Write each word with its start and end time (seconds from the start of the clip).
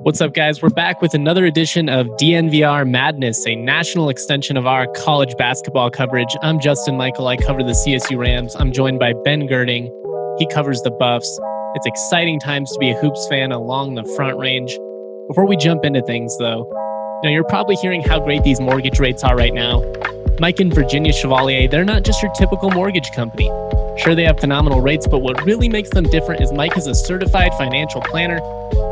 What's 0.00 0.20
up, 0.20 0.34
guys? 0.34 0.62
We're 0.62 0.68
back 0.68 1.00
with 1.00 1.14
another 1.14 1.46
edition 1.46 1.88
of 1.88 2.06
DNVR 2.20 2.88
Madness, 2.88 3.46
a 3.46 3.56
national 3.56 4.08
extension 4.08 4.56
of 4.56 4.66
our 4.66 4.86
college 4.92 5.34
basketball 5.36 5.90
coverage. 5.90 6.36
I'm 6.42 6.60
Justin 6.60 6.96
Michael. 6.96 7.28
I 7.28 7.36
cover 7.36 7.62
the 7.62 7.72
CSU 7.72 8.18
Rams. 8.18 8.54
I'm 8.56 8.72
joined 8.72 8.98
by 8.98 9.14
Ben 9.24 9.48
Gerding. 9.48 9.88
He 10.38 10.46
covers 10.48 10.80
the 10.82 10.90
Buffs. 10.90 11.40
It's 11.74 11.86
exciting 11.86 12.38
times 12.40 12.70
to 12.72 12.78
be 12.78 12.90
a 12.90 13.00
Hoops 13.00 13.26
fan 13.28 13.52
along 13.52 13.94
the 13.94 14.04
front 14.16 14.38
range. 14.38 14.76
Before 15.28 15.46
we 15.46 15.56
jump 15.56 15.84
into 15.84 16.02
things, 16.02 16.36
though, 16.38 16.68
you 17.22 17.30
know, 17.30 17.30
you're 17.30 17.44
probably 17.44 17.76
hearing 17.76 18.02
how 18.02 18.20
great 18.20 18.42
these 18.42 18.60
mortgage 18.60 19.00
rates 19.00 19.24
are 19.24 19.34
right 19.34 19.54
now. 19.54 19.80
Mike 20.38 20.60
and 20.60 20.74
Virginia 20.74 21.14
Chevalier, 21.14 21.66
they're 21.66 21.84
not 21.84 22.02
just 22.02 22.22
your 22.22 22.30
typical 22.32 22.70
mortgage 22.70 23.10
company. 23.12 23.46
Sure, 23.96 24.14
they 24.14 24.24
have 24.24 24.38
phenomenal 24.38 24.82
rates, 24.82 25.06
but 25.06 25.20
what 25.20 25.42
really 25.46 25.66
makes 25.66 25.88
them 25.88 26.04
different 26.04 26.42
is 26.42 26.52
Mike 26.52 26.76
is 26.76 26.86
a 26.86 26.94
certified 26.94 27.54
financial 27.54 28.02
planner. 28.02 28.38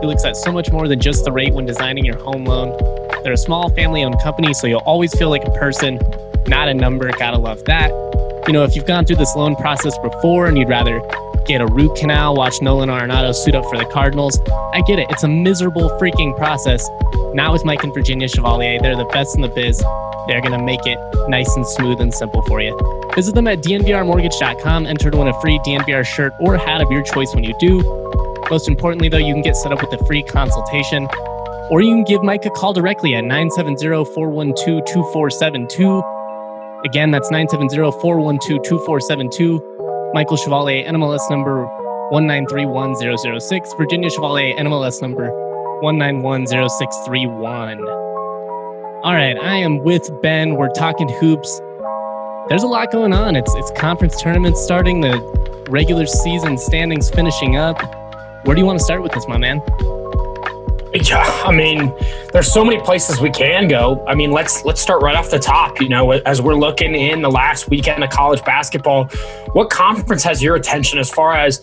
He 0.01 0.07
looks 0.07 0.25
at 0.25 0.39
so 0.39 0.51
much 0.51 0.73
more 0.73 0.89
than 0.89 1.01
just 1.01 1.23
the 1.23 1.33
rate 1.33 1.53
when 1.53 1.67
designing 1.67 2.03
your 2.03 2.17
home 2.17 2.47
loan. 2.47 2.75
They're 3.23 3.35
a 3.35 3.37
small 3.37 3.69
family 3.71 4.03
owned 4.03 4.19
company, 4.23 4.55
so 4.55 4.67
you'll 4.67 4.81
always 4.87 5.15
feel 5.15 5.29
like 5.29 5.45
a 5.45 5.51
person, 5.51 5.99
not 6.47 6.69
a 6.69 6.75
number. 6.75 7.11
Gotta 7.13 7.39
love 7.39 7.63
that. 7.67 7.91
You 8.47 8.55
know, 8.55 8.65
if 8.65 8.75
you've 8.75 8.87
gone 8.87 9.05
through 9.05 9.17
this 9.17 9.37
loan 9.37 9.55
process 9.57 9.99
before 9.99 10.47
and 10.47 10.57
you'd 10.57 10.71
rather 10.71 11.03
get 11.47 11.61
a 11.61 11.67
root 11.67 11.95
canal, 11.97 12.35
watch 12.35 12.63
Nolan 12.63 12.89
Arenado 12.89 13.35
suit 13.35 13.55
up 13.55 13.67
for 13.67 13.77
the 13.77 13.85
Cardinals, 13.87 14.39
I 14.73 14.83
get 14.87 14.99
it. 14.99 15.09
It's 15.11 15.25
a 15.25 15.29
miserable 15.29 15.91
freaking 16.01 16.35
process. 16.39 16.89
Not 17.35 17.53
with 17.53 17.67
Mike 17.67 17.85
and 17.85 17.93
Virginia 17.93 18.29
Chevalier. 18.29 18.81
They're 18.81 18.97
the 18.97 19.05
best 19.07 19.37
in 19.37 19.43
the 19.43 19.49
biz. 19.49 19.85
They're 20.27 20.41
going 20.41 20.59
to 20.59 20.65
make 20.65 20.87
it 20.87 20.99
nice 21.29 21.55
and 21.57 21.67
smooth 21.67 22.01
and 22.01 22.15
simple 22.15 22.43
for 22.43 22.61
you. 22.61 22.77
Visit 23.15 23.35
them 23.35 23.47
at 23.47 23.63
dnvrmortgage.com. 23.63 24.87
Enter 24.87 25.11
to 25.11 25.17
win 25.17 25.29
a 25.29 25.41
free 25.41 25.59
DNVR 25.61 26.07
shirt 26.07 26.33
or 26.41 26.57
hat 26.57 26.81
of 26.81 26.91
your 26.91 27.03
choice 27.03 27.35
when 27.35 27.45
you 27.45 27.55
do. 27.61 27.83
Most 28.51 28.69
importantly, 28.69 29.09
though, 29.09 29.19
you 29.19 29.33
can 29.33 29.43
get 29.43 29.57
set 29.57 29.73
up 29.73 29.81
with 29.81 29.93
a 29.99 30.05
free 30.07 30.23
consultation, 30.23 31.09
or 31.71 31.81
you 31.81 31.95
can 31.95 32.05
give 32.05 32.23
Mike 32.23 32.45
a 32.45 32.51
call 32.51 32.73
directly 32.73 33.15
at 33.15 33.25
970 33.25 34.05
412 34.15 34.85
2472. 34.85 36.03
Again, 36.85 37.11
that's 37.11 37.31
970 37.31 37.93
412 38.01 38.63
2472. 38.63 40.11
Michael 40.13 40.37
Chevalier, 40.37 40.85
NMLS 40.85 41.31
number 41.31 41.67
1931006. 42.13 43.77
Virginia 43.79 44.11
Chevalier, 44.11 44.55
NMLS 44.57 45.01
number 45.01 45.31
1910631. 45.83 48.04
All 49.05 49.13
right, 49.13 49.37
I 49.37 49.57
am 49.57 49.81
with 49.81 50.11
Ben. 50.23 50.57
We're 50.57 50.71
talking 50.71 51.11
hoops. 51.11 51.61
There's 52.49 52.63
a 52.63 52.67
lot 52.67 52.91
going 52.91 53.13
on. 53.13 53.37
It's 53.37 53.55
it's 53.55 53.71
conference 53.73 54.19
tournaments 54.23 54.65
starting, 54.65 55.03
the 55.03 55.21
regular 55.69 56.07
season 56.07 56.57
standings 56.57 57.11
finishing 57.11 57.55
up. 57.55 57.79
Where 58.47 58.55
do 58.55 58.63
you 58.63 58.67
want 58.67 58.79
to 58.79 58.83
start 58.83 59.03
with 59.03 59.13
this, 59.13 59.29
my 59.29 59.37
man? 59.37 59.61
Yeah, 60.95 61.21
I 61.45 61.53
mean, 61.55 61.93
there's 62.33 62.51
so 62.51 62.65
many 62.65 62.81
places 62.81 63.21
we 63.21 63.29
can 63.29 63.69
go. 63.69 64.03
I 64.09 64.15
mean, 64.15 64.31
let's 64.31 64.65
let's 64.65 64.81
start 64.81 65.03
right 65.03 65.17
off 65.17 65.31
the 65.31 65.39
top. 65.39 65.83
You 65.83 65.91
know, 65.91 66.13
as 66.13 66.41
we're 66.41 66.55
looking 66.55 66.95
in 66.95 67.21
the 67.21 67.31
last 67.31 67.69
weekend 67.69 68.03
of 68.03 68.09
college 68.09 68.43
basketball, 68.47 69.05
what 69.53 69.69
conference 69.69 70.23
has 70.23 70.43
your 70.43 70.57
attention 70.57 70.99
as 70.99 71.11
far 71.11 71.35
as 71.35 71.61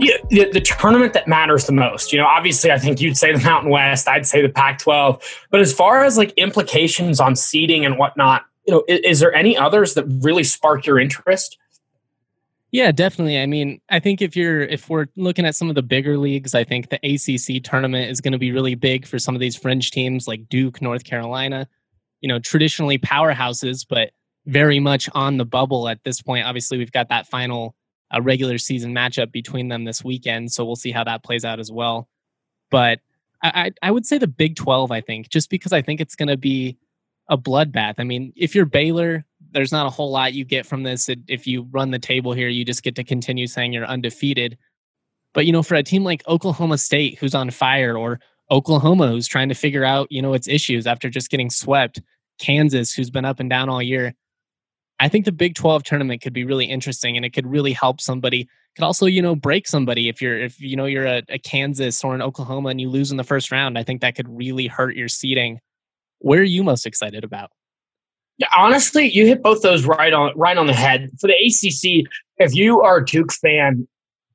yeah, 0.00 0.16
the, 0.30 0.50
the, 0.52 0.60
tournament 0.60 1.12
that 1.12 1.28
matters 1.28 1.66
the 1.66 1.72
most. 1.72 2.12
You 2.12 2.18
know, 2.18 2.26
obviously, 2.26 2.70
I 2.70 2.78
think 2.78 3.00
you'd 3.00 3.16
say 3.16 3.32
the 3.32 3.42
Mountain 3.44 3.70
West. 3.70 4.08
I'd 4.08 4.26
say 4.26 4.42
the 4.42 4.48
Pac-12. 4.48 5.22
But 5.50 5.60
as 5.60 5.72
far 5.72 6.04
as 6.04 6.16
like 6.16 6.32
implications 6.36 7.20
on 7.20 7.36
seeding 7.36 7.84
and 7.84 7.98
whatnot, 7.98 8.44
you 8.66 8.74
know, 8.74 8.84
is, 8.88 9.00
is 9.00 9.20
there 9.20 9.34
any 9.34 9.56
others 9.56 9.94
that 9.94 10.04
really 10.22 10.44
spark 10.44 10.86
your 10.86 10.98
interest? 10.98 11.58
Yeah, 12.72 12.92
definitely. 12.92 13.38
I 13.38 13.46
mean, 13.46 13.80
I 13.88 13.98
think 13.98 14.22
if 14.22 14.36
you're 14.36 14.62
if 14.62 14.88
we're 14.88 15.06
looking 15.16 15.44
at 15.44 15.56
some 15.56 15.68
of 15.68 15.74
the 15.74 15.82
bigger 15.82 16.16
leagues, 16.16 16.54
I 16.54 16.62
think 16.62 16.88
the 16.88 17.00
ACC 17.02 17.62
tournament 17.64 18.10
is 18.10 18.20
going 18.20 18.32
to 18.32 18.38
be 18.38 18.52
really 18.52 18.76
big 18.76 19.06
for 19.06 19.18
some 19.18 19.34
of 19.34 19.40
these 19.40 19.56
fringe 19.56 19.90
teams 19.90 20.28
like 20.28 20.48
Duke, 20.48 20.80
North 20.80 21.04
Carolina. 21.04 21.68
You 22.20 22.28
know, 22.28 22.38
traditionally 22.38 22.98
powerhouses, 22.98 23.84
but 23.88 24.10
very 24.46 24.78
much 24.78 25.08
on 25.14 25.36
the 25.36 25.44
bubble 25.44 25.88
at 25.88 26.02
this 26.04 26.22
point. 26.22 26.46
Obviously, 26.46 26.78
we've 26.78 26.92
got 26.92 27.08
that 27.08 27.26
final 27.26 27.74
a 28.10 28.20
regular 28.20 28.58
season 28.58 28.94
matchup 28.94 29.32
between 29.32 29.68
them 29.68 29.84
this 29.84 30.04
weekend. 30.04 30.52
So 30.52 30.64
we'll 30.64 30.76
see 30.76 30.90
how 30.90 31.04
that 31.04 31.22
plays 31.22 31.44
out 31.44 31.60
as 31.60 31.70
well. 31.70 32.08
But 32.70 33.00
I, 33.42 33.72
I 33.82 33.90
would 33.90 34.06
say 34.06 34.18
the 34.18 34.26
Big 34.26 34.56
12, 34.56 34.90
I 34.92 35.00
think, 35.00 35.28
just 35.30 35.50
because 35.50 35.72
I 35.72 35.82
think 35.82 36.00
it's 36.00 36.16
going 36.16 36.28
to 36.28 36.36
be 36.36 36.76
a 37.28 37.38
bloodbath. 37.38 37.94
I 37.98 38.04
mean, 38.04 38.32
if 38.36 38.54
you're 38.54 38.66
Baylor, 38.66 39.24
there's 39.52 39.72
not 39.72 39.86
a 39.86 39.90
whole 39.90 40.10
lot 40.10 40.34
you 40.34 40.44
get 40.44 40.66
from 40.66 40.82
this. 40.82 41.08
If 41.28 41.46
you 41.46 41.66
run 41.70 41.90
the 41.90 41.98
table 41.98 42.32
here, 42.32 42.48
you 42.48 42.64
just 42.64 42.82
get 42.82 42.96
to 42.96 43.04
continue 43.04 43.46
saying 43.46 43.72
you're 43.72 43.86
undefeated. 43.86 44.58
But, 45.32 45.46
you 45.46 45.52
know, 45.52 45.62
for 45.62 45.76
a 45.76 45.82
team 45.82 46.04
like 46.04 46.26
Oklahoma 46.28 46.76
State, 46.76 47.18
who's 47.18 47.34
on 47.34 47.50
fire, 47.50 47.96
or 47.96 48.20
Oklahoma, 48.50 49.08
who's 49.08 49.28
trying 49.28 49.48
to 49.48 49.54
figure 49.54 49.84
out, 49.84 50.10
you 50.10 50.20
know, 50.20 50.34
its 50.34 50.48
issues 50.48 50.86
after 50.86 51.08
just 51.08 51.30
getting 51.30 51.50
swept, 51.50 52.02
Kansas, 52.40 52.92
who's 52.92 53.10
been 53.10 53.24
up 53.24 53.40
and 53.40 53.48
down 53.48 53.68
all 53.68 53.82
year, 53.82 54.14
I 55.00 55.08
think 55.08 55.24
the 55.24 55.32
Big 55.32 55.54
12 55.54 55.82
tournament 55.82 56.20
could 56.20 56.34
be 56.34 56.44
really 56.44 56.66
interesting 56.66 57.16
and 57.16 57.24
it 57.24 57.30
could 57.30 57.46
really 57.46 57.72
help 57.72 58.00
somebody. 58.00 58.48
Could 58.76 58.84
also, 58.84 59.06
you 59.06 59.22
know, 59.22 59.34
break 59.34 59.66
somebody 59.66 60.08
if 60.08 60.20
you're 60.20 60.38
if 60.38 60.60
you 60.60 60.76
know 60.76 60.84
you're 60.84 61.06
a, 61.06 61.22
a 61.30 61.38
Kansas 61.38 62.04
or 62.04 62.14
an 62.14 62.22
Oklahoma 62.22 62.68
and 62.68 62.80
you 62.80 62.88
lose 62.88 63.10
in 63.10 63.16
the 63.16 63.24
first 63.24 63.50
round. 63.50 63.78
I 63.78 63.82
think 63.82 64.02
that 64.02 64.14
could 64.14 64.28
really 64.28 64.66
hurt 64.66 64.94
your 64.94 65.08
seeding. 65.08 65.58
Where 66.18 66.40
are 66.40 66.44
you 66.44 66.62
most 66.62 66.86
excited 66.86 67.24
about? 67.24 67.50
Yeah, 68.36 68.48
honestly, 68.56 69.10
you 69.10 69.26
hit 69.26 69.42
both 69.42 69.62
those 69.62 69.86
right 69.86 70.12
on 70.12 70.32
right 70.36 70.56
on 70.56 70.66
the 70.66 70.74
head. 70.74 71.10
For 71.18 71.26
the 71.26 71.34
ACC, 71.34 72.06
if 72.36 72.54
you 72.54 72.80
are 72.82 72.98
a 72.98 73.04
Duke 73.04 73.32
fan, 73.32 73.88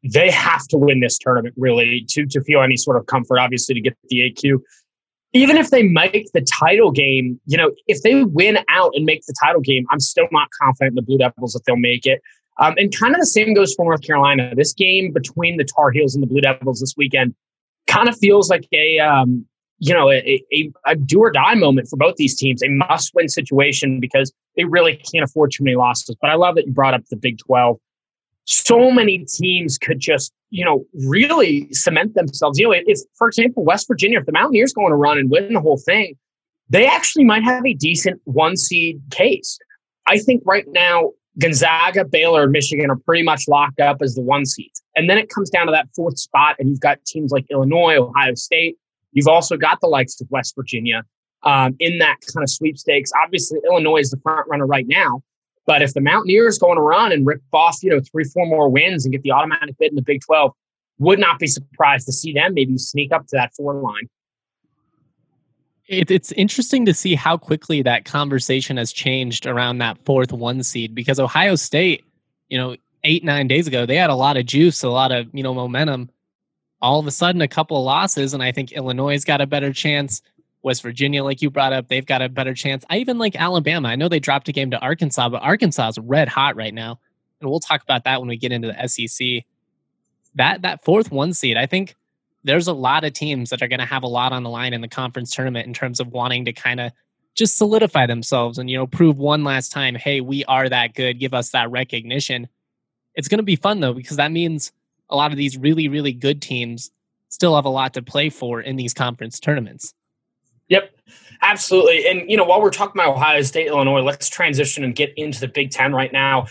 they 0.03 0.29
have 0.31 0.67
to 0.67 0.77
win 0.77 0.99
this 0.99 1.17
tournament 1.17 1.53
really 1.57 2.05
to 2.09 2.25
to 2.25 2.41
feel 2.41 2.61
any 2.61 2.75
sort 2.75 2.97
of 2.97 3.05
comfort. 3.05 3.37
Obviously, 3.39 3.75
to 3.75 3.81
get 3.81 3.97
the 4.09 4.31
AQ 4.31 4.59
even 5.35 5.57
if 5.57 5.69
they 5.69 5.83
make 5.83 6.31
the 6.33 6.41
title 6.41 6.91
game, 6.91 7.39
you 7.45 7.57
know, 7.57 7.71
if 7.87 8.01
they 8.03 8.23
win 8.23 8.57
out 8.69 8.93
and 8.95 9.05
make 9.05 9.21
the 9.27 9.35
title 9.43 9.59
game, 9.59 9.85
I'm 9.91 9.99
still 9.99 10.27
not 10.31 10.47
confident 10.61 10.93
in 10.93 10.95
the 10.95 11.01
Blue 11.01 11.17
Devils 11.17 11.51
that 11.51 11.61
they'll 11.67 11.75
make 11.75 12.05
it. 12.05 12.21
Um, 12.61 12.73
and 12.77 12.95
kind 12.95 13.13
of 13.13 13.19
the 13.19 13.25
same 13.25 13.53
goes 13.53 13.73
for 13.73 13.83
North 13.83 14.01
Carolina. 14.01 14.53
This 14.55 14.71
game 14.71 15.11
between 15.11 15.57
the 15.57 15.65
Tar 15.65 15.91
Heels 15.91 16.15
and 16.15 16.23
the 16.23 16.27
Blue 16.27 16.39
Devils 16.39 16.79
this 16.79 16.93
weekend 16.95 17.35
kind 17.85 18.07
of 18.07 18.17
feels 18.17 18.49
like 18.49 18.65
a, 18.71 18.97
um, 18.99 19.45
you 19.79 19.93
know, 19.93 20.09
a, 20.09 20.41
a, 20.53 20.71
a 20.85 20.95
do 20.95 21.19
or 21.19 21.31
die 21.31 21.55
moment 21.55 21.89
for 21.89 21.97
both 21.97 22.15
these 22.15 22.37
teams. 22.37 22.63
A 22.63 22.69
must 22.69 23.13
win 23.13 23.27
situation 23.27 23.99
because 23.99 24.31
they 24.55 24.63
really 24.63 24.95
can't 25.11 25.25
afford 25.25 25.51
too 25.51 25.65
many 25.65 25.75
losses. 25.75 26.15
But 26.21 26.29
I 26.29 26.35
love 26.35 26.55
that 26.55 26.65
you 26.65 26.71
brought 26.71 26.93
up 26.93 27.03
the 27.09 27.17
Big 27.17 27.39
12 27.39 27.77
so 28.45 28.91
many 28.91 29.25
teams 29.25 29.77
could 29.77 29.99
just, 29.99 30.31
you 30.49 30.63
know, 30.63 30.85
really 31.05 31.67
cement 31.71 32.13
themselves. 32.13 32.57
You 32.57 32.69
know, 32.69 32.75
if, 32.85 32.99
for 33.17 33.27
example, 33.27 33.63
West 33.63 33.87
Virginia, 33.87 34.19
if 34.19 34.25
the 34.25 34.31
Mountaineers 34.31 34.73
go 34.73 34.85
on 34.85 34.91
a 34.91 34.95
run 34.95 35.17
and 35.17 35.29
win 35.29 35.53
the 35.53 35.59
whole 35.59 35.77
thing, 35.77 36.15
they 36.69 36.85
actually 36.85 37.25
might 37.25 37.43
have 37.43 37.65
a 37.65 37.73
decent 37.73 38.21
one 38.23 38.55
seed 38.55 39.01
case. 39.11 39.59
I 40.07 40.19
think 40.19 40.43
right 40.45 40.65
now, 40.67 41.11
Gonzaga, 41.39 42.05
Baylor, 42.05 42.43
and 42.43 42.51
Michigan 42.51 42.89
are 42.89 42.95
pretty 42.95 43.23
much 43.23 43.47
locked 43.47 43.81
up 43.81 43.97
as 44.01 44.15
the 44.15 44.21
one 44.21 44.45
seeds. 44.45 44.81
And 44.95 45.09
then 45.09 45.17
it 45.17 45.29
comes 45.29 45.49
down 45.49 45.65
to 45.65 45.71
that 45.71 45.89
fourth 45.95 46.17
spot, 46.17 46.55
and 46.59 46.69
you've 46.69 46.79
got 46.79 47.03
teams 47.05 47.31
like 47.31 47.45
Illinois, 47.49 47.97
Ohio 47.97 48.35
State. 48.35 48.77
You've 49.11 49.27
also 49.27 49.57
got 49.57 49.81
the 49.81 49.87
likes 49.87 50.19
of 50.21 50.27
West 50.29 50.55
Virginia 50.55 51.03
um, 51.43 51.75
in 51.79 51.97
that 51.99 52.17
kind 52.33 52.43
of 52.43 52.49
sweepstakes. 52.49 53.11
Obviously, 53.21 53.59
Illinois 53.65 53.99
is 53.99 54.11
the 54.11 54.17
front 54.17 54.47
runner 54.47 54.65
right 54.65 54.87
now. 54.87 55.23
But 55.65 55.81
if 55.81 55.93
the 55.93 56.01
Mountaineers 56.01 56.59
go 56.59 56.71
on 56.71 56.77
a 56.77 56.81
run 56.81 57.11
and 57.11 57.25
rip 57.25 57.41
off, 57.51 57.77
you 57.81 57.89
know, 57.89 57.99
three, 57.99 58.23
four 58.23 58.45
more 58.45 58.69
wins 58.69 59.05
and 59.05 59.11
get 59.11 59.23
the 59.23 59.31
automatic 59.31 59.77
bid 59.79 59.89
in 59.89 59.95
the 59.95 60.01
Big 60.01 60.21
12, 60.21 60.51
would 60.99 61.19
not 61.19 61.39
be 61.39 61.47
surprised 61.47 62.05
to 62.05 62.13
see 62.13 62.33
them 62.33 62.53
maybe 62.53 62.77
sneak 62.77 63.11
up 63.11 63.27
to 63.27 63.35
that 63.35 63.53
four 63.55 63.73
line. 63.73 64.07
It, 65.87 66.09
it's 66.09 66.31
interesting 66.31 66.85
to 66.85 66.93
see 66.93 67.15
how 67.15 67.37
quickly 67.37 67.81
that 67.83 68.05
conversation 68.05 68.77
has 68.77 68.91
changed 68.91 69.45
around 69.45 69.79
that 69.79 69.97
fourth 70.05 70.31
one 70.31 70.63
seed 70.63 70.95
because 70.95 71.19
Ohio 71.19 71.55
State, 71.55 72.03
you 72.49 72.57
know, 72.57 72.75
eight, 73.03 73.23
nine 73.23 73.47
days 73.47 73.67
ago, 73.67 73.85
they 73.85 73.95
had 73.95 74.09
a 74.09 74.15
lot 74.15 74.37
of 74.37 74.45
juice, 74.45 74.81
a 74.83 74.89
lot 74.89 75.11
of, 75.11 75.27
you 75.33 75.43
know, 75.43 75.53
momentum. 75.53 76.09
All 76.81 76.99
of 76.99 77.07
a 77.07 77.11
sudden, 77.11 77.41
a 77.41 77.47
couple 77.47 77.77
of 77.77 77.83
losses, 77.83 78.33
and 78.33 78.43
I 78.43 78.51
think 78.51 78.71
Illinois 78.71 79.23
got 79.23 79.41
a 79.41 79.47
better 79.47 79.71
chance. 79.71 80.21
West 80.65 80.81
Virginia, 80.81 81.23
like 81.23 81.43
you 81.43 81.51
brought 81.51 81.73
up, 81.73 81.87
they've 81.87 82.07
got 82.07 82.23
a 82.23 82.27
better 82.27 82.55
chance. 82.55 82.83
I 82.89 82.97
even 82.97 83.19
like 83.19 83.35
Alabama. 83.35 83.87
I 83.87 83.95
know 83.95 84.09
they 84.09 84.19
dropped 84.19 84.49
a 84.49 84.51
game 84.51 84.71
to 84.71 84.79
Arkansas, 84.79 85.29
but 85.29 85.43
Arkansas 85.43 85.89
is 85.89 85.99
red 85.99 86.27
hot 86.27 86.55
right 86.55 86.73
now. 86.73 86.99
And 87.39 87.51
we'll 87.51 87.59
talk 87.59 87.83
about 87.83 88.03
that 88.05 88.19
when 88.19 88.27
we 88.27 88.35
get 88.35 88.51
into 88.51 88.73
the 88.73 88.87
SEC. 88.87 89.45
That 90.33 90.63
that 90.63 90.83
fourth 90.83 91.11
one 91.11 91.33
seed, 91.33 91.55
I 91.55 91.67
think 91.67 91.95
there's 92.43 92.67
a 92.67 92.73
lot 92.73 93.03
of 93.03 93.13
teams 93.13 93.51
that 93.51 93.61
are 93.61 93.67
going 93.67 93.79
to 93.79 93.85
have 93.85 94.01
a 94.01 94.07
lot 94.07 94.33
on 94.33 94.41
the 94.41 94.49
line 94.49 94.73
in 94.73 94.81
the 94.81 94.87
conference 94.87 95.33
tournament 95.33 95.67
in 95.67 95.73
terms 95.73 95.99
of 95.99 96.07
wanting 96.07 96.45
to 96.45 96.51
kind 96.51 96.79
of 96.79 96.91
just 97.35 97.57
solidify 97.57 98.07
themselves 98.07 98.57
and 98.57 98.67
you 98.69 98.77
know 98.77 98.87
prove 98.87 99.19
one 99.19 99.43
last 99.43 99.71
time 99.71 99.93
hey 99.93 100.21
we 100.21 100.45
are 100.45 100.69
that 100.69 100.93
good 100.93 101.19
give 101.19 101.33
us 101.33 101.49
that 101.49 101.69
recognition 101.69 102.47
it's 103.13 103.27
going 103.27 103.39
to 103.39 103.43
be 103.43 103.57
fun 103.57 103.81
though 103.81 103.93
because 103.93 104.15
that 104.15 104.31
means 104.31 104.71
a 105.09 105.17
lot 105.17 105.31
of 105.31 105.37
these 105.37 105.57
really 105.57 105.89
really 105.89 106.13
good 106.13 106.41
teams 106.41 106.91
still 107.27 107.55
have 107.55 107.65
a 107.65 107.69
lot 107.69 107.93
to 107.93 108.01
play 108.01 108.29
for 108.29 108.61
in 108.61 108.77
these 108.77 108.93
conference 108.93 109.37
tournaments 109.37 109.93
yep. 110.69 110.91
Absolutely. 111.41 112.07
And 112.07 112.29
you 112.29 112.37
know 112.37 112.43
while 112.43 112.61
we're 112.61 112.71
talking 112.71 112.99
about 112.99 113.15
ohio 113.15 113.41
state 113.41 113.67
illinois 113.67 114.01
let's 114.01 114.29
transition 114.29 114.83
and 114.83 114.95
get 114.95 115.13
into 115.17 115.39
the 115.39 115.47
big 115.47 115.71
ten 115.71 115.93
right 115.93 116.11
now. 116.11 116.47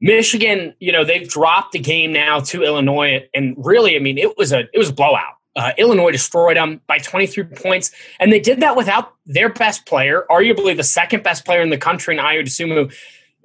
Michigan 0.00 0.74
you 0.80 0.92
know 0.92 1.04
they've 1.04 1.28
dropped 1.28 1.72
the 1.72 1.78
game 1.78 2.12
now 2.12 2.40
to 2.40 2.62
illinois. 2.62 3.28
And 3.34 3.54
really 3.58 3.96
i 3.96 3.98
mean 3.98 4.18
it 4.18 4.36
was 4.36 4.52
a 4.52 4.60
it 4.72 4.78
was 4.78 4.90
a 4.90 4.94
blowout. 4.94 5.34
Uh, 5.56 5.72
Illinois 5.78 6.10
destroyed 6.10 6.54
them 6.58 6.82
by 6.86 6.98
23 6.98 7.44
points, 7.44 7.90
and 8.20 8.30
they 8.30 8.38
did 8.38 8.60
that 8.60 8.76
without 8.76 9.14
their 9.24 9.48
best 9.48 9.86
player, 9.86 10.26
arguably 10.30 10.76
the 10.76 10.84
second 10.84 11.22
best 11.22 11.46
player 11.46 11.62
in 11.62 11.70
the 11.70 11.78
country, 11.78 12.14
in 12.14 12.22
Ayo 12.22 12.42
Dosunmu. 12.42 12.94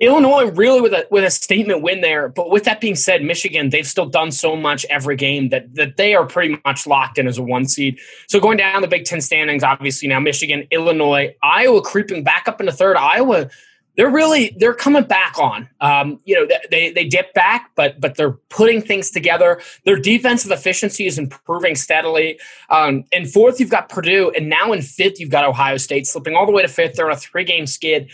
Illinois 0.01 0.49
really 0.51 0.81
with 0.81 0.93
a 0.93 1.07
with 1.11 1.23
a 1.23 1.29
statement 1.29 1.81
win 1.81 2.01
there. 2.01 2.27
But 2.27 2.49
with 2.49 2.63
that 2.65 2.81
being 2.81 2.95
said, 2.95 3.23
Michigan 3.23 3.69
they've 3.69 3.87
still 3.87 4.07
done 4.07 4.31
so 4.31 4.55
much 4.55 4.85
every 4.89 5.15
game 5.15 5.49
that 5.49 5.73
that 5.75 5.95
they 5.97 6.15
are 6.15 6.25
pretty 6.25 6.59
much 6.65 6.85
locked 6.87 7.17
in 7.17 7.27
as 7.27 7.37
a 7.37 7.43
one 7.43 7.67
seed. 7.67 7.99
So 8.27 8.39
going 8.39 8.57
down 8.57 8.81
the 8.81 8.87
Big 8.87 9.05
Ten 9.05 9.21
standings, 9.21 9.63
obviously 9.63 10.09
now 10.09 10.19
Michigan, 10.19 10.67
Illinois, 10.71 11.35
Iowa 11.43 11.81
creeping 11.81 12.23
back 12.23 12.47
up 12.47 12.59
into 12.59 12.73
third. 12.73 12.97
Iowa 12.97 13.49
they're 13.97 14.09
really 14.09 14.55
they're 14.57 14.73
coming 14.73 15.03
back 15.03 15.37
on. 15.37 15.69
Um, 15.81 16.19
you 16.25 16.35
know, 16.35 16.47
they 16.69 16.91
they 16.91 17.05
dip 17.05 17.33
back, 17.33 17.71
but 17.75 17.99
but 17.99 18.15
they're 18.15 18.37
putting 18.49 18.81
things 18.81 19.11
together. 19.11 19.61
Their 19.85 19.97
defensive 19.97 20.51
efficiency 20.51 21.05
is 21.05 21.19
improving 21.19 21.75
steadily. 21.75 22.39
Um, 22.69 23.03
in 23.11 23.25
fourth, 23.25 23.59
you've 23.59 23.69
got 23.69 23.89
Purdue, 23.89 24.31
and 24.35 24.49
now 24.49 24.71
in 24.71 24.81
fifth, 24.81 25.19
you've 25.19 25.29
got 25.29 25.45
Ohio 25.45 25.77
State 25.77 26.07
slipping 26.07 26.35
all 26.35 26.45
the 26.45 26.51
way 26.51 26.61
to 26.61 26.67
fifth. 26.67 26.95
They're 26.95 27.07
on 27.07 27.11
a 27.11 27.17
three 27.17 27.43
game 27.43 27.67
skid. 27.67 28.09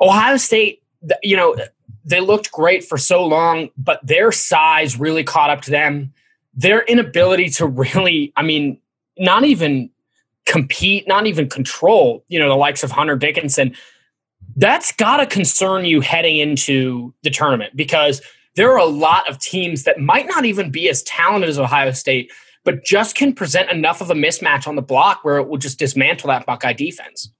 Ohio 0.00 0.36
State, 0.36 0.82
you 1.22 1.36
know, 1.36 1.56
they 2.04 2.20
looked 2.20 2.52
great 2.52 2.84
for 2.84 2.98
so 2.98 3.24
long, 3.24 3.70
but 3.76 4.04
their 4.06 4.32
size 4.32 4.98
really 4.98 5.24
caught 5.24 5.50
up 5.50 5.62
to 5.62 5.70
them. 5.70 6.12
Their 6.54 6.82
inability 6.82 7.50
to 7.50 7.66
really, 7.66 8.32
I 8.36 8.42
mean, 8.42 8.78
not 9.18 9.44
even 9.44 9.90
compete, 10.46 11.08
not 11.08 11.26
even 11.26 11.48
control, 11.48 12.24
you 12.28 12.38
know, 12.38 12.48
the 12.48 12.56
likes 12.56 12.82
of 12.82 12.90
Hunter 12.90 13.16
Dickinson 13.16 13.74
that's 14.56 14.92
got 14.92 15.18
to 15.18 15.26
concern 15.26 15.84
you 15.84 16.00
heading 16.00 16.36
into 16.36 17.12
the 17.22 17.30
tournament 17.30 17.76
because 17.76 18.22
there 18.56 18.70
are 18.72 18.78
a 18.78 18.84
lot 18.84 19.28
of 19.28 19.38
teams 19.38 19.82
that 19.84 20.00
might 20.00 20.26
not 20.26 20.44
even 20.44 20.70
be 20.70 20.88
as 20.88 21.02
talented 21.02 21.48
as 21.48 21.58
Ohio 21.58 21.90
State, 21.90 22.30
but 22.62 22.84
just 22.84 23.16
can 23.16 23.32
present 23.32 23.70
enough 23.70 24.00
of 24.00 24.10
a 24.10 24.14
mismatch 24.14 24.66
on 24.66 24.76
the 24.76 24.82
block 24.82 25.24
where 25.24 25.38
it 25.38 25.48
will 25.48 25.58
just 25.58 25.78
dismantle 25.78 26.28
that 26.28 26.46
Buckeye 26.46 26.72
defense. 26.72 27.30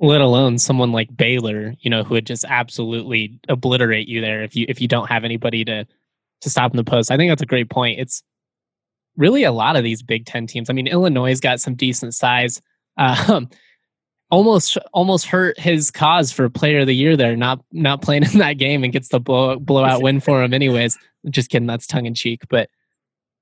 Let 0.00 0.20
alone 0.20 0.58
someone 0.58 0.92
like 0.92 1.16
Baylor, 1.16 1.74
you 1.80 1.90
know, 1.90 2.04
who 2.04 2.14
would 2.14 2.26
just 2.26 2.44
absolutely 2.44 3.38
obliterate 3.48 4.06
you 4.08 4.20
there 4.20 4.42
if 4.42 4.54
you 4.54 4.64
if 4.68 4.80
you 4.80 4.86
don't 4.86 5.08
have 5.08 5.24
anybody 5.24 5.64
to 5.64 5.86
to 6.40 6.50
stop 6.50 6.70
in 6.70 6.76
the 6.76 6.84
post. 6.84 7.10
I 7.10 7.16
think 7.16 7.30
that's 7.30 7.42
a 7.42 7.46
great 7.46 7.68
point. 7.68 7.98
It's 7.98 8.22
really 9.16 9.42
a 9.42 9.52
lot 9.52 9.76
of 9.76 9.82
these 9.82 10.02
Big 10.02 10.24
Ten 10.24 10.46
teams. 10.46 10.70
I 10.70 10.72
mean, 10.72 10.86
Illinois 10.86 11.38
got 11.40 11.60
some 11.60 11.74
decent 11.74 12.14
size. 12.14 12.62
Um, 13.00 13.48
almost 14.30 14.76
almost 14.92 15.26
hurt 15.26 15.58
his 15.58 15.90
cause 15.90 16.32
for 16.32 16.48
player 16.48 16.80
of 16.80 16.86
the 16.86 16.94
year 16.94 17.16
there, 17.16 17.36
not 17.36 17.60
not 17.72 18.02
playing 18.02 18.24
in 18.24 18.38
that 18.38 18.54
game 18.54 18.84
and 18.84 18.92
gets 18.92 19.08
the 19.08 19.20
blow 19.20 19.58
blowout 19.58 20.02
win 20.02 20.20
for 20.20 20.42
him 20.42 20.52
anyways. 20.52 20.98
Just 21.30 21.50
kidding, 21.50 21.66
that's 21.66 21.86
tongue 21.86 22.06
in 22.06 22.14
cheek. 22.14 22.42
But 22.48 22.68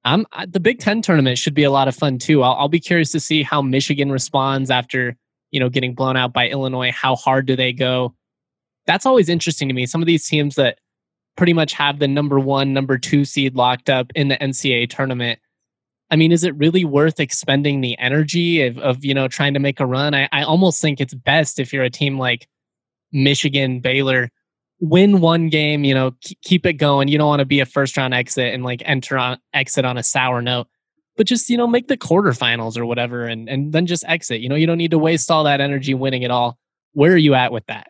I'm 0.05 0.27
the 0.49 0.61
Big 0.61 0.79
Ten 0.79 1.03
tournament 1.03 1.39
should 1.39 1.55
be 1.55 1.65
a 1.65 1.71
lot 1.71 1.89
of 1.89 1.97
fun 1.97 2.19
too. 2.19 2.43
I'll, 2.43 2.55
I'll 2.55 2.69
be 2.69 2.81
curious 2.81 3.13
to 3.13 3.21
see 3.21 3.43
how 3.43 3.63
Michigan 3.63 4.13
responds 4.13 4.71
after 4.71 5.17
you 5.51 5.61
know 5.61 5.69
getting 5.69 5.95
blown 5.95 6.17
out 6.17 6.33
by 6.33 6.49
Illinois. 6.49 6.93
How 6.93 7.17
hard 7.17 7.47
do 7.47 7.57
they 7.57 7.73
go? 7.73 8.15
That's 8.87 9.07
always 9.07 9.29
interesting 9.29 9.69
to 9.69 9.75
me. 9.75 9.87
Some 9.87 10.03
of 10.03 10.07
these 10.07 10.27
teams 10.27 10.55
that 10.57 10.79
pretty 11.37 11.53
much 11.53 11.73
have 11.73 11.99
the 11.99 12.09
number 12.09 12.39
one, 12.39 12.73
number 12.73 12.99
two 12.99 13.25
seed 13.25 13.57
locked 13.57 13.91
up 13.91 14.11
in 14.15 14.29
the 14.29 14.37
NCAA 14.37 14.89
tournament 14.89 15.39
I 16.11 16.17
mean, 16.17 16.33
is 16.33 16.45
it 16.45 16.57
really 16.57 16.85
worth 16.85 17.19
expending 17.19 17.81
the 17.81 17.99
energy 17.99 18.65
of, 18.65 18.79
of 18.79 19.05
you 19.05 19.15
know 19.15 19.29
trying 19.29 19.55
to 19.55 19.61
make 19.61 19.81
a 19.81 19.87
run? 19.87 20.15
I, 20.15 20.29
I 20.33 20.43
almost 20.43 20.81
think 20.81 21.01
it's 21.01 21.15
best 21.15 21.59
if 21.59 21.73
you're 21.73 21.85
a 21.85 21.91
team 21.91 22.19
like 22.19 22.49
Michigan, 23.13 23.81
Baylor, 23.81 24.31
win 24.81 25.21
one 25.21 25.49
game, 25.49 25.85
you 25.85 25.95
know, 25.95 26.13
keep 26.43 26.65
it 26.65 26.75
going. 26.75 27.09
You 27.09 27.19
don't 27.19 27.29
want 27.29 27.41
to 27.41 27.47
be 27.47 27.61
a 27.61 27.67
first 27.67 27.97
round 27.97 28.15
exit 28.15 28.55
and 28.55 28.63
like 28.63 28.83
enter 28.85 29.19
on 29.19 29.39
exit 29.53 29.85
on 29.85 29.99
a 29.99 30.03
sour 30.03 30.41
note, 30.41 30.69
but 31.17 31.27
just 31.27 31.49
you 31.49 31.57
know 31.57 31.67
make 31.67 31.89
the 31.89 31.97
quarterfinals 31.97 32.77
or 32.77 32.87
whatever, 32.87 33.25
and 33.25 33.49
and 33.49 33.73
then 33.73 33.87
just 33.87 34.05
exit. 34.07 34.41
You 34.41 34.49
know, 34.49 34.55
you 34.55 34.67
don't 34.67 34.79
need 34.79 34.91
to 34.91 34.99
waste 34.99 35.31
all 35.31 35.45
that 35.45 35.61
energy 35.61 35.95
winning 35.95 36.23
it 36.23 36.31
all. 36.31 36.59
Where 36.93 37.13
are 37.13 37.19
you 37.19 37.35
at 37.35 37.53
with 37.53 37.67
that? 37.67 37.89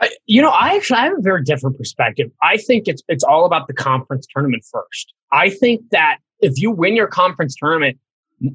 I, 0.00 0.10
you 0.26 0.40
know, 0.42 0.50
I 0.50 0.76
actually 0.76 0.98
I 0.98 1.04
have 1.04 1.18
a 1.18 1.22
very 1.22 1.42
different 1.42 1.76
perspective. 1.76 2.30
I 2.42 2.56
think 2.56 2.88
it's 2.88 3.02
it's 3.08 3.24
all 3.24 3.44
about 3.44 3.66
the 3.66 3.74
conference 3.74 4.26
tournament 4.32 4.64
first. 4.70 5.12
I 5.32 5.50
think 5.50 5.82
that 5.90 6.18
if 6.40 6.60
you 6.60 6.70
win 6.70 6.94
your 6.94 7.08
conference 7.08 7.56
tournament, 7.56 7.98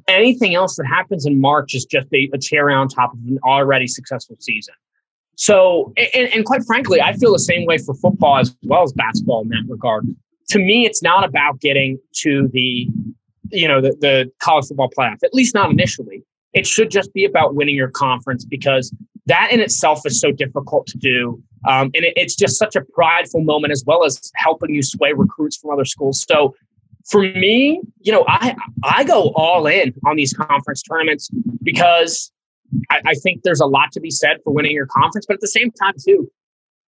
anything 0.08 0.54
else 0.54 0.76
that 0.76 0.86
happens 0.86 1.26
in 1.26 1.40
March 1.40 1.74
is 1.74 1.84
just 1.84 2.06
a, 2.12 2.30
a 2.32 2.38
cherry 2.38 2.74
on 2.74 2.88
top 2.88 3.12
of 3.12 3.18
an 3.26 3.38
already 3.44 3.86
successful 3.86 4.36
season. 4.40 4.74
So, 5.36 5.92
and, 5.96 6.32
and, 6.32 6.44
quite 6.44 6.64
frankly, 6.64 7.00
I 7.00 7.12
feel 7.14 7.32
the 7.32 7.40
same 7.40 7.66
way 7.66 7.76
for 7.78 7.92
football 7.94 8.38
as 8.38 8.56
well 8.62 8.84
as 8.84 8.92
basketball 8.92 9.42
in 9.42 9.48
that 9.48 9.64
regard. 9.68 10.06
To 10.48 10.58
me, 10.58 10.86
it's 10.86 11.02
not 11.02 11.24
about 11.24 11.60
getting 11.60 11.98
to 12.22 12.48
the, 12.52 12.88
you 13.50 13.68
know, 13.68 13.80
the, 13.80 13.96
the 14.00 14.30
college 14.40 14.66
football 14.66 14.90
playoff, 14.96 15.18
at 15.22 15.34
least 15.34 15.54
not 15.54 15.70
initially. 15.70 16.22
It 16.52 16.66
should 16.66 16.90
just 16.90 17.12
be 17.12 17.24
about 17.24 17.54
winning 17.54 17.74
your 17.74 17.90
conference 17.90 18.44
because 18.44 18.94
that 19.26 19.50
in 19.50 19.60
itself 19.60 20.00
is 20.04 20.20
so 20.20 20.30
difficult 20.30 20.86
to 20.88 20.98
do. 20.98 21.42
Um, 21.66 21.90
and 21.94 22.04
it, 22.04 22.12
it's 22.16 22.34
just 22.34 22.58
such 22.58 22.76
a 22.76 22.82
prideful 22.92 23.42
moment 23.42 23.72
as 23.72 23.82
well 23.86 24.04
as 24.04 24.20
helping 24.36 24.74
you 24.74 24.82
sway 24.82 25.12
recruits 25.14 25.56
from 25.56 25.70
other 25.70 25.84
schools. 25.84 26.24
So 26.28 26.54
for 27.06 27.22
me, 27.22 27.80
you 28.00 28.12
know, 28.12 28.24
I 28.28 28.54
I 28.82 29.04
go 29.04 29.32
all 29.34 29.66
in 29.66 29.94
on 30.06 30.16
these 30.16 30.32
conference 30.32 30.82
tournaments 30.82 31.30
because 31.62 32.30
I, 32.90 33.00
I, 33.06 33.14
think 33.14 33.42
there's 33.42 33.60
a 33.60 33.66
lot 33.66 33.92
to 33.92 34.00
be 34.00 34.10
said 34.10 34.38
for 34.42 34.52
winning 34.52 34.72
your 34.72 34.86
conference, 34.86 35.26
but 35.26 35.34
at 35.34 35.40
the 35.40 35.48
same 35.48 35.70
time, 35.70 35.94
too, 36.04 36.30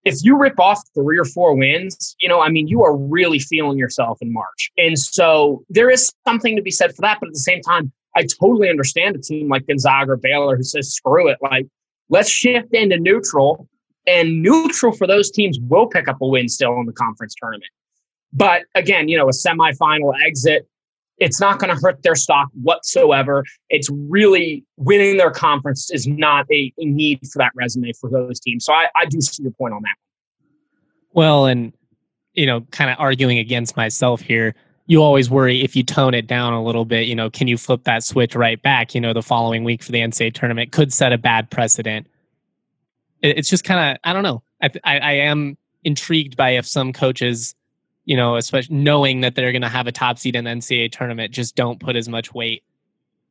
if 0.06 0.14
you 0.22 0.38
rip 0.38 0.58
off 0.60 0.80
three 0.94 1.18
or 1.18 1.24
four 1.24 1.54
wins, 1.56 2.14
you 2.20 2.28
know, 2.28 2.40
I 2.40 2.48
mean, 2.48 2.68
you 2.68 2.84
are 2.84 2.96
really 2.96 3.40
feeling 3.40 3.76
yourself 3.76 4.18
in 4.22 4.32
March, 4.32 4.70
and 4.78 4.96
so 4.98 5.64
there 5.68 5.90
is 5.90 6.10
something 6.26 6.54
to 6.56 6.62
be 6.62 6.70
said 6.70 6.94
for 6.94 7.02
that. 7.02 7.18
But 7.20 7.26
at 7.26 7.32
the 7.32 7.40
same 7.40 7.60
time, 7.60 7.92
I 8.14 8.22
totally 8.40 8.70
understand 8.70 9.16
a 9.16 9.18
team 9.18 9.48
like 9.48 9.66
Gonzaga 9.66 10.12
or 10.12 10.16
Baylor 10.16 10.56
who 10.56 10.62
says, 10.62 10.94
"Screw 10.94 11.28
it, 11.28 11.38
like 11.42 11.66
let's 12.08 12.30
shift 12.30 12.72
into 12.72 12.98
neutral." 12.98 13.68
And 14.06 14.40
neutral 14.40 14.92
for 14.92 15.08
those 15.08 15.32
teams 15.32 15.58
will 15.62 15.88
pick 15.88 16.06
up 16.06 16.18
a 16.22 16.26
win 16.28 16.48
still 16.48 16.78
in 16.78 16.86
the 16.86 16.92
conference 16.92 17.34
tournament. 17.34 17.72
But 18.32 18.62
again, 18.76 19.08
you 19.08 19.18
know, 19.18 19.28
a 19.28 19.32
semifinal 19.32 20.12
exit, 20.24 20.68
it's 21.18 21.40
not 21.40 21.58
going 21.58 21.74
to 21.74 21.80
hurt 21.80 22.02
their 22.02 22.14
stock 22.14 22.48
whatsoever. 22.62 23.44
It's 23.70 23.88
really 23.90 24.64
winning 24.76 25.16
their 25.16 25.30
conference 25.30 25.90
is 25.90 26.06
not 26.06 26.46
a, 26.52 26.72
a 26.78 26.84
need 26.84 27.20
for 27.32 27.38
that 27.38 27.52
resume 27.54 27.92
for 27.92 28.10
those 28.10 28.38
teams. 28.40 28.64
So 28.64 28.72
I, 28.72 28.88
I 28.96 29.06
do 29.06 29.20
see 29.20 29.42
your 29.42 29.52
point 29.52 29.74
on 29.74 29.82
that. 29.82 29.96
Well, 31.12 31.46
and, 31.46 31.72
you 32.34 32.46
know, 32.46 32.60
kind 32.70 32.90
of 32.90 32.96
arguing 32.98 33.38
against 33.38 33.76
myself 33.76 34.20
here, 34.20 34.54
you 34.86 35.02
always 35.02 35.28
worry 35.28 35.62
if 35.62 35.74
you 35.74 35.82
tone 35.82 36.14
it 36.14 36.26
down 36.26 36.52
a 36.52 36.62
little 36.62 36.84
bit, 36.84 37.08
you 37.08 37.14
know, 37.14 37.28
can 37.28 37.48
you 37.48 37.56
flip 37.56 37.84
that 37.84 38.04
switch 38.04 38.36
right 38.36 38.60
back, 38.62 38.94
you 38.94 39.00
know, 39.00 39.12
the 39.12 39.22
following 39.22 39.64
week 39.64 39.82
for 39.82 39.92
the 39.92 39.98
NCAA 39.98 40.32
tournament 40.34 40.70
could 40.70 40.92
set 40.92 41.12
a 41.12 41.18
bad 41.18 41.50
precedent. 41.50 42.06
It's 43.22 43.48
just 43.48 43.64
kind 43.64 43.92
of, 43.92 43.98
I 44.04 44.12
don't 44.12 44.22
know. 44.22 44.42
I, 44.62 44.70
I, 44.84 44.98
I 44.98 45.12
am 45.12 45.56
intrigued 45.82 46.36
by 46.36 46.50
if 46.50 46.66
some 46.66 46.92
coaches 46.92 47.55
you 48.06 48.16
know, 48.16 48.36
especially 48.36 48.76
knowing 48.76 49.20
that 49.20 49.34
they're 49.34 49.52
going 49.52 49.62
to 49.62 49.68
have 49.68 49.86
a 49.86 49.92
top 49.92 50.18
seed 50.18 50.36
in 50.36 50.44
the 50.44 50.50
NCAA 50.50 50.92
tournament, 50.92 51.32
just 51.32 51.56
don't 51.56 51.80
put 51.80 51.96
as 51.96 52.08
much 52.08 52.32
weight 52.32 52.62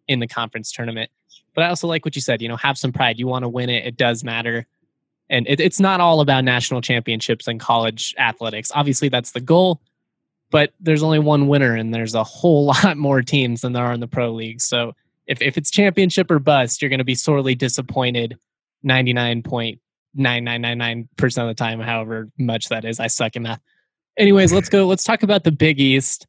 in 0.07 0.19
the 0.19 0.27
conference 0.27 0.71
tournament. 0.71 1.09
But 1.55 1.63
I 1.63 1.69
also 1.69 1.87
like 1.87 2.05
what 2.05 2.15
you 2.15 2.21
said, 2.21 2.41
you 2.41 2.49
know, 2.49 2.57
have 2.57 2.77
some 2.77 2.91
pride. 2.91 3.17
You 3.17 3.25
want 3.25 3.43
to 3.43 3.49
win 3.49 3.69
it, 3.69 3.87
it 3.87 3.97
does 3.97 4.23
matter. 4.23 4.67
And 5.29 5.47
it, 5.47 5.61
it's 5.61 5.79
not 5.79 6.01
all 6.01 6.19
about 6.19 6.43
national 6.43 6.81
championships 6.81 7.47
and 7.47 7.59
college 7.59 8.13
athletics. 8.19 8.71
Obviously, 8.75 9.09
that's 9.09 9.31
the 9.31 9.39
goal, 9.39 9.81
but 10.51 10.73
there's 10.79 11.01
only 11.01 11.19
one 11.19 11.47
winner, 11.47 11.73
and 11.73 11.93
there's 11.93 12.13
a 12.13 12.23
whole 12.23 12.65
lot 12.67 12.97
more 12.97 13.21
teams 13.21 13.61
than 13.61 13.73
there 13.73 13.85
are 13.85 13.93
in 13.93 14.01
the 14.01 14.07
pro 14.07 14.31
league. 14.31 14.61
So 14.61 14.93
if, 15.25 15.41
if 15.41 15.57
it's 15.57 15.71
championship 15.71 16.29
or 16.29 16.39
bust, 16.39 16.81
you're 16.81 16.89
going 16.89 16.99
to 16.99 17.05
be 17.05 17.15
sorely 17.15 17.55
disappointed 17.55 18.37
99.9999% 18.85 21.07
of 21.21 21.47
the 21.47 21.53
time, 21.55 21.79
however 21.79 22.29
much 22.37 22.67
that 22.69 22.83
is. 22.83 22.99
I 22.99 23.07
suck 23.07 23.37
in 23.37 23.43
math. 23.43 23.61
Anyways, 24.17 24.53
let's 24.53 24.69
go. 24.69 24.87
Let's 24.87 25.03
talk 25.03 25.23
about 25.23 25.43
the 25.43 25.51
Big 25.51 25.79
East. 25.79 26.25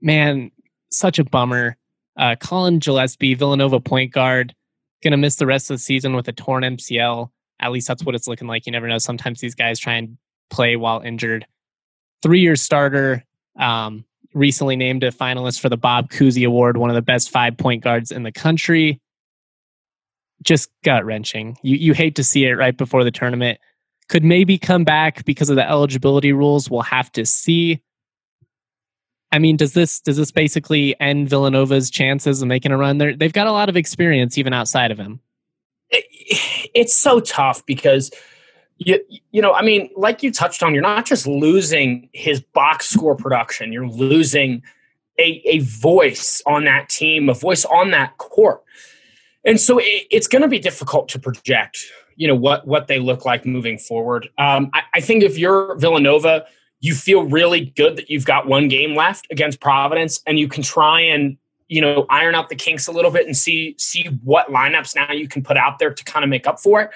Man, 0.00 0.50
such 0.90 1.18
a 1.18 1.24
bummer. 1.24 1.76
Uh, 2.16 2.34
Collin 2.38 2.78
Gillespie, 2.78 3.34
Villanova 3.34 3.80
point 3.80 4.12
guard, 4.12 4.54
going 5.02 5.12
to 5.12 5.16
miss 5.16 5.36
the 5.36 5.46
rest 5.46 5.70
of 5.70 5.76
the 5.76 5.82
season 5.82 6.14
with 6.14 6.28
a 6.28 6.32
torn 6.32 6.62
MCL. 6.64 7.30
At 7.60 7.70
least 7.70 7.86
that's 7.86 8.04
what 8.04 8.14
it's 8.14 8.26
looking 8.26 8.48
like. 8.48 8.66
You 8.66 8.72
never 8.72 8.88
know. 8.88 8.98
Sometimes 8.98 9.40
these 9.40 9.54
guys 9.54 9.78
try 9.78 9.94
and 9.94 10.18
play 10.50 10.76
while 10.76 11.00
injured. 11.00 11.46
Three 12.22 12.40
year 12.40 12.56
starter, 12.56 13.24
um, 13.58 14.04
recently 14.34 14.76
named 14.76 15.04
a 15.04 15.10
finalist 15.10 15.60
for 15.60 15.68
the 15.68 15.76
Bob 15.76 16.10
Cousy 16.10 16.46
Award, 16.46 16.76
one 16.76 16.90
of 16.90 16.94
the 16.94 17.02
best 17.02 17.30
five 17.30 17.56
point 17.56 17.84
guards 17.84 18.10
in 18.10 18.24
the 18.24 18.32
country. 18.32 19.00
Just 20.42 20.70
gut 20.82 21.04
wrenching. 21.04 21.56
You 21.62 21.76
you 21.76 21.94
hate 21.94 22.16
to 22.16 22.24
see 22.24 22.44
it 22.44 22.54
right 22.54 22.76
before 22.76 23.04
the 23.04 23.12
tournament. 23.12 23.60
Could 24.12 24.24
maybe 24.24 24.58
come 24.58 24.84
back 24.84 25.24
because 25.24 25.48
of 25.48 25.56
the 25.56 25.66
eligibility 25.66 26.34
rules. 26.34 26.68
We'll 26.68 26.82
have 26.82 27.10
to 27.12 27.24
see. 27.24 27.82
I 29.32 29.38
mean, 29.38 29.56
does 29.56 29.72
this 29.72 30.00
does 30.00 30.18
this 30.18 30.30
basically 30.30 30.94
end 31.00 31.30
Villanova's 31.30 31.90
chances 31.90 32.42
of 32.42 32.48
making 32.48 32.72
a 32.72 32.76
run? 32.76 32.98
They've 32.98 33.32
got 33.32 33.46
a 33.46 33.52
lot 33.52 33.70
of 33.70 33.76
experience 33.78 34.36
even 34.36 34.52
outside 34.52 34.90
of 34.90 34.98
him. 34.98 35.20
It, 35.88 36.04
it's 36.74 36.92
so 36.92 37.20
tough 37.20 37.64
because 37.64 38.10
you 38.76 39.00
you 39.30 39.40
know, 39.40 39.54
I 39.54 39.62
mean, 39.62 39.88
like 39.96 40.22
you 40.22 40.30
touched 40.30 40.62
on, 40.62 40.74
you're 40.74 40.82
not 40.82 41.06
just 41.06 41.26
losing 41.26 42.10
his 42.12 42.42
box 42.42 42.90
score 42.90 43.16
production, 43.16 43.72
you're 43.72 43.88
losing 43.88 44.62
a, 45.18 45.40
a 45.46 45.60
voice 45.60 46.42
on 46.44 46.64
that 46.64 46.90
team, 46.90 47.30
a 47.30 47.34
voice 47.34 47.64
on 47.64 47.92
that 47.92 48.18
court. 48.18 48.62
And 49.42 49.58
so 49.58 49.78
it, 49.78 50.06
it's 50.10 50.26
going 50.26 50.42
to 50.42 50.48
be 50.48 50.58
difficult 50.58 51.08
to 51.08 51.18
project, 51.18 51.78
you 52.16 52.28
know, 52.28 52.34
what 52.34 52.66
what 52.66 52.86
they 52.86 52.98
look 52.98 53.24
like 53.24 53.44
moving 53.44 53.78
forward. 53.78 54.28
Um, 54.38 54.70
I, 54.74 54.82
I 54.94 55.00
think 55.00 55.22
if 55.22 55.38
you're 55.38 55.76
Villanova, 55.76 56.46
you 56.80 56.94
feel 56.94 57.24
really 57.24 57.72
good 57.76 57.96
that 57.96 58.10
you've 58.10 58.24
got 58.24 58.46
one 58.46 58.68
game 58.68 58.94
left 58.94 59.26
against 59.30 59.60
Providence, 59.60 60.20
and 60.26 60.38
you 60.38 60.48
can 60.48 60.62
try 60.62 61.00
and 61.00 61.36
you 61.68 61.80
know 61.80 62.06
iron 62.10 62.34
out 62.34 62.48
the 62.48 62.54
kinks 62.54 62.86
a 62.86 62.92
little 62.92 63.10
bit 63.10 63.26
and 63.26 63.36
see 63.36 63.74
see 63.78 64.04
what 64.24 64.48
lineups 64.48 64.94
now 64.94 65.12
you 65.12 65.28
can 65.28 65.42
put 65.42 65.56
out 65.56 65.78
there 65.78 65.92
to 65.92 66.04
kind 66.04 66.24
of 66.24 66.28
make 66.28 66.46
up 66.46 66.60
for 66.60 66.82
it. 66.82 66.90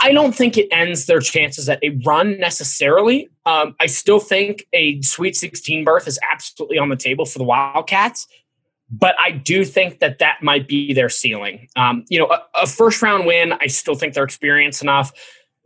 I 0.00 0.12
don't 0.12 0.34
think 0.34 0.56
it 0.56 0.68
ends 0.70 1.04
their 1.04 1.20
chances 1.20 1.68
at 1.68 1.78
a 1.82 1.90
run 2.06 2.38
necessarily. 2.38 3.28
Um, 3.44 3.76
I 3.78 3.86
still 3.86 4.20
think 4.20 4.66
a 4.72 5.02
Sweet 5.02 5.36
16 5.36 5.84
berth 5.84 6.08
is 6.08 6.18
absolutely 6.32 6.78
on 6.78 6.88
the 6.88 6.96
table 6.96 7.26
for 7.26 7.38
the 7.38 7.44
Wildcats, 7.44 8.26
but 8.90 9.14
I 9.18 9.32
do 9.32 9.64
think 9.64 9.98
that 9.98 10.18
that 10.18 10.42
might 10.42 10.68
be 10.68 10.92
their 10.92 11.08
ceiling. 11.08 11.68
Um, 11.76 12.04
you 12.08 12.18
know, 12.18 12.26
a, 12.26 12.42
a, 12.62 12.66
first 12.66 13.02
round 13.02 13.26
win, 13.26 13.52
I 13.60 13.66
still 13.66 13.94
think 13.94 14.14
they're 14.14 14.24
experienced 14.24 14.82
enough. 14.82 15.12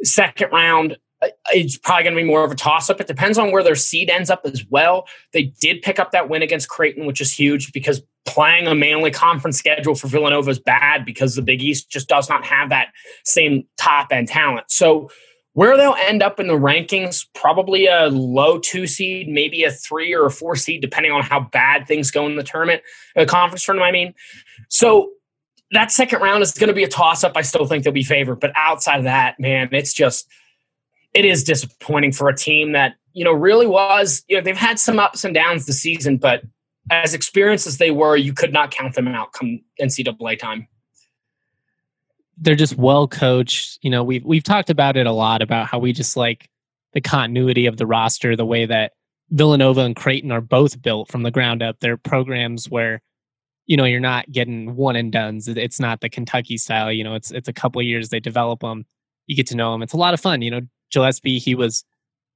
Second 0.03 0.51
round, 0.53 0.97
it's 1.53 1.77
probably 1.77 2.05
going 2.05 2.15
to 2.15 2.23
be 2.23 2.27
more 2.27 2.45
of 2.45 2.51
a 2.51 2.55
toss 2.55 2.89
up. 2.89 3.01
It 3.01 3.07
depends 3.07 3.37
on 3.37 3.53
where 3.53 3.63
their 3.63 3.75
seed 3.75 4.09
ends 4.09 4.31
up 4.31 4.43
as 4.45 4.65
well. 4.71 5.07
They 5.33 5.53
did 5.61 5.83
pick 5.83 5.99
up 5.99 6.13
that 6.13 6.31
win 6.31 6.43
against 6.43 6.69
Creighton, 6.69 7.05
which 7.05 7.21
is 7.21 7.31
huge 7.31 7.73
because 7.73 8.03
playing 8.25 8.67
a 8.67 8.75
mainly 8.75 9.11
conference 9.11 9.59
schedule 9.59 9.95
for 9.95 10.09
Villanova 10.09 10.51
is 10.51 10.59
bad 10.59 11.05
because 11.05 11.35
the 11.35 11.43
Big 11.43 11.63
East 11.63 11.91
just 11.91 12.09
does 12.09 12.29
not 12.29 12.45
have 12.45 12.71
that 12.71 12.89
same 13.25 13.65
top 13.77 14.09
end 14.13 14.29
talent. 14.29 14.71
So, 14.71 15.11
where 15.55 15.77
they'll 15.77 15.97
end 15.99 16.23
up 16.23 16.39
in 16.39 16.47
the 16.47 16.55
rankings, 16.55 17.27
probably 17.35 17.87
a 17.87 18.09
low 18.09 18.59
two 18.59 18.87
seed, 18.87 19.29
maybe 19.29 19.65
a 19.65 19.71
three 19.71 20.15
or 20.15 20.27
a 20.27 20.31
four 20.31 20.57
seed, 20.57 20.81
depending 20.81 21.13
on 21.13 21.23
how 21.23 21.41
bad 21.41 21.87
things 21.87 22.11
go 22.11 22.27
in 22.27 22.37
the 22.37 22.43
tournament, 22.43 22.83
conference 23.27 23.65
tournament, 23.65 23.89
I 23.89 23.93
mean. 23.93 24.15
So, 24.69 25.11
that 25.73 25.93
second 25.93 26.21
round 26.21 26.43
is 26.43 26.51
going 26.51 26.67
to 26.67 26.75
be 26.75 26.83
a 26.83 26.89
toss 26.89 27.23
up. 27.23 27.37
I 27.37 27.43
still 27.43 27.65
think 27.65 27.85
they'll 27.85 27.93
be 27.93 28.03
favored. 28.03 28.41
But 28.41 28.51
outside 28.57 28.99
of 28.99 29.05
that, 29.05 29.39
man, 29.39 29.69
it's 29.71 29.93
just 29.93 30.27
it 31.15 31.25
is 31.25 31.45
disappointing 31.45 32.13
for 32.13 32.29
a 32.29 32.37
team 32.37 32.73
that 32.73 32.95
you 33.13 33.25
know 33.25 33.33
really 33.33 33.67
was 33.67 34.25
you 34.29 34.37
know 34.37 34.43
they've 34.43 34.57
had 34.57 34.79
some 34.79 34.99
ups 34.99 35.25
and 35.25 35.35
downs 35.35 35.67
this 35.67 35.81
season 35.81 36.17
but 36.17 36.43
as 36.91 37.15
experienced 37.15 37.67
as 37.67 37.79
they 37.79 37.91
were 37.91 38.17
you 38.17 38.33
could 38.33 38.53
not 38.53 38.71
count 38.71 38.95
them 38.95 39.09
out 39.09 39.33
come 39.33 39.61
ncaa 39.81 40.39
time 40.39 40.67
they're 42.41 42.55
just 42.55 42.77
well 42.77 43.07
coached 43.07 43.79
you 43.83 43.91
know 43.91 44.03
we've 44.03 44.25
we've 44.25 44.43
talked 44.43 44.71
about 44.71 44.97
it 44.97 45.07
a 45.07 45.13
lot 45.13 45.43
about 45.43 45.67
how 45.67 45.79
we 45.79 45.93
just 45.93 46.17
like 46.17 46.49
the 46.93 47.01
continuity 47.01 47.67
of 47.67 47.77
the 47.77 47.87
roster 47.87 48.35
the 48.35 48.47
way 48.47 48.67
that 48.67 48.93
villanova 49.31 49.83
and 49.83 49.97
creighton 49.97 50.33
are 50.33 50.41
both 50.41 50.81
built 50.83 51.11
from 51.11 51.23
the 51.23 51.31
ground 51.31 51.63
up 51.63 51.77
they're 51.81 51.97
programs 51.97 52.69
where 52.69 53.01
you 53.67 53.77
know 53.77 53.85
you're 53.85 54.01
not 54.01 54.31
getting 54.33 54.75
one 54.75 54.97
and 54.97 55.13
dones 55.13 55.47
it's 55.47 55.79
not 55.79 56.01
the 56.01 56.09
kentucky 56.09 56.57
style 56.57 56.91
you 56.91 57.05
know 57.05 57.15
it's 57.15 57.31
it's 57.31 57.49
a 57.49 57.53
couple 57.53 57.81
years 57.81 58.09
they 58.09 58.21
develop 58.21 58.61
them 58.61 58.85
you 59.27 59.37
get 59.37 59.47
to 59.47 59.57
know 59.57 59.73
them 59.73 59.83
it's 59.83 59.93
a 59.93 59.99
lot 59.99 60.15
of 60.15 60.21
fun 60.21 60.43
you 60.43 60.51
know 60.51 60.61
Gillespie, 60.91 61.39
he 61.39 61.55
was 61.55 61.85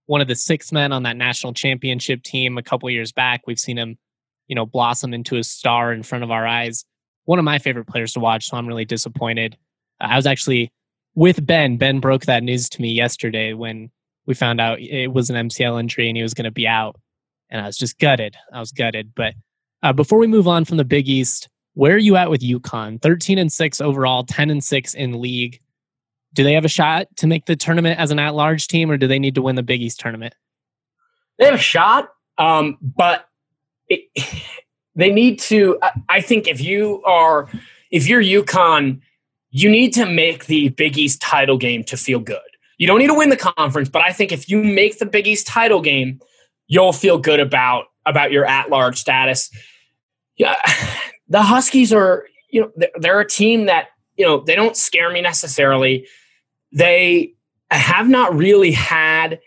one 0.07 0.21
of 0.21 0.29
the 0.29 0.35
six 0.35 0.73
men 0.73 0.93
on 0.93 1.03
that 1.05 1.17
national 1.17 1.53
championship 1.53 2.23
team 2.23 2.59
a 2.59 2.63
couple 2.63 2.89
years 2.91 3.13
back. 3.13 3.43
We've 3.47 3.59
seen 3.59 3.79
him, 3.79 3.99
you 4.49 4.55
know, 4.55 4.67
blossom 4.67 5.15
into 5.15 5.37
a 5.37 5.45
star 5.45 5.93
in 5.93 6.03
front 6.03 6.25
of 6.25 6.31
our 6.31 6.47
eyes. 6.47 6.85
One 7.25 7.39
of 7.39 7.45
my 7.45 7.59
favorite 7.59 7.87
players 7.87 8.13
to 8.15 8.21
watch, 8.21 8.47
so 8.47 8.57
I'm 8.57 8.67
really 8.67 8.85
disappointed. 8.85 9.57
I 10.01 10.17
was 10.17 10.27
actually 10.27 10.73
with 11.15 11.45
Ben. 11.47 11.77
Ben 11.77 12.01
broke 12.01 12.27
that 12.27 12.43
news 12.43 12.69
to 12.71 12.83
me 12.83 12.93
yesterday 12.93 13.53
when 13.53 13.91
we 14.27 14.35
found 14.35 14.61
out 14.61 14.81
it 14.81 15.09
was 15.09 15.31
an 15.31 15.49
MCL 15.49 15.79
injury 15.79 16.09
and 16.09 16.17
he 16.17 16.23
was 16.23 16.35
going 16.35 16.45
to 16.45 16.51
be 16.51 16.67
out. 16.67 16.97
And 17.51 17.61
I 17.61 17.67
was 17.67 17.79
just 17.79 17.99
gutted. 17.99 18.37
I 18.53 18.61
was 18.61 18.73
gutted. 18.73 19.13
But 19.15 19.35
uh, 19.83 19.93
before 19.93 20.19
we 20.19 20.27
move 20.27 20.49
on 20.49 20.65
from 20.65 20.77
the 20.77 20.85
Big 20.85 21.09
East, 21.09 21.49
where 21.75 21.95
are 21.95 21.99
you 21.99 22.17
at 22.17 22.31
with 22.31 22.41
UConn? 22.41 23.01
13 23.03 23.39
and 23.39 23.53
6 23.53 23.81
overall, 23.81 24.25
10 24.25 24.51
and 24.51 24.65
6 24.65 24.95
in 24.95 25.21
league 25.21 25.61
do 26.35 26.43
they 26.43 26.53
have 26.53 26.65
a 26.65 26.69
shot 26.69 27.07
to 27.17 27.27
make 27.27 27.47
the 27.47 27.57
tournament 27.57 27.99
as 27.99 28.11
an 28.11 28.19
at-large 28.19 28.67
team, 28.67 28.91
or 28.91 28.97
do 28.97 29.07
they 29.07 29.19
need 29.19 29.37
to 29.37 29.43
win 29.43 29.55
the 29.55 29.63
Big 29.63 29.81
East 29.81 30.01
tournament? 30.01 30.35
They 31.39 31.47
have 31.47 31.55
a 31.55 31.59
shot, 31.59 32.09
um, 32.39 32.77
but 32.83 33.29
it, 33.89 34.03
they 34.97 35.11
need 35.11 35.39
to. 35.41 35.79
I 36.09 36.21
think 36.21 36.47
if 36.47 36.61
you 36.61 37.03
are, 37.05 37.49
if 37.91 38.09
you're 38.09 38.23
UConn, 38.23 39.01
you 39.55 39.71
need 39.71 39.93
to 39.95 40.05
make 40.05 40.47
the 40.47 40.69
Big 40.71 40.99
East 40.99 41.21
title 41.23 41.57
game 41.57 41.85
to 41.85 41.97
feel 41.97 42.19
good. 42.19 42.39
You 42.79 42.87
don't 42.87 42.99
need 42.99 43.07
to 43.07 43.15
win 43.15 43.31
the 43.31 43.37
conference, 43.37 43.89
but 43.89 44.03
I 44.03 44.13
think 44.13 44.33
if 44.33 44.49
you 44.49 44.63
make 44.63 44.99
the 44.99 45.07
Big 45.07 45.27
East 45.27 45.47
title 45.47 45.81
game, 45.81 46.21
you'll 46.67 46.93
feel 46.93 47.19
good 47.19 47.41
about 47.41 47.87
about 48.05 48.33
your 48.33 48.45
at-large 48.45 48.99
status. 48.99 49.51
Yeah, 50.37 50.57
the 51.29 51.43
Huskies 51.43 51.93
are, 51.93 52.27
you 52.51 52.63
know, 52.63 52.87
they're 52.97 53.21
a 53.21 53.29
team 53.29 53.67
that 53.67 53.89
you 54.17 54.27
know 54.27 54.41
they 54.41 54.57
don't 54.57 54.77
scare 54.77 55.11
me 55.11 55.21
necessarily 55.21 56.07
they 56.75 57.33
have 57.71 58.09
not 58.09 58.35
really 58.35 58.73
had 58.73 59.41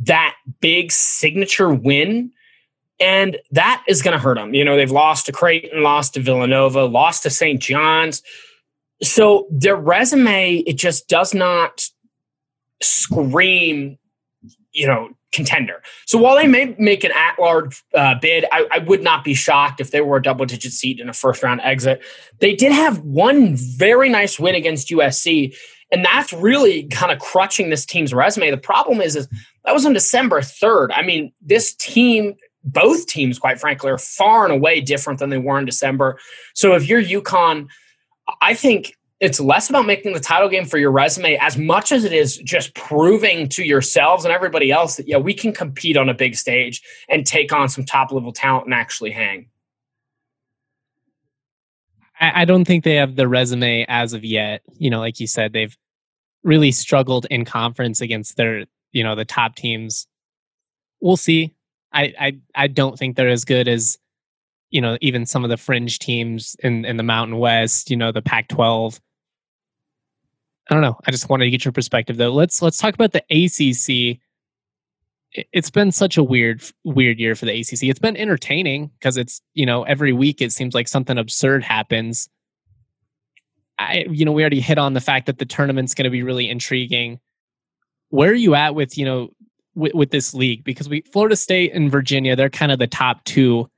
that 0.00 0.36
big 0.60 0.92
signature 0.92 1.70
win. 1.70 2.30
And 3.00 3.38
that 3.52 3.84
is 3.86 4.02
going 4.02 4.12
to 4.12 4.18
hurt 4.18 4.36
them. 4.36 4.54
You 4.54 4.64
know, 4.64 4.76
they've 4.76 4.90
lost 4.90 5.26
to 5.26 5.32
Creighton, 5.32 5.82
lost 5.82 6.14
to 6.14 6.20
Villanova, 6.20 6.84
lost 6.84 7.24
to 7.24 7.30
St. 7.30 7.60
John's. 7.60 8.22
So 9.02 9.46
their 9.50 9.76
resume, 9.76 10.56
it 10.66 10.76
just 10.76 11.08
does 11.08 11.34
not 11.34 11.84
scream, 12.82 13.98
you 14.72 14.86
know, 14.86 15.10
contender. 15.32 15.82
So 16.06 16.18
while 16.18 16.36
they 16.36 16.46
may 16.46 16.74
make 16.78 17.04
an 17.04 17.12
at-large 17.14 17.82
uh, 17.94 18.14
bid, 18.20 18.46
I, 18.50 18.66
I, 18.72 18.78
would 18.78 19.02
not 19.02 19.24
be 19.24 19.34
shocked 19.34 19.80
if 19.80 19.90
they 19.90 20.00
were 20.00 20.16
a 20.16 20.22
double-digit 20.22 20.72
seat 20.72 21.00
in 21.00 21.08
a 21.08 21.12
first-round 21.12 21.60
exit. 21.62 22.02
They 22.40 22.54
did 22.54 22.72
have 22.72 23.00
one 23.00 23.54
very 23.54 24.08
nice 24.08 24.38
win 24.38 24.54
against 24.54 24.88
USC, 24.88 25.54
and 25.92 26.04
that's 26.04 26.32
really 26.32 26.84
kind 26.84 27.12
of 27.12 27.18
crutching 27.18 27.68
this 27.68 27.84
team's 27.84 28.14
resume. 28.14 28.50
The 28.50 28.56
problem 28.56 29.00
is, 29.00 29.16
is 29.16 29.28
that 29.64 29.74
was 29.74 29.84
on 29.84 29.92
December 29.92 30.40
3rd. 30.40 30.88
I 30.94 31.02
mean, 31.02 31.32
this 31.42 31.74
team, 31.74 32.34
both 32.64 33.06
teams, 33.06 33.38
quite 33.38 33.60
frankly, 33.60 33.90
are 33.90 33.98
far 33.98 34.44
and 34.44 34.52
away 34.52 34.80
different 34.80 35.18
than 35.18 35.30
they 35.30 35.38
were 35.38 35.58
in 35.58 35.66
December. 35.66 36.18
So 36.54 36.74
if 36.74 36.88
you're 36.88 37.02
UConn, 37.02 37.68
I 38.40 38.54
think 38.54 38.94
it's 39.20 39.40
less 39.40 39.68
about 39.68 39.86
making 39.86 40.12
the 40.12 40.20
title 40.20 40.48
game 40.48 40.64
for 40.64 40.78
your 40.78 40.92
resume 40.92 41.36
as 41.40 41.58
much 41.58 41.90
as 41.90 42.04
it 42.04 42.12
is 42.12 42.36
just 42.38 42.74
proving 42.74 43.48
to 43.48 43.64
yourselves 43.64 44.24
and 44.24 44.32
everybody 44.32 44.70
else 44.70 44.96
that 44.96 45.08
yeah 45.08 45.16
we 45.16 45.34
can 45.34 45.52
compete 45.52 45.96
on 45.96 46.08
a 46.08 46.14
big 46.14 46.36
stage 46.36 46.82
and 47.08 47.26
take 47.26 47.52
on 47.52 47.68
some 47.68 47.84
top 47.84 48.12
level 48.12 48.32
talent 48.32 48.66
and 48.66 48.74
actually 48.74 49.10
hang 49.10 49.46
I, 52.20 52.44
don't 52.44 52.64
think 52.64 52.84
they 52.84 52.96
have 52.96 53.16
the 53.16 53.28
resume 53.28 53.84
as 53.88 54.12
of 54.12 54.24
yet. 54.24 54.62
You 54.78 54.90
know, 54.90 54.98
like 54.98 55.20
you 55.20 55.26
said, 55.26 55.52
they've 55.52 55.76
really 56.42 56.72
struggled 56.72 57.26
in 57.30 57.44
conference 57.44 58.00
against 58.00 58.36
their, 58.36 58.64
you 58.92 59.04
know, 59.04 59.14
the 59.14 59.24
top 59.24 59.54
teams. 59.54 60.06
We'll 61.00 61.16
see. 61.16 61.54
I, 61.92 62.14
I, 62.18 62.38
I 62.54 62.66
don't 62.66 62.98
think 62.98 63.16
they're 63.16 63.28
as 63.28 63.44
good 63.44 63.68
as, 63.68 63.98
you 64.70 64.80
know, 64.80 64.98
even 65.00 65.26
some 65.26 65.44
of 65.44 65.50
the 65.50 65.56
fringe 65.56 65.98
teams 65.98 66.56
in, 66.62 66.84
in 66.84 66.96
the 66.96 67.02
Mountain 67.02 67.38
West, 67.38 67.90
you 67.90 67.96
know, 67.96 68.12
the 68.12 68.22
Pac 68.22 68.48
12. 68.48 69.00
I 70.70 70.74
don't 70.74 70.82
know. 70.82 70.98
I 71.06 71.10
just 71.10 71.30
wanted 71.30 71.46
to 71.46 71.50
get 71.50 71.64
your 71.64 71.72
perspective 71.72 72.18
though. 72.18 72.32
Let's 72.32 72.60
let's 72.60 72.76
talk 72.76 72.94
about 72.94 73.12
the 73.12 73.24
ACC 73.30 74.20
it's 75.32 75.70
been 75.70 75.92
such 75.92 76.16
a 76.16 76.22
weird 76.22 76.62
weird 76.84 77.18
year 77.18 77.34
for 77.34 77.44
the 77.44 77.60
ACC. 77.60 77.84
It's 77.84 77.98
been 77.98 78.16
entertaining 78.16 78.90
because 78.98 79.16
it's 79.16 79.40
you 79.54 79.66
know 79.66 79.82
every 79.82 80.12
week 80.12 80.40
it 80.40 80.52
seems 80.52 80.74
like 80.74 80.88
something 80.88 81.18
absurd 81.18 81.62
happens. 81.62 82.28
I 83.78 84.06
you 84.10 84.24
know 84.24 84.32
we 84.32 84.42
already 84.42 84.60
hit 84.60 84.78
on 84.78 84.94
the 84.94 85.00
fact 85.00 85.26
that 85.26 85.38
the 85.38 85.44
tournament's 85.44 85.94
going 85.94 86.04
to 86.04 86.10
be 86.10 86.22
really 86.22 86.48
intriguing. 86.48 87.20
Where 88.08 88.30
are 88.30 88.34
you 88.34 88.54
at 88.54 88.74
with 88.74 88.96
you 88.96 89.04
know 89.04 89.30
with, 89.74 89.94
with 89.94 90.10
this 90.10 90.32
league? 90.32 90.64
Because 90.64 90.88
we 90.88 91.02
Florida 91.12 91.36
State 91.36 91.72
and 91.74 91.90
Virginia 91.90 92.34
they're 92.34 92.50
kind 92.50 92.72
of 92.72 92.78
the 92.78 92.86
top 92.86 93.22
two. 93.24 93.70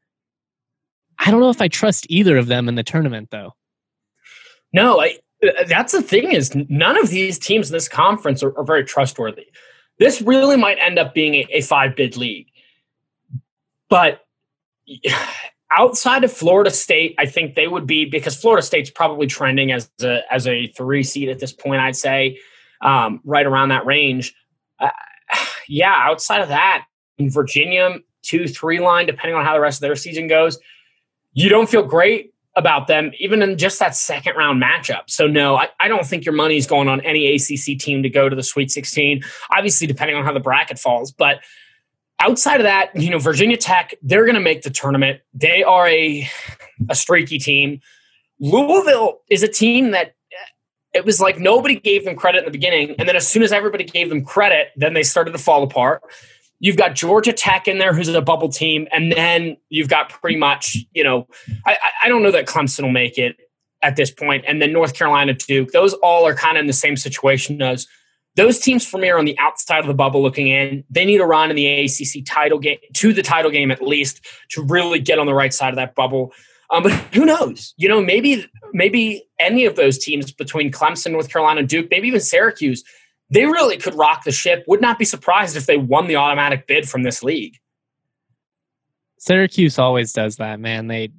I 1.20 1.30
don't 1.30 1.40
know 1.40 1.50
if 1.50 1.60
I 1.60 1.68
trust 1.68 2.06
either 2.08 2.36
of 2.38 2.46
them 2.46 2.68
in 2.68 2.74
the 2.74 2.82
tournament 2.82 3.28
though. 3.30 3.54
No, 4.72 5.00
I, 5.00 5.18
that's 5.66 5.92
the 5.92 6.02
thing 6.02 6.32
is 6.32 6.54
none 6.54 6.98
of 6.98 7.10
these 7.10 7.38
teams 7.38 7.70
in 7.70 7.74
this 7.74 7.88
conference 7.88 8.42
are, 8.42 8.56
are 8.58 8.64
very 8.64 8.84
trustworthy. 8.84 9.46
This 9.98 10.22
really 10.22 10.56
might 10.56 10.78
end 10.80 10.98
up 10.98 11.14
being 11.14 11.34
a, 11.34 11.46
a 11.52 11.60
five 11.60 11.94
bid 11.94 12.16
league. 12.16 12.46
But 13.88 14.24
outside 15.70 16.24
of 16.24 16.32
Florida 16.32 16.70
State, 16.70 17.14
I 17.18 17.26
think 17.26 17.54
they 17.54 17.68
would 17.68 17.86
be 17.86 18.06
because 18.06 18.36
Florida 18.36 18.62
State's 18.62 18.90
probably 18.90 19.26
trending 19.26 19.72
as 19.72 19.90
a 20.00 20.20
as 20.32 20.46
a 20.46 20.68
three 20.68 21.02
seed 21.02 21.28
at 21.28 21.38
this 21.38 21.52
point. 21.52 21.80
I'd 21.80 21.96
say 21.96 22.38
um, 22.80 23.20
right 23.24 23.46
around 23.46 23.68
that 23.68 23.84
range. 23.84 24.34
Uh, 24.78 24.88
yeah, 25.68 25.94
outside 25.94 26.40
of 26.40 26.48
that, 26.48 26.86
Virginia 27.20 27.96
two 28.22 28.48
three 28.48 28.80
line, 28.80 29.06
depending 29.06 29.36
on 29.36 29.44
how 29.44 29.54
the 29.54 29.60
rest 29.60 29.78
of 29.78 29.82
their 29.82 29.96
season 29.96 30.28
goes, 30.28 30.58
you 31.32 31.48
don't 31.48 31.68
feel 31.68 31.82
great 31.82 32.32
about 32.56 32.88
them, 32.88 33.12
even 33.18 33.42
in 33.42 33.56
just 33.56 33.78
that 33.78 33.94
second 33.94 34.36
round 34.36 34.62
matchup. 34.62 35.02
So, 35.08 35.26
no, 35.26 35.56
I, 35.56 35.68
I 35.78 35.88
don't 35.88 36.04
think 36.04 36.24
your 36.24 36.34
money 36.34 36.56
is 36.56 36.66
going 36.66 36.88
on 36.88 37.00
any 37.02 37.34
ACC 37.34 37.78
team 37.78 38.02
to 38.02 38.10
go 38.10 38.28
to 38.28 38.36
the 38.36 38.42
Sweet 38.42 38.70
16, 38.70 39.22
obviously, 39.56 39.86
depending 39.86 40.16
on 40.16 40.24
how 40.24 40.32
the 40.32 40.40
bracket 40.40 40.78
falls. 40.78 41.12
But 41.12 41.38
outside 42.18 42.56
of 42.60 42.64
that, 42.64 42.94
you 42.94 43.10
know, 43.10 43.18
Virginia 43.18 43.56
Tech, 43.56 43.94
they're 44.02 44.24
going 44.24 44.34
to 44.34 44.40
make 44.40 44.62
the 44.62 44.70
tournament. 44.70 45.20
They 45.32 45.62
are 45.62 45.88
a, 45.88 46.28
a 46.88 46.94
streaky 46.94 47.38
team. 47.38 47.80
Louisville 48.40 49.20
is 49.30 49.42
a 49.42 49.48
team 49.48 49.92
that 49.92 50.08
eh, 50.08 50.98
it 50.98 51.04
was 51.04 51.20
like 51.20 51.38
nobody 51.38 51.78
gave 51.78 52.04
them 52.04 52.16
credit 52.16 52.40
in 52.40 52.44
the 52.46 52.50
beginning. 52.50 52.96
And 52.98 53.08
then 53.08 53.16
as 53.16 53.28
soon 53.28 53.42
as 53.42 53.52
everybody 53.52 53.84
gave 53.84 54.08
them 54.08 54.24
credit, 54.24 54.68
then 54.76 54.94
they 54.94 55.02
started 55.02 55.32
to 55.32 55.38
fall 55.38 55.62
apart. 55.62 56.02
You've 56.60 56.76
got 56.76 56.94
Georgia 56.94 57.32
Tech 57.32 57.66
in 57.66 57.78
there, 57.78 57.92
who's 57.94 58.08
a 58.08 58.20
bubble 58.20 58.50
team, 58.50 58.86
and 58.92 59.10
then 59.10 59.56
you've 59.70 59.88
got 59.88 60.10
pretty 60.10 60.36
much, 60.36 60.76
you 60.92 61.02
know, 61.02 61.26
I, 61.66 61.76
I 62.04 62.08
don't 62.08 62.22
know 62.22 62.30
that 62.30 62.46
Clemson 62.46 62.82
will 62.82 62.90
make 62.90 63.18
it 63.18 63.36
at 63.82 63.96
this 63.96 64.10
point, 64.10 64.44
and 64.46 64.60
then 64.60 64.72
North 64.72 64.94
Carolina, 64.94 65.32
Duke. 65.32 65.72
Those 65.72 65.94
all 65.94 66.26
are 66.26 66.34
kind 66.34 66.58
of 66.58 66.60
in 66.60 66.66
the 66.66 66.74
same 66.74 66.96
situation 66.96 67.62
as 67.62 67.86
those 68.36 68.58
teams 68.58 68.86
for 68.86 68.98
me 68.98 69.08
are 69.08 69.18
on 69.18 69.24
the 69.24 69.38
outside 69.38 69.80
of 69.80 69.86
the 69.86 69.94
bubble 69.94 70.22
looking 70.22 70.48
in. 70.48 70.84
They 70.90 71.04
need 71.04 71.20
a 71.20 71.26
run 71.26 71.50
in 71.50 71.56
the 71.56 71.66
ACC 71.66 72.24
title 72.24 72.58
game 72.58 72.78
to 72.94 73.12
the 73.12 73.22
title 73.22 73.50
game 73.50 73.70
at 73.70 73.82
least 73.82 74.24
to 74.50 74.62
really 74.62 75.00
get 75.00 75.18
on 75.18 75.26
the 75.26 75.34
right 75.34 75.52
side 75.52 75.70
of 75.70 75.76
that 75.76 75.94
bubble. 75.94 76.32
Um, 76.70 76.84
but 76.84 76.92
who 77.12 77.24
knows? 77.24 77.74
You 77.76 77.88
know, 77.88 78.00
maybe 78.00 78.46
maybe 78.72 79.24
any 79.38 79.64
of 79.64 79.76
those 79.76 79.98
teams 79.98 80.30
between 80.30 80.70
Clemson, 80.70 81.12
North 81.12 81.28
Carolina, 81.28 81.64
Duke, 81.64 81.88
maybe 81.90 82.06
even 82.06 82.20
Syracuse 82.20 82.84
they 83.30 83.46
really 83.46 83.76
could 83.76 83.94
rock 83.94 84.24
the 84.24 84.32
ship. 84.32 84.64
Would 84.66 84.80
not 84.80 84.98
be 84.98 85.04
surprised 85.04 85.56
if 85.56 85.66
they 85.66 85.76
won 85.76 86.06
the 86.06 86.16
automatic 86.16 86.66
bid 86.66 86.88
from 86.88 87.02
this 87.02 87.22
league. 87.22 87.56
Syracuse 89.18 89.78
always 89.78 90.12
does 90.12 90.36
that, 90.36 90.60
man. 90.60 90.88
They 90.88 91.10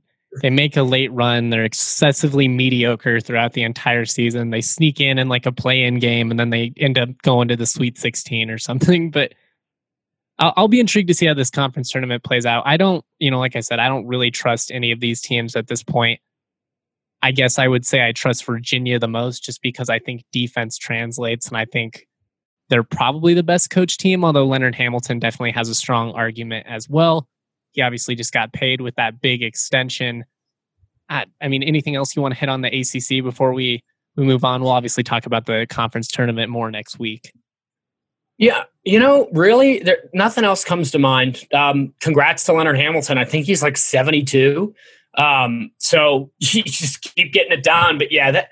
they 0.42 0.50
make 0.50 0.78
a 0.78 0.84
late 0.84 1.12
run. 1.12 1.50
They're 1.50 1.66
excessively 1.66 2.48
mediocre 2.48 3.20
throughout 3.20 3.54
the 3.54 3.64
entire 3.64 4.06
season. 4.06 4.50
They 4.50 4.62
sneak 4.62 5.02
in 5.02 5.20
in 5.20 5.28
like 5.28 5.46
a 5.46 5.52
play-in 5.52 6.00
game, 6.00 6.32
and 6.32 6.40
then 6.40 6.52
they 6.52 6.74
end 6.78 6.98
up 6.98 7.10
going 7.22 7.50
to 7.50 7.58
the 7.58 7.66
Sweet 7.66 7.98
16 7.98 8.50
or 8.50 8.58
something. 8.58 9.12
But 9.12 9.34
I'll, 10.40 10.54
I'll 10.56 10.68
be 10.68 10.80
intrigued 10.80 11.10
to 11.10 11.14
see 11.14 11.26
how 11.26 11.34
this 11.34 11.50
conference 11.50 11.92
tournament 11.92 12.24
plays 12.24 12.46
out. 12.46 12.64
I 12.66 12.78
don't, 12.78 13.04
you 13.20 13.30
know, 13.30 13.40
like 13.40 13.56
I 13.56 13.60
said, 13.60 13.80
I 13.80 13.90
don't 13.90 14.08
really 14.08 14.32
trust 14.32 14.72
any 14.72 14.92
of 14.92 15.02
these 15.02 15.22
teams 15.22 15.56
at 15.56 15.68
this 15.68 15.84
point. 15.84 16.22
I 17.22 17.32
guess 17.32 17.60
I 17.60 17.68
would 17.68 17.86
say 17.86 18.06
I 18.06 18.12
trust 18.12 18.46
Virginia 18.46 18.98
the 19.00 19.08
most 19.08 19.44
just 19.44 19.62
because 19.62 19.90
I 19.90 20.00
think 20.00 20.24
defense 20.32 20.78
translates 20.78 21.48
and 21.48 21.58
I 21.58 21.66
think 21.66 22.08
they're 22.70 22.84
probably 22.84 23.34
the 23.34 23.44
best 23.44 23.70
coach 23.70 23.98
team, 23.98 24.24
although 24.24 24.46
Leonard 24.46 24.76
Hamilton 24.76 25.20
definitely 25.20 25.52
has 25.52 25.70
a 25.70 25.76
strong 25.76 26.12
argument 26.14 26.68
as 26.68 26.90
well. 26.90 27.28
He 27.74 27.82
obviously 27.82 28.16
just 28.16 28.34
got 28.34 28.54
paid 28.54 28.82
with 28.82 28.96
that 28.96 29.22
big 29.22 29.44
extension. 29.44 30.24
I, 31.10 31.26
I 31.42 31.48
mean, 31.50 31.64
anything 31.64 31.96
else 31.96 32.16
you 32.16 32.22
want 32.22 32.34
to 32.34 32.40
hit 32.40 32.50
on 32.50 32.62
the 32.62 32.70
ACC 32.70 33.24
before 33.24 33.54
we, 33.54 33.84
we 34.16 34.24
move 34.24 34.44
on? 34.46 34.62
We'll 34.62 34.72
obviously 34.72 35.04
talk 35.04 35.26
about 35.26 35.46
the 35.46 35.68
conference 35.70 36.08
tournament 36.08 36.50
more 36.50 36.72
next 36.72 36.98
week. 36.98 37.34
Yeah, 38.38 38.64
you 38.84 39.00
know, 39.00 39.28
really, 39.34 39.80
there, 39.80 40.10
nothing 40.14 40.46
else 40.46 40.64
comes 40.64 40.90
to 40.92 41.00
mind. 41.00 41.46
Um, 41.54 41.94
congrats 42.00 42.46
to 42.46 42.54
Leonard 42.54 42.78
Hamilton. 42.78 43.18
I 43.18 43.26
think 43.26 43.46
he's 43.46 43.62
like 43.62 43.78
72. 43.78 44.74
Um, 45.18 45.72
so 45.78 46.32
you 46.40 46.64
just 46.64 47.02
keep 47.02 47.34
getting 47.34 47.52
it 47.52 47.64
done. 47.64 47.98
But 47.98 48.12
yeah, 48.12 48.32
that 48.32 48.50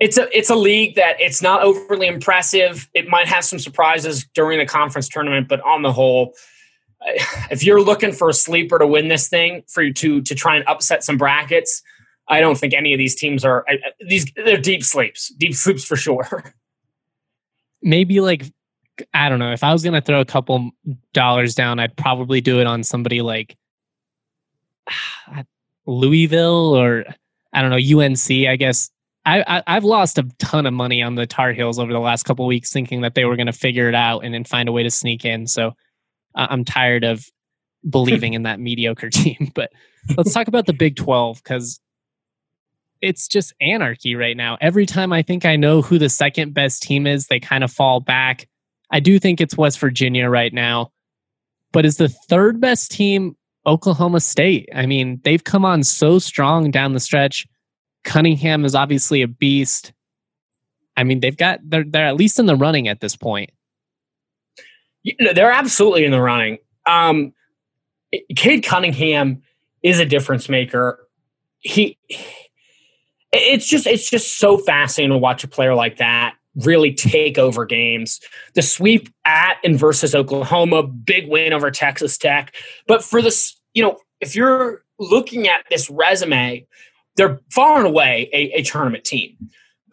it's 0.00 0.18
a 0.18 0.36
it's 0.36 0.50
a 0.50 0.56
league 0.56 0.96
that 0.96 1.20
it's 1.20 1.40
not 1.40 1.62
overly 1.62 2.06
impressive. 2.06 2.88
It 2.94 3.08
might 3.08 3.26
have 3.26 3.44
some 3.44 3.58
surprises 3.58 4.26
during 4.34 4.58
the 4.58 4.66
conference 4.66 5.08
tournament, 5.08 5.48
but 5.48 5.60
on 5.62 5.82
the 5.82 5.92
whole, 5.92 6.34
if 7.50 7.64
you're 7.64 7.82
looking 7.82 8.12
for 8.12 8.28
a 8.28 8.34
sleeper 8.34 8.78
to 8.78 8.86
win 8.86 9.08
this 9.08 9.28
thing 9.28 9.62
for 9.68 9.82
you 9.82 9.92
to 9.94 10.20
to 10.22 10.34
try 10.34 10.56
and 10.56 10.66
upset 10.66 11.04
some 11.04 11.16
brackets, 11.16 11.82
I 12.28 12.40
don't 12.40 12.58
think 12.58 12.74
any 12.74 12.92
of 12.92 12.98
these 12.98 13.14
teams 13.14 13.44
are 13.44 13.64
these 14.00 14.26
they're 14.36 14.56
deep 14.56 14.82
sleeps, 14.82 15.28
deep 15.38 15.54
sleeps 15.54 15.84
for 15.84 15.96
sure. 15.96 16.52
Maybe 17.82 18.20
like 18.20 18.52
I 19.12 19.28
don't 19.28 19.38
know. 19.38 19.52
If 19.52 19.64
I 19.64 19.72
was 19.72 19.82
going 19.82 19.94
to 19.94 20.00
throw 20.00 20.20
a 20.20 20.24
couple 20.24 20.70
dollars 21.12 21.54
down, 21.54 21.80
I'd 21.80 21.96
probably 21.96 22.40
do 22.40 22.60
it 22.60 22.66
on 22.66 22.82
somebody 22.82 23.22
like 23.22 23.56
Louisville 25.86 26.74
or 26.74 27.04
I 27.52 27.62
don't 27.62 27.70
know 27.70 28.00
UNC. 28.00 28.30
I 28.48 28.56
guess 28.56 28.90
I, 29.26 29.62
I 29.66 29.74
have 29.74 29.84
lost 29.84 30.18
a 30.18 30.28
ton 30.38 30.66
of 30.66 30.74
money 30.74 31.02
on 31.02 31.14
the 31.14 31.26
Tar 31.26 31.52
Heels 31.52 31.78
over 31.78 31.92
the 31.92 32.00
last 32.00 32.24
couple 32.24 32.46
weeks, 32.46 32.72
thinking 32.72 33.00
that 33.02 33.14
they 33.14 33.24
were 33.24 33.36
going 33.36 33.46
to 33.46 33.52
figure 33.52 33.88
it 33.88 33.94
out 33.94 34.20
and 34.20 34.34
then 34.34 34.44
find 34.44 34.68
a 34.68 34.72
way 34.72 34.82
to 34.82 34.90
sneak 34.90 35.24
in. 35.24 35.46
So 35.46 35.68
uh, 36.34 36.46
I'm 36.50 36.64
tired 36.64 37.04
of 37.04 37.24
believing 37.88 38.34
in 38.34 38.42
that 38.42 38.60
mediocre 38.60 39.10
team. 39.10 39.50
But 39.54 39.72
let's 40.16 40.34
talk 40.34 40.48
about 40.48 40.66
the 40.66 40.74
Big 40.74 40.96
Twelve 40.96 41.42
because 41.42 41.80
it's 43.00 43.28
just 43.28 43.54
anarchy 43.60 44.14
right 44.14 44.36
now. 44.36 44.58
Every 44.60 44.86
time 44.86 45.12
I 45.12 45.22
think 45.22 45.44
I 45.44 45.56
know 45.56 45.82
who 45.82 45.98
the 45.98 46.08
second 46.08 46.54
best 46.54 46.82
team 46.82 47.06
is, 47.06 47.26
they 47.26 47.40
kind 47.40 47.64
of 47.64 47.70
fall 47.70 48.00
back. 48.00 48.48
I 48.90 49.00
do 49.00 49.18
think 49.18 49.40
it's 49.40 49.56
West 49.56 49.78
Virginia 49.78 50.28
right 50.28 50.52
now, 50.52 50.92
but 51.72 51.86
is 51.86 51.96
the 51.96 52.08
third 52.08 52.60
best 52.60 52.90
team 52.90 53.36
Oklahoma 53.66 54.20
State. 54.20 54.68
I 54.74 54.86
mean, 54.86 55.20
they've 55.24 55.42
come 55.42 55.64
on 55.64 55.82
so 55.82 56.18
strong 56.18 56.70
down 56.70 56.92
the 56.92 57.00
stretch. 57.00 57.46
Cunningham 58.04 58.64
is 58.64 58.74
obviously 58.74 59.22
a 59.22 59.28
beast. 59.28 59.92
I 60.96 61.04
mean, 61.04 61.20
they've 61.20 61.36
got 61.36 61.60
they're 61.62 61.84
they're 61.84 62.06
at 62.06 62.16
least 62.16 62.38
in 62.38 62.46
the 62.46 62.56
running 62.56 62.88
at 62.88 63.00
this 63.00 63.16
point. 63.16 63.50
they're 65.34 65.50
absolutely 65.50 66.04
in 66.04 66.12
the 66.12 66.20
running. 66.20 66.58
Um, 66.86 67.32
Cade 68.36 68.64
Cunningham 68.64 69.42
is 69.82 69.98
a 69.98 70.06
difference 70.06 70.48
maker. 70.48 71.08
He, 71.60 71.98
it's 73.32 73.66
just 73.66 73.86
it's 73.86 74.08
just 74.08 74.38
so 74.38 74.58
fascinating 74.58 75.12
to 75.12 75.18
watch 75.18 75.42
a 75.44 75.48
player 75.48 75.74
like 75.74 75.96
that 75.96 76.36
really 76.56 76.94
take 76.94 77.38
over 77.38 77.64
games. 77.64 78.20
The 78.54 78.62
sweep 78.62 79.08
at 79.24 79.56
and 79.64 79.78
versus 79.78 80.14
Oklahoma, 80.14 80.82
big 80.82 81.28
win 81.28 81.52
over 81.52 81.70
Texas 81.70 82.16
Tech. 82.16 82.54
But 82.86 83.02
for 83.02 83.20
this, 83.20 83.58
you 83.74 83.82
know, 83.82 83.98
if 84.20 84.36
you're 84.36 84.84
looking 84.98 85.48
at 85.48 85.64
this 85.70 85.90
resume, 85.90 86.66
they're 87.16 87.40
far 87.50 87.78
and 87.78 87.86
away 87.86 88.28
a, 88.32 88.58
a 88.58 88.62
tournament 88.62 89.04
team. 89.04 89.36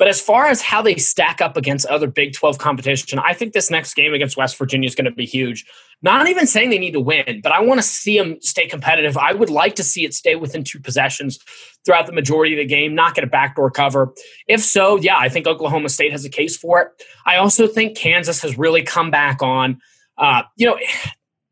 But 0.01 0.07
as 0.07 0.19
far 0.19 0.47
as 0.47 0.63
how 0.63 0.81
they 0.81 0.95
stack 0.95 1.41
up 1.41 1.55
against 1.55 1.85
other 1.85 2.07
Big 2.07 2.33
12 2.33 2.57
competition, 2.57 3.19
I 3.19 3.35
think 3.35 3.53
this 3.53 3.69
next 3.69 3.93
game 3.93 4.15
against 4.15 4.35
West 4.35 4.57
Virginia 4.57 4.87
is 4.87 4.95
going 4.95 5.05
to 5.05 5.11
be 5.11 5.27
huge. 5.27 5.63
Not 6.01 6.27
even 6.27 6.47
saying 6.47 6.71
they 6.71 6.79
need 6.79 6.93
to 6.93 6.99
win, 6.99 7.39
but 7.43 7.51
I 7.51 7.59
want 7.61 7.77
to 7.77 7.85
see 7.85 8.17
them 8.17 8.41
stay 8.41 8.65
competitive. 8.65 9.15
I 9.15 9.33
would 9.33 9.51
like 9.51 9.75
to 9.75 9.83
see 9.83 10.03
it 10.03 10.15
stay 10.15 10.35
within 10.35 10.63
two 10.63 10.79
possessions 10.79 11.37
throughout 11.85 12.07
the 12.07 12.13
majority 12.13 12.55
of 12.55 12.57
the 12.57 12.65
game, 12.65 12.95
not 12.95 13.13
get 13.13 13.23
a 13.23 13.27
backdoor 13.27 13.69
cover. 13.69 14.11
If 14.47 14.61
so, 14.61 14.95
yeah, 14.95 15.17
I 15.19 15.29
think 15.29 15.45
Oklahoma 15.45 15.89
State 15.89 16.13
has 16.13 16.25
a 16.25 16.29
case 16.29 16.57
for 16.57 16.81
it. 16.81 16.87
I 17.27 17.35
also 17.35 17.67
think 17.67 17.95
Kansas 17.95 18.41
has 18.41 18.57
really 18.57 18.81
come 18.81 19.11
back 19.11 19.43
on. 19.43 19.79
Uh, 20.17 20.41
you 20.57 20.65
know, 20.65 20.79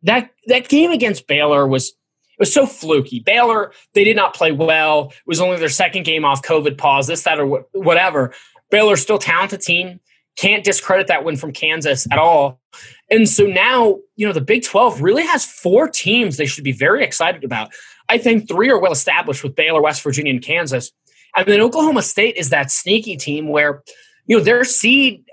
that 0.01 0.31
that 0.47 0.69
game 0.69 0.89
against 0.89 1.27
Baylor 1.27 1.67
was 1.67 1.93
was 2.39 2.53
so 2.53 2.65
fluky. 2.65 3.19
Baylor, 3.19 3.71
they 3.93 4.03
did 4.03 4.15
not 4.15 4.33
play 4.33 4.51
well. 4.51 5.09
It 5.11 5.27
was 5.27 5.41
only 5.41 5.57
their 5.57 5.69
second 5.69 6.05
game 6.05 6.25
off 6.25 6.41
COVID 6.41 6.77
pause, 6.77 7.07
this, 7.07 7.23
that, 7.23 7.39
or 7.39 7.65
whatever. 7.73 8.33
Baylor's 8.71 9.01
still 9.01 9.19
talented 9.19 9.61
team. 9.61 9.99
Can't 10.37 10.63
discredit 10.63 11.07
that 11.07 11.25
win 11.25 11.35
from 11.35 11.51
Kansas 11.51 12.07
at 12.11 12.17
all. 12.17 12.61
And 13.09 13.27
so 13.27 13.45
now, 13.45 13.99
you 14.15 14.25
know, 14.25 14.31
the 14.31 14.41
Big 14.41 14.63
12 14.63 15.01
really 15.01 15.25
has 15.25 15.43
four 15.43 15.89
teams 15.89 16.37
they 16.37 16.45
should 16.45 16.63
be 16.63 16.71
very 16.71 17.03
excited 17.03 17.43
about. 17.43 17.73
I 18.07 18.17
think 18.17 18.47
three 18.47 18.69
are 18.69 18.79
well 18.79 18.91
established 18.91 19.43
with 19.43 19.55
Baylor, 19.55 19.81
West 19.81 20.01
Virginia, 20.01 20.31
and 20.31 20.41
Kansas. 20.41 20.91
And 21.35 21.45
then 21.45 21.61
Oklahoma 21.61 22.01
State 22.01 22.37
is 22.37 22.49
that 22.49 22.71
sneaky 22.71 23.17
team 23.17 23.49
where, 23.49 23.83
you 24.27 24.37
know, 24.37 24.43
their 24.43 24.63
seed, 24.63 25.25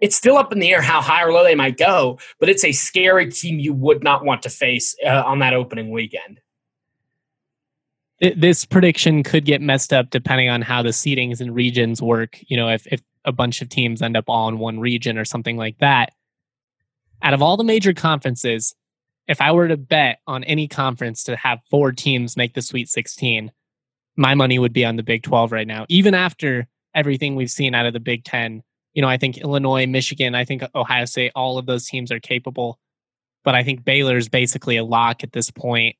it's 0.00 0.16
still 0.16 0.36
up 0.36 0.52
in 0.52 0.60
the 0.60 0.70
air 0.70 0.82
how 0.82 1.00
high 1.00 1.24
or 1.24 1.32
low 1.32 1.42
they 1.42 1.54
might 1.54 1.76
go, 1.76 2.18
but 2.38 2.48
it's 2.48 2.64
a 2.64 2.72
scary 2.72 3.30
team 3.30 3.58
you 3.58 3.72
would 3.72 4.04
not 4.04 4.24
want 4.24 4.42
to 4.42 4.50
face 4.50 4.94
uh, 5.04 5.22
on 5.26 5.40
that 5.40 5.54
opening 5.54 5.90
weekend 5.90 6.40
this 8.36 8.64
prediction 8.64 9.22
could 9.22 9.44
get 9.44 9.60
messed 9.60 9.92
up 9.92 10.10
depending 10.10 10.48
on 10.48 10.62
how 10.62 10.82
the 10.82 10.90
seedings 10.90 11.40
and 11.40 11.54
regions 11.54 12.00
work. 12.00 12.38
You 12.46 12.56
know, 12.56 12.68
if, 12.68 12.86
if 12.86 13.02
a 13.24 13.32
bunch 13.32 13.62
of 13.62 13.68
teams 13.68 14.02
end 14.02 14.16
up 14.16 14.24
all 14.28 14.48
in 14.48 14.58
one 14.58 14.80
region 14.80 15.18
or 15.18 15.24
something 15.24 15.56
like 15.56 15.78
that. 15.78 16.12
Out 17.22 17.34
of 17.34 17.42
all 17.42 17.56
the 17.56 17.64
major 17.64 17.92
conferences, 17.92 18.74
if 19.28 19.40
I 19.40 19.52
were 19.52 19.68
to 19.68 19.76
bet 19.76 20.18
on 20.26 20.44
any 20.44 20.66
conference 20.66 21.24
to 21.24 21.36
have 21.36 21.60
four 21.70 21.92
teams 21.92 22.36
make 22.36 22.54
the 22.54 22.62
Sweet 22.62 22.88
16, 22.88 23.52
my 24.16 24.34
money 24.34 24.58
would 24.58 24.72
be 24.72 24.84
on 24.84 24.96
the 24.96 25.02
Big 25.02 25.22
12 25.22 25.52
right 25.52 25.66
now, 25.66 25.86
even 25.88 26.14
after 26.14 26.66
everything 26.94 27.36
we've 27.36 27.50
seen 27.50 27.74
out 27.74 27.86
of 27.86 27.92
the 27.92 28.00
Big 28.00 28.24
10. 28.24 28.62
You 28.94 29.02
know, 29.02 29.08
I 29.08 29.16
think 29.16 29.38
Illinois, 29.38 29.86
Michigan, 29.86 30.34
I 30.34 30.44
think 30.44 30.62
Ohio 30.74 31.06
State, 31.06 31.32
all 31.34 31.58
of 31.58 31.66
those 31.66 31.86
teams 31.86 32.12
are 32.12 32.20
capable. 32.20 32.78
But 33.44 33.54
I 33.54 33.64
think 33.64 33.84
Baylor's 33.84 34.28
basically 34.28 34.76
a 34.76 34.84
lock 34.84 35.24
at 35.24 35.32
this 35.32 35.50
point 35.50 35.96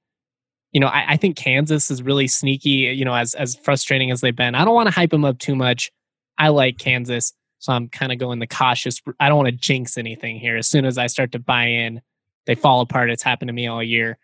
you 0.72 0.80
know, 0.80 0.88
I, 0.88 1.12
I 1.12 1.16
think 1.16 1.36
Kansas 1.36 1.90
is 1.90 2.02
really 2.02 2.26
sneaky, 2.26 2.70
you 2.70 3.04
know, 3.04 3.14
as 3.14 3.34
as 3.34 3.56
frustrating 3.56 4.10
as 4.10 4.20
they've 4.20 4.34
been. 4.34 4.54
I 4.54 4.64
don't 4.64 4.74
want 4.74 4.88
to 4.88 4.94
hype 4.94 5.10
them 5.10 5.24
up 5.24 5.38
too 5.38 5.54
much. 5.54 5.90
I 6.38 6.48
like 6.48 6.78
Kansas. 6.78 7.32
So 7.58 7.72
I'm 7.72 7.88
kind 7.88 8.10
of 8.10 8.18
going 8.18 8.40
the 8.40 8.46
cautious. 8.46 9.00
I 9.20 9.28
don't 9.28 9.36
want 9.36 9.48
to 9.48 9.56
jinx 9.56 9.96
anything 9.96 10.38
here. 10.38 10.56
As 10.56 10.66
soon 10.66 10.84
as 10.84 10.98
I 10.98 11.06
start 11.06 11.32
to 11.32 11.38
buy 11.38 11.66
in, 11.66 12.00
they 12.46 12.56
fall 12.56 12.80
apart. 12.80 13.10
It's 13.10 13.22
happened 13.22 13.50
to 13.50 13.52
me 13.52 13.68
all 13.68 13.82
year. 13.82 14.18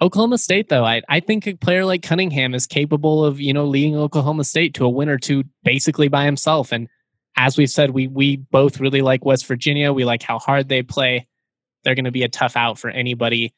Oklahoma 0.00 0.36
State, 0.38 0.68
though, 0.68 0.84
I, 0.84 1.00
I 1.08 1.20
think 1.20 1.46
a 1.46 1.54
player 1.54 1.84
like 1.84 2.02
Cunningham 2.02 2.54
is 2.54 2.66
capable 2.66 3.24
of, 3.24 3.40
you 3.40 3.52
know, 3.52 3.64
leading 3.64 3.96
Oklahoma 3.96 4.44
State 4.44 4.74
to 4.74 4.84
a 4.84 4.88
win 4.88 5.08
or 5.08 5.18
two 5.18 5.42
basically 5.64 6.08
by 6.08 6.26
himself. 6.26 6.70
And 6.70 6.88
as 7.36 7.56
we've 7.56 7.70
said, 7.70 7.90
we 7.90 8.06
we 8.06 8.36
both 8.36 8.78
really 8.78 9.00
like 9.00 9.24
West 9.24 9.46
Virginia. 9.46 9.92
We 9.92 10.04
like 10.04 10.22
how 10.22 10.38
hard 10.38 10.68
they 10.68 10.82
play. 10.82 11.26
They're 11.82 11.94
going 11.94 12.04
to 12.04 12.10
be 12.10 12.24
a 12.24 12.28
tough 12.28 12.56
out 12.56 12.78
for 12.78 12.90
anybody. 12.90 13.54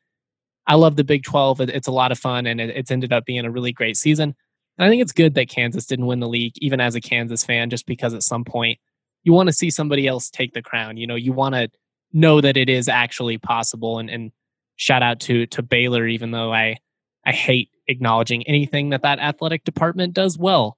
I 0.68 0.74
love 0.74 0.96
the 0.96 1.04
Big 1.04 1.24
12. 1.24 1.62
It's 1.62 1.88
a 1.88 1.92
lot 1.92 2.12
of 2.12 2.18
fun, 2.18 2.46
and 2.46 2.60
it's 2.60 2.90
ended 2.90 3.12
up 3.12 3.24
being 3.24 3.44
a 3.44 3.50
really 3.50 3.72
great 3.72 3.96
season. 3.96 4.36
And 4.76 4.86
I 4.86 4.88
think 4.88 5.02
it's 5.02 5.12
good 5.12 5.34
that 5.34 5.48
Kansas 5.48 5.86
didn't 5.86 6.06
win 6.06 6.20
the 6.20 6.28
league, 6.28 6.52
even 6.58 6.80
as 6.80 6.94
a 6.94 7.00
Kansas 7.00 7.42
fan, 7.42 7.70
just 7.70 7.86
because 7.86 8.14
at 8.14 8.22
some 8.22 8.44
point 8.44 8.78
you 9.24 9.32
want 9.32 9.48
to 9.48 9.52
see 9.52 9.70
somebody 9.70 10.06
else 10.06 10.30
take 10.30 10.52
the 10.52 10.62
crown. 10.62 10.96
You 10.96 11.06
know, 11.06 11.16
you 11.16 11.32
want 11.32 11.54
to 11.54 11.68
know 12.12 12.40
that 12.40 12.56
it 12.56 12.68
is 12.68 12.88
actually 12.88 13.38
possible. 13.38 13.98
And, 13.98 14.08
and 14.10 14.30
shout 14.76 15.02
out 15.02 15.20
to 15.20 15.46
to 15.46 15.62
Baylor, 15.62 16.06
even 16.06 16.30
though 16.30 16.52
I 16.52 16.76
I 17.24 17.32
hate 17.32 17.70
acknowledging 17.88 18.46
anything 18.46 18.90
that 18.90 19.02
that 19.02 19.18
athletic 19.18 19.64
department 19.64 20.14
does 20.14 20.38
well. 20.38 20.76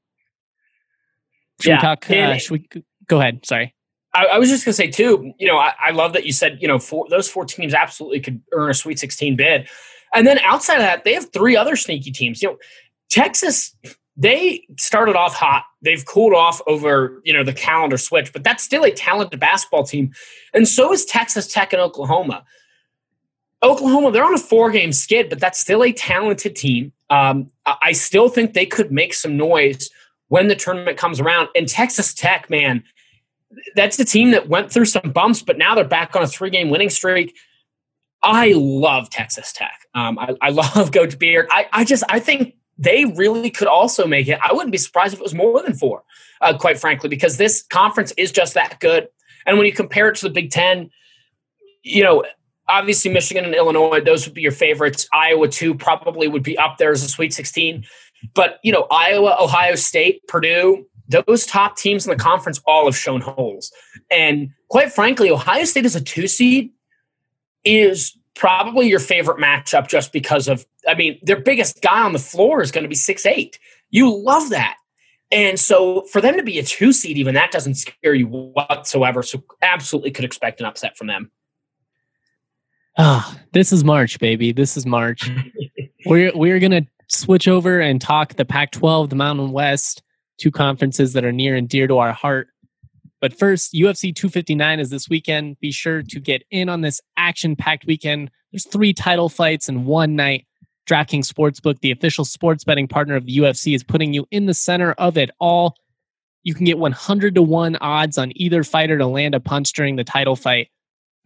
Should 1.61 1.71
yeah, 1.71 1.77
we 1.77 1.81
talk? 1.81 2.11
Uh, 2.11 2.39
should 2.39 2.53
we 2.53 2.83
go 3.07 3.21
ahead? 3.21 3.45
Sorry. 3.45 3.75
I, 4.15 4.27
I 4.27 4.39
was 4.39 4.49
just 4.49 4.65
going 4.65 4.73
to 4.73 4.77
say 4.77 4.89
too. 4.89 5.33
You 5.39 5.47
know, 5.47 5.59
I, 5.59 5.73
I, 5.81 5.91
love 5.91 6.13
that 6.15 6.27
you 6.27 6.33
said 6.33 6.59
you 6.61 6.69
know 6.69 6.79
four, 6.79 7.07
those 7.11 7.29
four 7.29 7.45
teams 7.45 7.75
absolutely 7.75 8.21
could 8.21 8.41
earn 8.53 8.71
a 8.71 8.75
Sweet 8.75 8.99
16 8.99 9.37
bid, 9.37 9.69
and 10.15 10.27
then 10.27 10.39
outside 10.41 10.77
of 10.77 10.83
that, 10.83 11.05
they 11.05 11.15
have 11.15 11.33
three 11.33 11.57
other 11.57 11.77
sneaky 11.77 12.11
teams. 12.11 12.43
You 12.43 12.51
know, 12.51 12.57
Texas 13.11 13.75
they 14.21 14.67
started 14.79 15.17
off 15.17 15.35
hot. 15.35 15.65
They've 15.81 16.05
cooled 16.05 16.35
off 16.35 16.61
over, 16.67 17.23
you 17.25 17.33
know, 17.33 17.43
the 17.43 17.55
calendar 17.55 17.97
switch, 17.97 18.35
but 18.35 18.45
that's 18.45 18.63
still 18.63 18.85
a 18.85 18.91
talented 18.91 19.41
basketball 19.41 19.85
team. 19.85 20.13
And 20.53 20.69
so 20.69 20.93
is 20.93 21.07
Texas 21.07 21.51
Tech 21.51 21.73
and 21.73 21.81
Oklahoma. 21.81 22.45
Oklahoma, 23.63 24.11
they're 24.11 24.25
on 24.25 24.35
a 24.35 24.39
four 24.39 24.71
game 24.71 24.93
skid, 24.93 25.31
but 25.31 25.41
that's 25.41 25.59
still 25.59 25.83
a 25.83 25.93
talented 25.93 26.55
team. 26.55 26.93
Um, 27.09 27.51
I 27.83 27.93
still 27.93 28.29
think 28.29 28.53
they 28.53 28.67
could 28.67 28.93
make 28.93 29.15
some 29.15 29.39
noise 29.39 29.89
when 30.29 30.49
the 30.49 30.55
tournament 30.55 30.99
comes 30.99 31.19
around. 31.19 31.49
And 31.55 31.67
Texas 31.67 32.13
Tech, 32.13 32.51
man, 32.51 32.85
that's 33.75 33.97
the 33.97 34.05
team 34.05 34.31
that 34.33 34.49
went 34.49 34.71
through 34.73 34.85
some 34.87 35.13
bumps, 35.13 35.43
but 35.43 35.59
now 35.59 35.75
they're 35.75 35.85
back 35.85 36.15
on 36.15 36.23
a 36.23 36.27
three 36.27 36.51
game 36.51 36.71
winning 36.71 36.91
streak. 36.91 37.37
I 38.23 38.53
love 38.55 39.11
Texas 39.11 39.53
Tech. 39.53 39.87
Um, 39.95 40.19
I, 40.19 40.35
I, 40.41 40.51
love 40.51 40.93
Coach 40.93 41.19
Beard. 41.19 41.47
I, 41.51 41.67
I 41.73 41.85
just 41.85 42.05
I 42.09 42.21
think 42.21 42.55
they 42.79 43.05
really 43.05 43.51
could 43.51 43.69
also 43.69 44.07
make 44.07 44.29
it. 44.29 44.39
I 44.43 44.53
wouldn't 44.53 44.73
be 44.73 44.79
surprised 44.79 45.15
if 45.15 45.21
it 45.21 45.23
was 45.23 45.35
more 45.35 45.63
than 45.63 45.75
four, 45.75 46.03
uh, 46.41 46.57
quite 46.57 46.79
frankly, 46.79 47.09
because 47.09 47.37
this 47.37 47.63
conference 47.63 48.13
is 48.17 48.33
just 48.33 48.55
that 48.55 48.81
good. 48.81 49.09
And 49.47 49.59
when 49.59 49.67
you 49.67 49.73
compare 49.73 50.09
it 50.09 50.17
to 50.17 50.29
the 50.29 50.35
Big 50.35 50.51
Ten, 50.51 50.91
you 51.83 52.03
know, 52.03 52.25
obviously 52.69 53.11
Michigan 53.11 53.45
and 53.45 53.55
Illinois, 53.55 54.01
those 54.01 54.27
would 54.27 54.35
be 54.35 54.43
your 54.43 54.53
favorites. 54.53 55.09
Iowa, 55.13 55.49
too, 55.49 55.75
probably 55.75 56.29
would 56.29 56.43
be 56.43 56.57
up 56.57 56.79
there 56.79 56.93
as 56.93 57.03
a 57.03 57.09
Sweet 57.09 57.35
16. 57.35 57.85
But, 58.35 58.61
you 58.63 58.73
know, 58.73 58.87
Iowa, 58.91 59.37
Ohio 59.41 59.75
State, 59.75 60.27
Purdue, 60.29 60.87
those 61.11 61.47
top 61.47 61.77
teams 61.77 62.07
in 62.07 62.11
the 62.11 62.23
conference 62.23 62.61
all 62.67 62.87
have 62.87 62.97
shown 62.97 63.21
holes. 63.21 63.73
And 64.11 64.51
quite 64.69 64.93
frankly, 64.93 65.31
Ohio 65.31 65.65
State 65.65 65.85
as 65.85 65.97
a 65.97 66.01
two 66.01 66.29
seed 66.29 66.71
is 67.65 68.17
probably 68.35 68.89
your 68.89 69.01
favorite 69.01 69.39
matchup 69.39 69.89
just 69.89 70.13
because 70.13 70.49
of 70.49 70.65
I 70.89 70.95
mean, 70.95 71.19
their 71.23 71.41
biggest 71.41 71.83
guy 71.83 72.03
on 72.03 72.13
the 72.13 72.19
floor 72.19 72.63
is 72.63 72.71
going 72.71 72.85
to 72.85 72.89
be 72.89 72.95
six 72.95 73.27
eight. 73.27 73.59
You 73.91 74.15
love 74.15 74.51
that. 74.51 74.77
And 75.33 75.61
so 75.61 76.03
for 76.03 76.21
them 76.21 76.37
to 76.37 76.43
be 76.43 76.59
a 76.59 76.63
two 76.63 76.93
seed, 76.93 77.17
even 77.19 77.35
that 77.35 77.53
doesn't 77.53 77.75
scare 77.75 78.15
you 78.15 78.27
whatsoever. 78.27 79.23
So 79.23 79.45
absolutely 79.63 80.11
could 80.11 80.25
expect 80.25 80.61
an 80.61 80.67
upset 80.67 80.97
from 80.97 81.07
them. 81.07 81.31
Ah, 82.99 83.33
oh, 83.35 83.41
this 83.53 83.73
is 83.73 83.85
March, 83.85 84.19
baby. 84.19 84.53
This 84.53 84.77
is 84.77 84.87
March. 84.87 85.31
we're 86.07 86.33
we're 86.35 86.59
gonna 86.59 86.87
switch 87.07 87.49
over 87.49 87.81
and 87.81 88.01
talk 88.01 88.35
the 88.35 88.45
Pac-12, 88.45 89.11
the 89.11 89.17
Mountain 89.17 89.53
West, 89.53 90.03
two 90.41 90.51
conferences 90.51 91.13
that 91.13 91.25
are 91.25 91.33
near 91.33 91.55
and 91.55 91.69
dear 91.69 91.87
to 91.87 91.99
our 91.99 92.13
heart. 92.13 92.49
But 93.21 93.39
first, 93.39 93.75
UFC 93.75 94.15
259 94.15 94.81
is 94.81 94.91
this 94.91 95.09
weekend. 95.09 95.61
Be 95.61 95.71
sure 95.71 96.03
to 96.03 96.21
get 96.21 96.43
in 96.51 96.69
on 96.69 96.81
this 96.81 97.01
action 97.17 97.55
packed 97.55 97.85
weekend. 97.87 98.31
There's 98.51 98.67
three 98.67 98.93
title 98.93 99.29
fights 99.29 99.69
in 99.69 99.85
one 99.85 100.17
night. 100.17 100.47
DraftKings 100.89 101.31
Sportsbook, 101.31 101.81
the 101.81 101.93
official 101.93 102.25
sports 102.25 102.65
betting 102.65 102.89
partner 102.89 103.15
of 103.15 103.27
the 103.27 103.37
UFC, 103.37 103.75
is 103.75 103.85
putting 103.85 104.13
you 104.13 104.27
in 104.31 104.47
the 104.47 104.55
center 104.55 104.93
of 104.93 105.17
it 105.17 105.31
all. 105.39 105.77
You 106.43 106.55
can 106.55 106.65
get 106.65 106.79
100 106.79 107.35
to 107.35 107.43
1 107.43 107.77
odds 107.81 108.17
on 108.17 108.33
either 108.35 108.65
fighter 108.65 108.97
to 108.99 109.07
land 109.07 109.35
a 109.35 109.41
punch 109.41 109.73
during 109.75 109.97
the 109.97 110.05
title 110.05 110.35
fight. 110.35 110.69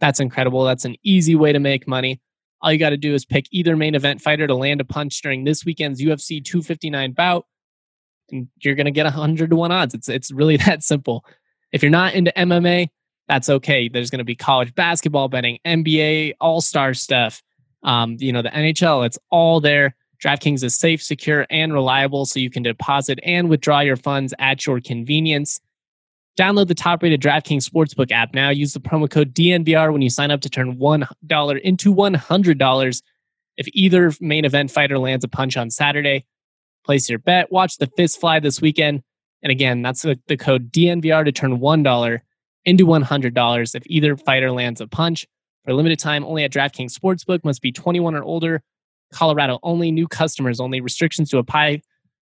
That's 0.01 0.19
incredible. 0.19 0.65
That's 0.65 0.85
an 0.85 0.97
easy 1.03 1.35
way 1.35 1.53
to 1.53 1.59
make 1.59 1.87
money. 1.87 2.21
All 2.61 2.71
you 2.71 2.77
got 2.77 2.89
to 2.89 2.97
do 2.97 3.13
is 3.13 3.25
pick 3.25 3.45
either 3.51 3.75
main 3.75 3.95
event 3.95 4.21
fighter 4.21 4.45
to 4.45 4.55
land 4.55 4.81
a 4.81 4.85
punch 4.85 5.21
during 5.21 5.45
this 5.45 5.63
weekend's 5.63 6.01
UFC 6.01 6.43
259 6.43 7.13
bout, 7.13 7.45
you're 8.29 8.75
going 8.75 8.85
to 8.85 8.91
get 8.91 9.05
100 9.05 9.49
to 9.49 9.55
1 9.55 9.71
odds. 9.71 9.93
It's, 9.93 10.09
it's 10.09 10.31
really 10.31 10.57
that 10.65 10.83
simple. 10.83 11.25
If 11.71 11.81
you're 11.81 11.91
not 11.91 12.13
into 12.13 12.31
MMA, 12.35 12.89
that's 13.27 13.49
okay. 13.49 13.89
There's 13.89 14.09
going 14.09 14.19
to 14.19 14.25
be 14.25 14.35
college 14.35 14.73
basketball 14.75 15.29
betting, 15.29 15.59
NBA, 15.65 16.35
all 16.39 16.61
star 16.61 16.93
stuff, 16.93 17.41
um, 17.83 18.17
you 18.19 18.33
know, 18.33 18.41
the 18.41 18.49
NHL, 18.49 19.05
it's 19.05 19.19
all 19.29 19.61
there. 19.61 19.95
DraftKings 20.23 20.63
is 20.63 20.75
safe, 20.75 21.01
secure, 21.03 21.45
and 21.49 21.73
reliable, 21.73 22.25
so 22.25 22.39
you 22.39 22.49
can 22.49 22.63
deposit 22.63 23.19
and 23.23 23.49
withdraw 23.49 23.81
your 23.81 23.95
funds 23.95 24.33
at 24.39 24.65
your 24.65 24.81
convenience. 24.81 25.59
Download 26.37 26.67
the 26.67 26.75
top 26.75 27.03
rated 27.03 27.21
DraftKings 27.21 27.69
Sportsbook 27.69 28.11
app 28.11 28.33
now. 28.33 28.49
Use 28.49 28.73
the 28.73 28.79
promo 28.79 29.09
code 29.09 29.33
DNVR 29.33 29.91
when 29.91 30.01
you 30.01 30.09
sign 30.09 30.31
up 30.31 30.41
to 30.41 30.49
turn 30.49 30.77
$1 30.77 31.61
into 31.61 31.93
$100 31.93 33.01
if 33.57 33.67
either 33.73 34.11
main 34.19 34.45
event 34.45 34.71
fighter 34.71 34.99
lands 34.99 35.23
a 35.23 35.27
punch 35.27 35.55
on 35.55 35.69
Saturday. 35.69 36.25
Place 36.85 37.09
your 37.09 37.19
bet. 37.19 37.51
Watch 37.51 37.77
the 37.77 37.87
fist 37.97 38.19
fly 38.19 38.39
this 38.39 38.61
weekend. 38.61 39.01
And 39.41 39.51
again, 39.51 39.81
that's 39.81 40.03
the, 40.03 40.37
code 40.37 40.71
DNVR 40.71 41.25
to 41.25 41.31
turn 41.31 41.59
$1 41.59 42.19
into 42.65 42.85
$100 42.85 43.75
if 43.75 43.83
either 43.85 44.17
fighter 44.17 44.51
lands 44.51 44.81
a 44.81 44.87
punch. 44.87 45.27
For 45.63 45.71
a 45.71 45.73
limited 45.73 45.99
time, 45.99 46.23
only 46.23 46.43
at 46.43 46.51
DraftKings 46.51 46.93
Sportsbook, 46.93 47.43
must 47.43 47.61
be 47.61 47.71
21 47.71 48.15
or 48.15 48.23
older. 48.23 48.61
Colorado 49.11 49.59
only, 49.63 49.91
new 49.91 50.07
customers 50.07 50.59
only. 50.59 50.81
Restrictions 50.81 51.29
to 51.31 51.37
apply. 51.37 51.81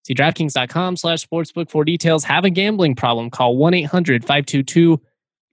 See 0.05 0.13
DraftKings.com 0.13 0.97
slash 0.97 1.25
sportsbook 1.25 1.69
for 1.69 1.83
details. 1.83 2.23
Have 2.23 2.45
a 2.45 2.49
gambling 2.49 2.95
problem? 2.95 3.29
Call 3.29 3.57
1 3.57 3.73
800 3.73 4.23
522 4.23 4.99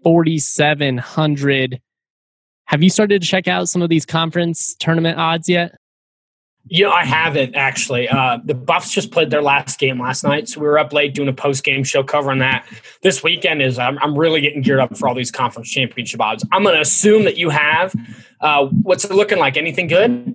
4700. 0.02 1.80
Have 2.66 2.82
you 2.82 2.90
started 2.90 3.22
to 3.22 3.28
check 3.28 3.48
out 3.48 3.68
some 3.68 3.82
of 3.82 3.88
these 3.88 4.06
conference 4.06 4.74
tournament 4.78 5.18
odds 5.18 5.48
yet? 5.48 5.76
You 6.68 6.84
know, 6.84 6.90
I 6.90 7.04
haven't 7.04 7.54
actually. 7.54 8.08
Uh, 8.08 8.38
the 8.44 8.54
Buffs 8.54 8.90
just 8.90 9.12
played 9.12 9.30
their 9.30 9.42
last 9.42 9.78
game 9.78 10.00
last 10.00 10.24
night, 10.24 10.48
so 10.48 10.60
we 10.60 10.66
were 10.66 10.78
up 10.78 10.92
late 10.92 11.14
doing 11.14 11.28
a 11.28 11.32
post 11.32 11.62
game 11.62 11.84
show 11.84 12.02
covering 12.02 12.40
that. 12.40 12.66
This 13.02 13.22
weekend 13.22 13.62
is 13.62 13.78
I'm, 13.78 13.98
I'm 14.00 14.18
really 14.18 14.40
getting 14.40 14.62
geared 14.62 14.80
up 14.80 14.96
for 14.96 15.08
all 15.08 15.14
these 15.14 15.30
conference 15.30 15.70
championship 15.70 16.20
odds. 16.20 16.44
I'm 16.52 16.64
going 16.64 16.74
to 16.74 16.80
assume 16.80 17.24
that 17.24 17.36
you 17.36 17.50
have. 17.50 17.94
Uh, 18.40 18.66
what's 18.82 19.04
it 19.04 19.12
looking 19.12 19.38
like? 19.38 19.56
Anything 19.56 19.86
good? 19.86 20.34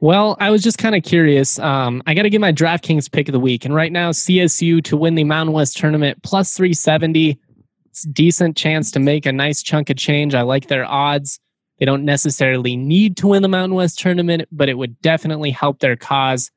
Well, 0.00 0.36
I 0.38 0.50
was 0.50 0.62
just 0.62 0.78
kind 0.78 0.94
of 0.94 1.02
curious. 1.02 1.58
Um, 1.58 2.02
I 2.06 2.14
got 2.14 2.22
to 2.22 2.30
get 2.30 2.40
my 2.40 2.52
DraftKings 2.52 3.10
pick 3.10 3.26
of 3.26 3.32
the 3.32 3.40
week, 3.40 3.64
and 3.64 3.74
right 3.74 3.90
now 3.90 4.10
CSU 4.10 4.84
to 4.84 4.96
win 4.96 5.14
the 5.14 5.24
Mountain 5.24 5.54
West 5.54 5.78
tournament 5.78 6.22
plus 6.22 6.54
370. 6.54 7.38
It's 7.86 8.02
decent 8.02 8.56
chance 8.56 8.90
to 8.90 9.00
make 9.00 9.24
a 9.24 9.32
nice 9.32 9.62
chunk 9.62 9.88
of 9.88 9.96
change. 9.96 10.34
I 10.34 10.42
like 10.42 10.68
their 10.68 10.84
odds. 10.84 11.40
They 11.78 11.86
don't 11.86 12.04
necessarily 12.04 12.76
need 12.76 13.16
to 13.18 13.28
win 13.28 13.42
the 13.42 13.48
Mountain 13.48 13.74
West 13.74 13.98
tournament, 13.98 14.48
but 14.52 14.68
it 14.68 14.78
would 14.78 15.00
definitely 15.00 15.50
help 15.50 15.80
their 15.80 15.96
cause. 15.96 16.50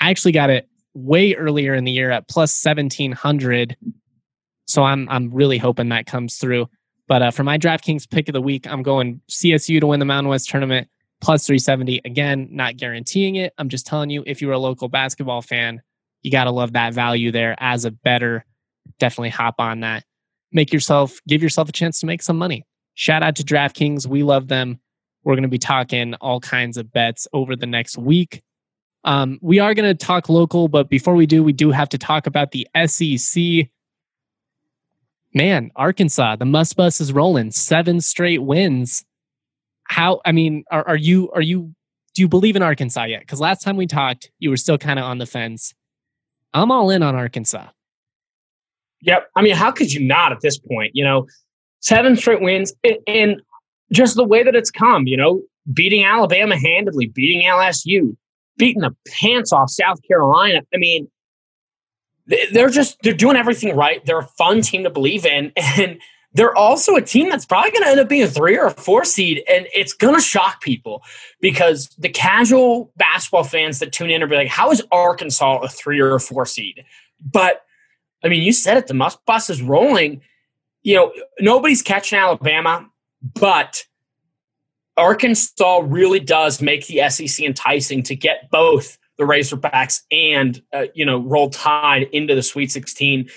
I 0.00 0.10
actually 0.10 0.32
got 0.32 0.50
it 0.50 0.68
way 0.94 1.34
earlier 1.34 1.74
in 1.74 1.84
the 1.84 1.92
year 1.92 2.10
at 2.10 2.28
plus 2.28 2.64
1700. 2.64 3.76
So 4.66 4.84
I'm 4.84 5.08
I'm 5.08 5.32
really 5.32 5.58
hoping 5.58 5.88
that 5.88 6.06
comes 6.06 6.36
through. 6.36 6.68
But 7.08 7.22
uh, 7.22 7.30
for 7.30 7.42
my 7.42 7.58
DraftKings 7.58 8.08
pick 8.08 8.28
of 8.28 8.32
the 8.32 8.40
week, 8.40 8.66
I'm 8.66 8.82
going 8.82 9.20
CSU 9.28 9.80
to 9.80 9.86
win 9.86 10.00
the 10.00 10.06
Mountain 10.06 10.30
West 10.30 10.48
tournament 10.48 10.88
plus 11.20 11.46
370. 11.46 12.00
Again, 12.04 12.48
not 12.50 12.76
guaranteeing 12.76 13.36
it. 13.36 13.52
I'm 13.58 13.68
just 13.68 13.86
telling 13.86 14.10
you, 14.10 14.22
if 14.26 14.40
you're 14.40 14.52
a 14.52 14.58
local 14.58 14.88
basketball 14.88 15.42
fan, 15.42 15.82
you 16.22 16.30
got 16.30 16.44
to 16.44 16.50
love 16.50 16.72
that 16.72 16.94
value 16.94 17.32
there 17.32 17.56
as 17.58 17.84
a 17.84 17.90
bettor. 17.90 18.44
Definitely 18.98 19.30
hop 19.30 19.56
on 19.58 19.80
that. 19.80 20.04
Make 20.52 20.72
yourself, 20.72 21.20
give 21.26 21.42
yourself 21.42 21.68
a 21.68 21.72
chance 21.72 22.00
to 22.00 22.06
make 22.06 22.22
some 22.22 22.38
money. 22.38 22.64
Shout 22.94 23.22
out 23.22 23.36
to 23.36 23.42
DraftKings. 23.42 24.06
We 24.06 24.22
love 24.22 24.48
them. 24.48 24.80
We're 25.24 25.34
going 25.34 25.42
to 25.42 25.48
be 25.48 25.58
talking 25.58 26.14
all 26.14 26.40
kinds 26.40 26.76
of 26.76 26.92
bets 26.92 27.28
over 27.32 27.56
the 27.56 27.66
next 27.66 27.96
week. 27.96 28.42
Um, 29.04 29.38
we 29.40 29.58
are 29.58 29.74
going 29.74 29.88
to 29.88 29.94
talk 29.94 30.28
local, 30.28 30.68
but 30.68 30.88
before 30.88 31.14
we 31.14 31.26
do, 31.26 31.42
we 31.42 31.52
do 31.52 31.70
have 31.70 31.88
to 31.90 31.98
talk 31.98 32.26
about 32.26 32.52
the 32.52 32.66
SEC. 32.86 33.68
Man, 35.34 35.70
Arkansas, 35.76 36.36
the 36.36 36.44
Muss 36.44 36.72
Bus 36.72 37.00
is 37.00 37.12
rolling. 37.12 37.50
Seven 37.50 38.00
straight 38.00 38.42
wins. 38.42 39.04
How? 39.84 40.20
I 40.24 40.32
mean, 40.32 40.64
are, 40.70 40.86
are 40.86 40.96
you 40.96 41.30
are 41.32 41.40
you 41.40 41.74
do 42.14 42.22
you 42.22 42.28
believe 42.28 42.56
in 42.56 42.62
Arkansas 42.62 43.04
yet? 43.04 43.20
Because 43.20 43.40
last 43.40 43.62
time 43.62 43.76
we 43.76 43.86
talked, 43.86 44.30
you 44.38 44.50
were 44.50 44.56
still 44.56 44.78
kind 44.78 44.98
of 44.98 45.04
on 45.04 45.18
the 45.18 45.26
fence. 45.26 45.74
I'm 46.52 46.70
all 46.70 46.90
in 46.90 47.02
on 47.02 47.14
Arkansas. 47.14 47.68
Yep. 49.00 49.28
I 49.34 49.42
mean, 49.42 49.56
how 49.56 49.72
could 49.72 49.92
you 49.92 50.00
not 50.00 50.32
at 50.32 50.40
this 50.42 50.58
point? 50.58 50.92
You 50.94 51.04
know, 51.04 51.26
seven 51.82 52.16
straight 52.16 52.40
wins 52.40 52.72
and 53.06 53.42
just 53.92 54.16
the 54.16 54.24
way 54.24 54.42
that 54.42 54.54
it's 54.54 54.70
come, 54.70 55.06
you 55.06 55.16
know, 55.16 55.42
beating 55.72 56.04
Alabama 56.04 56.58
handedly, 56.58 57.06
beating 57.06 57.42
LSU, 57.42 58.16
beating 58.56 58.80
the 58.80 58.96
pants 59.20 59.52
off 59.52 59.70
South 59.70 60.00
Carolina. 60.08 60.62
I 60.74 60.78
mean, 60.78 61.08
they're 62.52 62.70
just 62.70 62.96
they're 63.02 63.12
doing 63.12 63.36
everything 63.36 63.76
right. 63.76 64.04
They're 64.06 64.20
a 64.20 64.26
fun 64.26 64.62
team 64.62 64.84
to 64.84 64.90
believe 64.90 65.26
in, 65.26 65.52
and 65.56 66.00
they're 66.34 66.56
also 66.56 66.94
a 66.94 67.02
team 67.02 67.28
that's 67.28 67.44
probably 67.44 67.72
going 67.72 67.82
to 67.82 67.90
end 67.90 68.00
up 68.00 68.08
being 68.08 68.22
a 68.22 68.28
three 68.28 68.56
or 68.56 68.66
a 68.66 68.70
four 68.70 69.04
seed, 69.04 69.42
and 69.50 69.66
it's 69.74 69.92
going 69.92 70.14
to 70.14 70.20
shock 70.20 70.62
people 70.62 71.02
because 71.40 71.88
the 71.98 72.08
casual 72.08 72.90
basketball 72.96 73.44
fans 73.44 73.80
that 73.80 73.92
tune 73.92 74.10
in 74.10 74.22
are 74.22 74.26
be 74.26 74.36
like, 74.36 74.48
"How 74.48 74.70
is 74.70 74.82
Arkansas 74.90 75.58
a 75.58 75.68
three 75.68 76.00
or 76.00 76.14
a 76.14 76.20
four 76.20 76.46
seed?" 76.46 76.84
But 77.20 77.62
I 78.24 78.28
mean, 78.28 78.42
you 78.42 78.52
said 78.52 78.76
it. 78.76 78.86
The 78.86 79.16
bus 79.26 79.50
is 79.50 79.60
rolling. 79.60 80.22
You 80.82 80.96
know, 80.96 81.12
nobody's 81.40 81.82
catching 81.82 82.18
Alabama, 82.18 82.88
but 83.34 83.84
Arkansas 84.96 85.82
really 85.84 86.20
does 86.20 86.60
make 86.60 86.86
the 86.86 87.08
SEC 87.08 87.44
enticing 87.44 88.02
to 88.04 88.16
get 88.16 88.50
both 88.50 88.98
the 89.18 89.24
Razorbacks 89.24 90.00
and 90.10 90.60
uh, 90.72 90.86
you 90.94 91.04
know 91.04 91.18
roll 91.20 91.50
Tide 91.50 92.08
into 92.12 92.34
the 92.34 92.42
Sweet 92.42 92.70
16. 92.70 93.28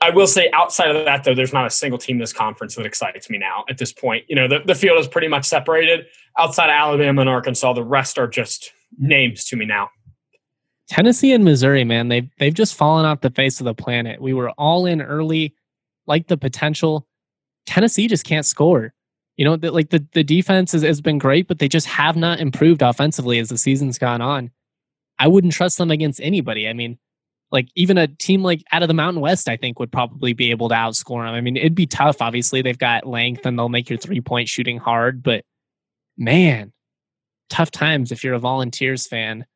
I 0.00 0.10
will 0.10 0.26
say, 0.26 0.50
outside 0.52 0.94
of 0.94 1.04
that, 1.06 1.24
though, 1.24 1.34
there's 1.34 1.52
not 1.52 1.66
a 1.66 1.70
single 1.70 1.98
team 1.98 2.16
in 2.16 2.20
this 2.20 2.32
conference 2.32 2.74
that 2.74 2.84
excites 2.84 3.30
me 3.30 3.38
now 3.38 3.64
at 3.70 3.78
this 3.78 3.92
point. 3.92 4.24
You 4.28 4.36
know, 4.36 4.46
the, 4.46 4.60
the 4.66 4.74
field 4.74 4.98
is 4.98 5.08
pretty 5.08 5.28
much 5.28 5.46
separated. 5.46 6.06
Outside 6.36 6.66
of 6.66 6.74
Alabama 6.74 7.22
and 7.22 7.30
Arkansas, 7.30 7.72
the 7.72 7.84
rest 7.84 8.18
are 8.18 8.26
just 8.26 8.72
names 8.98 9.44
to 9.46 9.56
me 9.56 9.64
now. 9.64 9.88
Tennessee 10.88 11.32
and 11.32 11.44
Missouri, 11.44 11.84
man, 11.84 12.08
they've 12.08 12.28
they've 12.38 12.54
just 12.54 12.74
fallen 12.74 13.06
off 13.06 13.20
the 13.20 13.30
face 13.30 13.60
of 13.60 13.64
the 13.64 13.74
planet. 13.74 14.20
We 14.20 14.34
were 14.34 14.50
all 14.50 14.84
in 14.84 15.00
early, 15.00 15.54
like 16.06 16.28
the 16.28 16.36
potential. 16.36 17.06
Tennessee 17.66 18.08
just 18.08 18.24
can't 18.24 18.46
score. 18.46 18.92
You 19.36 19.44
know, 19.44 19.54
like 19.54 19.90
the 19.90 20.06
the 20.12 20.22
defense 20.22 20.72
has, 20.72 20.82
has 20.82 21.00
been 21.00 21.18
great, 21.18 21.48
but 21.48 21.58
they 21.58 21.68
just 21.68 21.86
have 21.86 22.16
not 22.16 22.38
improved 22.38 22.82
offensively 22.82 23.38
as 23.38 23.48
the 23.48 23.58
season's 23.58 23.98
gone 23.98 24.20
on. 24.20 24.50
I 25.18 25.28
wouldn't 25.28 25.52
trust 25.52 25.78
them 25.78 25.90
against 25.90 26.20
anybody. 26.20 26.68
I 26.68 26.72
mean, 26.72 26.98
like 27.50 27.68
even 27.74 27.98
a 27.98 28.06
team 28.06 28.42
like 28.42 28.62
out 28.72 28.82
of 28.82 28.88
the 28.88 28.94
Mountain 28.94 29.20
West, 29.20 29.48
I 29.48 29.56
think 29.56 29.78
would 29.78 29.92
probably 29.92 30.32
be 30.34 30.50
able 30.50 30.68
to 30.68 30.74
outscore 30.74 31.24
them. 31.24 31.34
I 31.34 31.40
mean, 31.40 31.56
it'd 31.56 31.74
be 31.74 31.86
tough. 31.86 32.20
Obviously, 32.20 32.62
they've 32.62 32.78
got 32.78 33.06
length 33.06 33.44
and 33.46 33.58
they'll 33.58 33.68
make 33.68 33.90
your 33.90 33.98
three 33.98 34.20
point 34.20 34.48
shooting 34.48 34.78
hard, 34.78 35.22
but 35.22 35.44
man, 36.16 36.72
tough 37.50 37.70
times 37.70 38.12
if 38.12 38.22
you're 38.22 38.34
a 38.34 38.40
Volunteers 38.40 39.06
fan. 39.06 39.46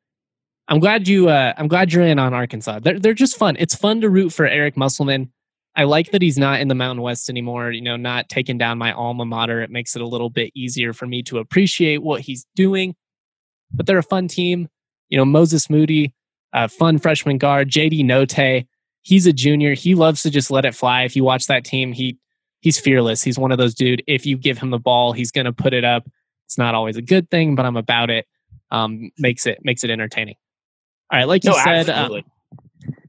I'm 0.69 0.81
glad 0.81 1.09
you. 1.09 1.29
Uh, 1.29 1.55
I'm 1.57 1.69
glad 1.69 1.93
you're 1.93 2.05
in 2.05 2.19
on 2.19 2.35
Arkansas. 2.35 2.81
They're 2.81 2.99
they're 2.99 3.15
just 3.15 3.39
fun. 3.39 3.57
It's 3.59 3.75
fun 3.75 4.01
to 4.03 4.11
root 4.11 4.31
for 4.31 4.47
Eric 4.47 4.77
Musselman. 4.77 5.33
I 5.77 5.85
like 5.85 6.11
that 6.11 6.23
he's 6.23 6.39
not 6.39 6.61
in 6.61 6.69
the 6.69 6.75
Mountain 6.75 7.03
West 7.03 7.31
anymore. 7.31 7.71
You 7.71 7.83
know, 7.83 7.97
not 7.97 8.29
taking 8.29 8.59
down 8.59 8.79
my 8.79 8.93
alma 8.93 9.25
mater. 9.25 9.61
It 9.61 9.71
makes 9.71 9.95
it 9.95 10.03
a 10.03 10.07
little 10.07 10.31
bit 10.31 10.51
easier 10.55 10.93
for 10.93 11.07
me 11.07 11.23
to 11.25 11.39
appreciate 11.39 12.03
what 12.03 12.21
he's 12.21 12.47
doing. 12.57 12.97
But 13.73 13.87
they're 13.87 13.99
a 13.99 14.03
fun 14.03 14.29
team 14.29 14.69
you 15.09 15.17
know, 15.17 15.25
Moses 15.25 15.69
Moody, 15.71 16.15
uh, 16.53 16.69
fun 16.69 16.99
freshman 16.99 17.39
guard, 17.39 17.71
JD 17.71 18.05
Notae. 18.05 18.67
He's 19.03 19.27
a 19.27 19.33
junior. 19.33 19.75
He 19.75 19.95
loves 19.95 20.23
to 20.23 20.31
just 20.31 20.51
let 20.51 20.65
it 20.65 20.75
fly. 20.75 21.03
If 21.03 21.17
you 21.17 21.25
watch 21.25 21.47
that 21.47 21.65
team, 21.65 21.93
he 21.93 22.19
he's 22.61 22.79
fearless. 22.79 23.23
He's 23.23 23.39
one 23.39 23.53
of 23.53 23.59
those 23.59 23.75
dude. 23.75 24.03
If 24.07 24.27
you 24.27 24.37
give 24.37 24.59
him 24.59 24.71
the 24.71 24.79
ball, 24.79 25.13
he's 25.13 25.31
going 25.31 25.47
to 25.47 25.53
put 25.53 25.73
it 25.73 25.85
up. 25.85 26.09
It's 26.47 26.59
not 26.59 26.75
always 26.75 26.97
a 26.97 27.03
good 27.03 27.31
thing, 27.31 27.55
but 27.55 27.65
I'm 27.65 27.77
about 27.77 28.11
it. 28.11 28.27
Um, 28.71 29.11
makes 29.19 29.47
it 29.47 29.59
makes 29.63 29.85
it 29.85 29.91
entertaining. 29.91 30.37
All 31.11 31.19
right, 31.19 31.29
like 31.29 31.45
you 31.45 31.51
no, 31.51 31.59
said, 31.65 31.89
uh, 31.89 32.21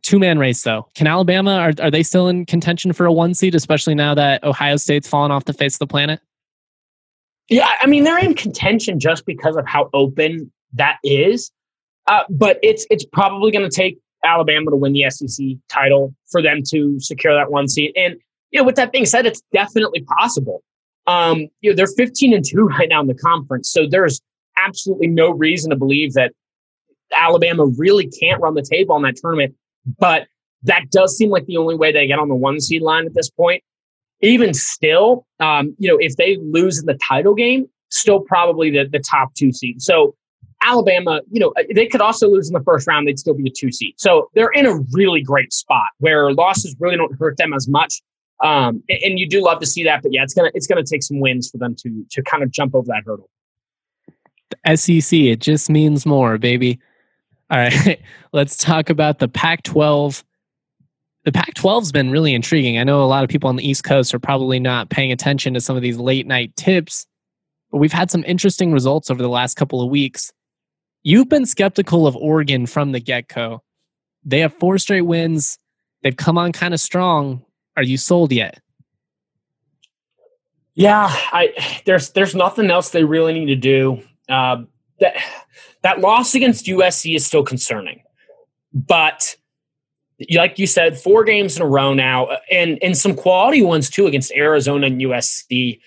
two 0.10 0.18
man 0.18 0.40
race 0.40 0.64
though. 0.64 0.90
Can 0.96 1.06
Alabama 1.06 1.52
are 1.52 1.74
are 1.80 1.92
they 1.92 2.02
still 2.02 2.28
in 2.28 2.46
contention 2.46 2.94
for 2.94 3.06
a 3.06 3.14
one 3.14 3.36
seed, 3.36 3.54
especially 3.54 3.94
now 3.94 4.16
that 4.16 4.44
Ohio 4.44 4.76
State's 4.76 5.08
fallen 5.08 5.32
off 5.32 5.46
the 5.46 5.54
face 5.54 5.76
of 5.76 5.80
the 5.80 5.88
planet? 5.88 6.20
Yeah, 7.48 7.70
I 7.80 7.86
mean 7.86 8.04
they're 8.04 8.18
in 8.18 8.34
contention 8.34 9.00
just 9.00 9.26
because 9.26 9.56
of 9.56 9.68
how 9.68 9.90
open 9.94 10.52
that 10.74 10.98
is. 11.04 11.52
Uh, 12.08 12.24
but 12.28 12.58
it's 12.64 12.88
it's 12.90 13.06
probably 13.06 13.52
going 13.52 13.70
to 13.70 13.76
take 13.76 14.00
Alabama 14.26 14.72
to 14.72 14.78
win 14.78 14.94
the 14.94 15.08
SEC 15.10 15.46
title 15.70 16.14
for 16.32 16.42
them 16.42 16.64
to 16.70 17.00
secure 17.00 17.36
that 17.36 17.52
one 17.52 17.68
seat. 17.68 17.94
And 17.96 18.16
you 18.50 18.60
know, 18.60 18.66
with 18.66 18.76
that 18.76 18.92
being 18.92 19.06
said, 19.06 19.28
it's 19.28 19.44
definitely 19.54 20.02
possible. 20.18 20.64
Um, 21.06 21.48
you 21.62 21.70
know, 21.70 21.76
they're 21.76 21.88
15 21.88 22.34
and 22.34 22.44
two 22.44 22.64
right 22.80 22.90
now 22.90 23.00
in 23.02 23.08
the 23.08 23.14
conference, 23.14 23.72
so 23.72 23.86
there's 23.88 24.20
absolutely 24.66 25.08
no 25.08 25.30
reason 25.30 25.70
to 25.70 25.76
believe 25.76 26.14
that 26.14 26.34
Alabama 27.16 27.68
really 27.78 28.08
can't 28.08 28.42
run 28.42 28.56
the 28.56 28.64
table 28.64 28.96
on 28.96 29.04
that 29.04 29.16
tournament. 29.16 29.56
But 29.98 30.28
that 30.64 30.90
does 30.92 31.18
seem 31.18 31.30
like 31.30 31.46
the 31.46 31.58
only 31.58 31.76
way 31.76 31.92
they 31.92 32.08
get 32.08 32.20
on 32.20 32.28
the 32.28 32.36
one 32.36 32.60
seed 32.60 32.82
line 32.82 33.06
at 33.06 33.14
this 33.14 33.30
point. 33.30 33.64
Even 34.22 34.54
still, 34.54 35.26
um, 35.40 35.74
you 35.80 35.90
know, 35.90 35.98
if 36.00 36.18
they 36.18 36.38
lose 36.42 36.78
in 36.78 36.86
the 36.86 36.98
title 37.08 37.34
game, 37.34 37.70
still 37.90 38.20
probably 38.20 38.70
the, 38.70 38.86
the 38.92 39.00
top 39.00 39.34
two 39.34 39.54
seed. 39.54 39.82
So 39.82 40.16
Alabama, 40.62 41.22
you 41.32 41.40
know, 41.40 41.54
they 41.74 41.88
could 41.88 42.02
also 42.02 42.28
lose 42.28 42.50
in 42.50 42.54
the 42.54 42.64
first 42.64 42.86
round. 42.88 43.08
They'd 43.08 43.18
still 43.18 43.34
be 43.34 43.48
a 43.48 43.54
two 43.56 43.72
seed. 43.72 43.96
So 43.98 44.30
they're 44.34 44.52
in 44.52 44.66
a 44.66 44.78
really 44.92 45.22
great 45.22 45.54
spot 45.54 45.88
where 46.00 46.34
losses 46.34 46.76
really 46.80 46.98
don't 46.98 47.18
hurt 47.18 47.38
them 47.38 47.54
as 47.54 47.68
much. 47.68 48.02
Um, 48.44 48.84
and 48.90 49.20
you 49.20 49.28
do 49.28 49.44
love 49.44 49.60
to 49.60 49.66
see 49.66 49.84
that, 49.84 50.02
but 50.02 50.14
yeah, 50.14 50.24
it's 50.24 50.34
gonna 50.34 50.52
it's 50.54 50.66
gonna 50.66 50.84
take 50.84 51.04
some 51.04 51.20
wins 51.20 51.50
for 51.50 51.58
them 51.58 51.76
to 51.80 52.06
to 52.12 52.22
kind 52.24 52.42
of 52.42 52.52
jump 52.52 52.74
over 52.74 52.86
that 52.88 53.04
hurdle. 53.06 53.30
The 54.50 54.78
SEC, 54.78 55.20
it 55.20 55.40
just 55.40 55.70
means 55.70 56.06
more, 56.06 56.38
baby. 56.38 56.80
All 57.50 57.58
right, 57.58 58.00
let's 58.34 58.58
talk 58.58 58.90
about 58.90 59.20
the 59.20 59.28
Pac-12. 59.28 60.24
The 61.26 61.32
Pac-12's 61.32 61.92
been 61.92 62.12
really 62.12 62.34
intriguing. 62.34 62.78
I 62.78 62.84
know 62.84 63.04
a 63.04 63.06
lot 63.06 63.24
of 63.24 63.30
people 63.30 63.50
on 63.50 63.56
the 63.56 63.68
East 63.68 63.84
Coast 63.84 64.14
are 64.14 64.20
probably 64.20 64.60
not 64.60 64.90
paying 64.90 65.12
attention 65.12 65.54
to 65.54 65.62
some 65.62 65.76
of 65.76 65.82
these 65.82 65.98
late 65.98 66.28
night 66.28 66.56
tips, 66.56 67.06
but 67.72 67.80
we've 67.80 67.94
had 67.94 68.12
some 68.12 68.24
interesting 68.26 68.72
results 68.72 69.10
over 69.10 69.22
the 69.22 69.30
last 69.30 69.56
couple 69.56 69.82
of 69.82 69.90
weeks. 69.90 70.32
You've 71.04 71.30
been 71.30 71.46
skeptical 71.46 72.08
of 72.08 72.16
Oregon 72.16 72.66
from 72.66 72.92
the 72.92 73.00
get 73.00 73.28
go. 73.28 73.64
They 74.24 74.40
have 74.40 74.54
four 74.54 74.78
straight 74.78 75.02
wins. 75.02 75.58
They've 76.04 76.16
come 76.16 76.38
on 76.38 76.52
kind 76.52 76.74
of 76.74 76.80
strong. 76.80 77.44
Are 77.78 77.84
you 77.84 77.98
sold 77.98 78.32
yet? 78.32 78.60
Yeah, 80.76 81.08
I 81.10 81.82
there's 81.86 82.12
there's 82.12 82.36
nothing 82.36 82.72
else 82.72 82.92
they 82.92 83.04
really 83.04 83.34
need 83.34 83.48
to 83.48 83.56
do. 83.56 84.02
Uh, 84.30 84.64
that 85.00 85.16
that 85.82 86.00
loss 86.00 86.36
against 86.36 86.66
USC 86.66 87.16
is 87.16 87.26
still 87.26 87.44
concerning, 87.44 88.02
but 88.74 89.36
like 90.32 90.60
you 90.60 90.68
said, 90.68 91.00
four 91.00 91.24
games 91.24 91.56
in 91.56 91.62
a 91.62 91.68
row 91.68 91.94
now, 91.94 92.30
and 92.52 92.78
and 92.82 92.98
some 92.98 93.16
quality 93.16 93.62
ones 93.62 93.90
too 93.90 94.08
against 94.08 94.32
Arizona 94.34 94.88
and 94.88 95.02
USC. 95.02 95.80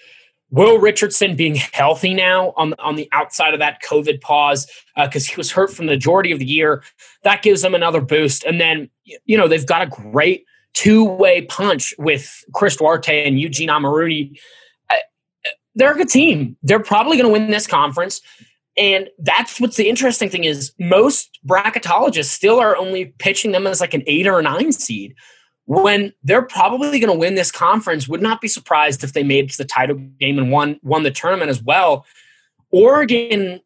Will 0.51 0.79
Richardson 0.79 1.35
being 1.35 1.55
healthy 1.55 2.13
now 2.13 2.53
on, 2.59 2.75
on 2.79 2.95
the 2.97 3.09
outside 3.13 3.55
of 3.55 3.61
that 3.61 3.83
COVID 3.83 4.21
pause 4.21 4.71
because 5.03 5.27
uh, 5.27 5.33
he 5.33 5.37
was 5.37 5.51
hurt 5.51 5.71
for 5.71 5.81
the 5.81 5.91
majority 5.91 6.31
of 6.31 6.39
the 6.39 6.45
year, 6.45 6.85
that 7.23 7.41
gives 7.41 7.63
them 7.63 7.75
another 7.75 8.03
boost. 8.03 8.45
And 8.45 8.61
then, 8.61 8.91
you 9.25 9.39
know, 9.39 9.49
they've 9.49 9.65
got 9.65 9.81
a 9.81 9.87
great 9.87 10.45
two 10.75 11.05
way 11.05 11.43
punch 11.43 11.95
with 11.99 12.45
Chris 12.53 12.77
Duarte 12.77 13.27
and 13.27 13.41
Eugene. 13.41 13.71
Uh, 13.71 13.81
they're 15.75 15.93
a 15.93 15.97
good 15.97 16.11
team. 16.11 16.59
They're 16.63 16.81
probably 16.81 17.17
going 17.17 17.29
to 17.29 17.33
win 17.33 17.51
this 17.51 17.67
conference. 17.67 18.21
And 18.77 19.09
that's 19.19 19.61
what's 19.61 19.77
the 19.77 19.89
interesting 19.89 20.31
thing 20.31 20.45
is 20.45 20.73
most 20.79 21.39
bracketologists 21.47 22.31
still 22.31 22.59
are 22.59 22.77
only 22.77 23.07
pitching 23.19 23.53
them 23.53 23.67
as 23.67 23.81
like 23.81 23.95
an 23.95 24.03
eight 24.07 24.27
or 24.27 24.39
a 24.39 24.43
nine 24.43 24.73
seed 24.73 25.15
when 25.67 26.13
they're 26.23 26.43
probably 26.43 26.99
going 26.99 27.13
to 27.13 27.19
win 27.19 27.35
this 27.35 27.53
conference. 27.53 28.09
Would 28.09 28.23
not 28.23 28.41
be 28.41 28.49
surprised 28.49 29.05
if 29.05 29.13
they 29.13 29.23
made 29.23 29.51
the 29.51 29.65
title 29.65 29.97
game 30.19 30.39
and 30.39 30.51
won 30.51 30.81
won 30.83 31.03
the 31.03 31.11
tournament 31.11 31.51
as 31.51 31.63
well. 31.63 32.07
Oregon, 32.71 33.61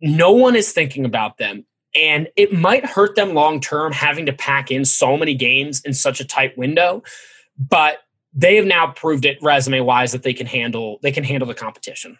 no 0.00 0.32
one 0.32 0.56
is 0.56 0.72
thinking 0.72 1.04
about 1.04 1.38
them, 1.38 1.64
and 1.94 2.28
it 2.34 2.52
might 2.52 2.84
hurt 2.84 3.14
them 3.14 3.34
long 3.34 3.60
term 3.60 3.92
having 3.92 4.26
to 4.26 4.32
pack 4.32 4.70
in 4.70 4.84
so 4.84 5.16
many 5.16 5.34
games 5.34 5.80
in 5.84 5.94
such 5.94 6.20
a 6.20 6.24
tight 6.24 6.58
window. 6.58 7.02
But 7.56 7.98
they 8.34 8.56
have 8.56 8.66
now 8.66 8.88
proved 8.88 9.24
it 9.24 9.38
resume 9.42 9.80
wise 9.80 10.12
that 10.12 10.22
they 10.22 10.34
can 10.34 10.46
handle 10.46 10.98
they 11.02 11.12
can 11.12 11.24
handle 11.24 11.46
the 11.46 11.54
competition. 11.54 12.18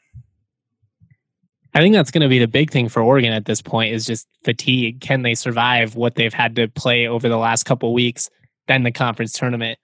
I 1.75 1.81
think 1.81 1.95
that's 1.95 2.11
going 2.11 2.23
to 2.23 2.29
be 2.29 2.39
the 2.39 2.49
big 2.49 2.71
thing 2.71 2.89
for 2.89 3.03
Oregon 3.03 3.33
at 3.33 3.45
this 3.45 3.61
point 3.61 3.95
is 3.95 4.07
just 4.07 4.27
fatigue. 4.45 5.01
Can 5.01 5.23
they 5.23 5.35
survive 5.35 5.97
what 5.97 6.15
they've 6.15 6.33
had 6.33 6.57
to 6.57 6.69
play 6.69 7.07
over 7.07 7.29
the 7.29 7.37
last 7.37 7.65
couple 7.65 7.93
weeks? 7.93 8.31
then 8.69 8.85
the 8.85 8.93
conference 8.93 9.33
tournament, 9.33 9.79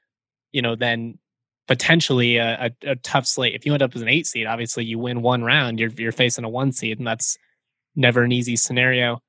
you 0.52 0.62
know, 0.62 0.76
then 0.76 1.18
potentially 1.66 2.36
a, 2.36 2.66
a, 2.66 2.90
a, 2.90 2.96
tough 2.96 3.26
slate. 3.26 3.54
If 3.54 3.66
you 3.66 3.72
end 3.72 3.82
up 3.82 3.96
as 3.96 4.02
an 4.02 4.08
eight 4.08 4.26
seed, 4.26 4.46
obviously 4.46 4.84
you 4.84 4.98
win 4.98 5.22
one 5.22 5.42
round, 5.42 5.80
you're 5.80 5.90
you're 5.90 6.12
facing 6.12 6.44
a 6.44 6.48
one 6.48 6.70
seed, 6.70 6.98
and 6.98 7.06
that's 7.06 7.36
never 7.96 8.22
an 8.22 8.30
easy 8.30 8.54
scenario. 8.54 9.20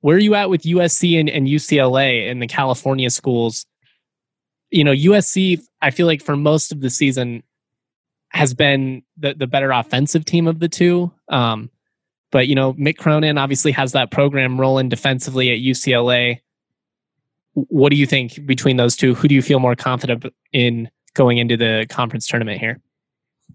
Where 0.00 0.16
are 0.16 0.20
you 0.20 0.34
at 0.34 0.50
with 0.50 0.62
USC 0.62 1.20
and, 1.20 1.28
and 1.28 1.46
UCLA 1.46 2.30
and 2.30 2.42
the 2.42 2.46
California 2.46 3.10
schools? 3.10 3.66
You 4.70 4.84
know, 4.84 4.92
USC, 4.92 5.60
I 5.80 5.90
feel 5.90 6.06
like 6.06 6.22
for 6.22 6.36
most 6.36 6.72
of 6.72 6.80
the 6.80 6.90
season 6.90 7.42
has 8.30 8.52
been 8.52 9.02
the, 9.16 9.34
the 9.34 9.46
better 9.46 9.70
offensive 9.70 10.24
team 10.24 10.48
of 10.48 10.58
the 10.58 10.68
two. 10.68 11.12
Um, 11.28 11.70
But 12.30 12.48
you 12.48 12.54
know, 12.54 12.74
Mick 12.74 12.96
Cronin 12.96 13.38
obviously 13.38 13.72
has 13.72 13.92
that 13.92 14.10
program 14.10 14.60
rolling 14.60 14.88
defensively 14.88 15.50
at 15.52 15.58
UCLA. 15.58 16.40
What 17.54 17.90
do 17.90 17.96
you 17.96 18.06
think 18.06 18.44
between 18.46 18.76
those 18.76 18.96
two? 18.96 19.14
Who 19.14 19.28
do 19.28 19.34
you 19.34 19.42
feel 19.42 19.60
more 19.60 19.76
confident 19.76 20.26
in 20.52 20.90
going 21.14 21.38
into 21.38 21.56
the 21.56 21.86
conference 21.88 22.26
tournament 22.26 22.60
here? 22.60 22.80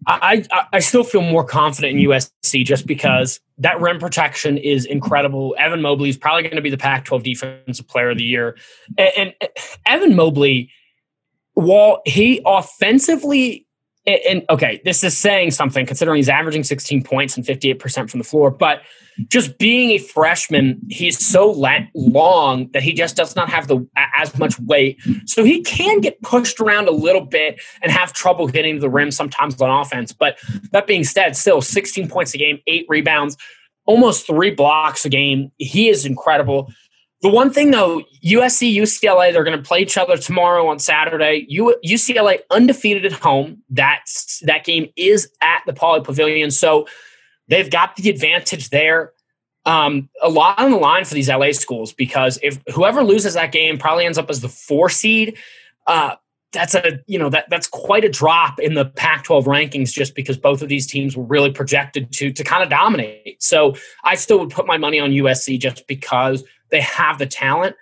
I, 0.08 0.44
I, 0.74 0.80
still 0.80 1.04
feel 1.04 1.22
more 1.22 1.44
confident 1.44 2.00
in 2.00 2.08
USC 2.08 2.66
just 2.66 2.88
because 2.88 3.40
that 3.60 3.80
rim 3.80 4.00
protection 4.00 4.58
is 4.58 4.86
incredible. 4.86 5.56
Evan 5.60 5.82
Mobley 5.82 6.10
is 6.10 6.18
probably 6.18 6.42
going 6.44 6.56
to 6.56 6.62
be 6.62 6.72
the 6.72 6.78
Pac-12 6.78 7.24
Defensive 7.24 7.88
Player 7.88 8.10
of 8.10 8.18
the 8.18 8.24
Year, 8.24 8.58
and, 8.98 9.36
and 9.42 9.52
Evan 9.86 10.16
Mobley, 10.16 10.72
while 11.54 12.02
he 12.06 12.42
offensively 12.46 13.68
and, 14.08 14.44
okay, 14.50 14.82
this 14.84 15.04
is 15.04 15.18
saying 15.18 15.52
something 15.52 15.86
considering 15.86 16.18
he's 16.18 16.30
averaging 16.30 16.64
16 16.64 17.04
points 17.04 17.38
and 17.38 17.46
58% 17.46 18.10
from 18.10 18.20
the 18.20 18.24
floor, 18.24 18.50
but 18.50 18.82
just 19.28 19.58
being 19.60 19.92
a 19.92 19.98
freshman, 20.00 20.80
he's 20.90 21.24
so 21.24 21.52
long 21.94 22.70
that 22.72 22.82
he 22.82 22.94
just 22.94 23.16
does 23.16 23.36
not 23.36 23.50
have 23.50 23.68
the 23.68 23.86
as 24.18 24.38
much 24.40 24.60
weight. 24.62 25.00
So 25.26 25.44
he 25.44 25.62
can 25.62 26.00
get 26.00 26.22
pushed 26.22 26.60
around 26.60 26.88
a 26.88 26.92
little 26.92 27.26
bit 27.26 27.62
and 27.82 27.92
have 27.92 28.14
trouble 28.14 28.48
getting 28.48 28.76
to 28.76 28.82
the 28.82 28.90
rim 28.90 29.12
sometimes 29.12 29.62
on 29.62 29.70
offense. 29.70 30.14
But 30.14 30.40
that 30.72 30.88
being 30.88 31.04
said, 31.04 31.36
still 31.36 31.62
16 31.62 32.08
points 32.10 32.34
a 32.34 32.38
game, 32.38 32.60
eight 32.68 32.86
rebounds, 32.90 33.38
almost 33.86 34.26
three 34.26 34.52
blocks 34.52 35.06
a 35.06 35.10
game. 35.10 35.52
He 35.58 35.90
is 35.90 36.06
incredible. 36.06 36.72
The 37.22 37.30
one 37.30 37.54
thing 37.54 37.72
though, 37.72 38.02
USC, 38.26 38.76
UCLA, 38.76 39.32
they're 39.32 39.44
going 39.44 39.58
to 39.58 39.64
play 39.64 39.80
each 39.80 39.98
other 39.98 40.18
tomorrow 40.18 40.68
on 40.68 40.80
Saturday. 40.80 41.46
U- 41.50 41.78
UCLA 41.86 42.40
undefeated 42.50 43.06
at 43.06 43.12
home. 43.12 43.62
That's 43.70 44.40
that 44.46 44.64
game 44.64 44.92
is 44.96 45.32
at 45.42 45.62
the 45.68 45.74
Pauley 45.74 46.04
Pavilion, 46.04 46.50
so 46.50 46.88
they've 47.48 47.70
got 47.70 47.96
the 47.96 48.10
advantage 48.10 48.70
there. 48.70 49.14
Um, 49.64 50.10
a 50.24 50.30
lot 50.30 50.58
on 50.58 50.72
the 50.72 50.78
line 50.78 51.06
for 51.06 51.14
these 51.14 51.30
LA 51.30 51.52
schools 51.52 51.94
because 51.94 52.40
if 52.42 52.60
whoever 52.74 53.04
loses 53.04 53.36
that 53.36 53.52
game 53.52 53.78
probably 53.78 54.06
ends 54.06 54.18
up 54.18 54.30
as 54.30 54.42
the 54.42 54.50
four 54.50 54.90
seed. 54.90 55.38
Uh, 55.86 56.16
that's 56.52 56.76
a 56.76 57.00
you 57.08 57.18
know 57.18 57.30
that 57.30 57.50
that's 57.50 57.68
quite 57.68 58.04
a 58.04 58.10
drop 58.10 58.60
in 58.60 58.74
the 58.74 58.86
Pac-12 58.86 59.46
rankings 59.46 59.94
just 59.94 60.16
because 60.16 60.38
both 60.38 60.62
of 60.62 60.70
these 60.70 60.86
teams 60.86 61.16
were 61.16 61.24
really 61.24 61.52
projected 61.52 62.12
to 62.14 62.32
to 62.32 62.44
kind 62.44 62.64
of 62.64 62.70
dominate. 62.70 63.42
So 63.42 63.76
I 64.04 64.16
still 64.16 64.40
would 64.40 64.50
put 64.50 64.68
my 64.68 64.78
money 64.78 65.00
on 65.00 65.12
USC 65.12 65.60
just 65.60 65.88
because 65.88 66.44
they 66.70 66.82
have 66.82 67.18
the 67.20 67.26
talent. 67.26 67.76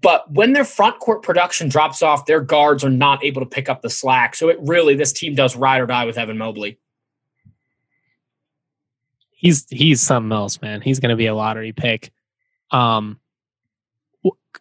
But 0.00 0.30
when 0.32 0.52
their 0.52 0.64
front 0.64 0.98
court 0.98 1.22
production 1.22 1.68
drops 1.68 2.02
off, 2.02 2.26
their 2.26 2.40
guards 2.40 2.84
are 2.84 2.90
not 2.90 3.24
able 3.24 3.40
to 3.42 3.46
pick 3.46 3.68
up 3.68 3.82
the 3.82 3.90
slack. 3.90 4.34
So 4.34 4.48
it 4.48 4.58
really, 4.60 4.96
this 4.96 5.12
team 5.12 5.34
does 5.34 5.54
ride 5.54 5.80
or 5.80 5.86
die 5.86 6.04
with 6.04 6.18
Evan 6.18 6.38
Mobley. 6.38 6.78
He's 9.30 9.66
he's 9.68 10.00
something 10.00 10.32
else, 10.32 10.60
man. 10.62 10.80
He's 10.80 11.00
going 11.00 11.10
to 11.10 11.16
be 11.16 11.26
a 11.26 11.34
lottery 11.34 11.72
pick. 11.72 12.12
Um, 12.70 13.20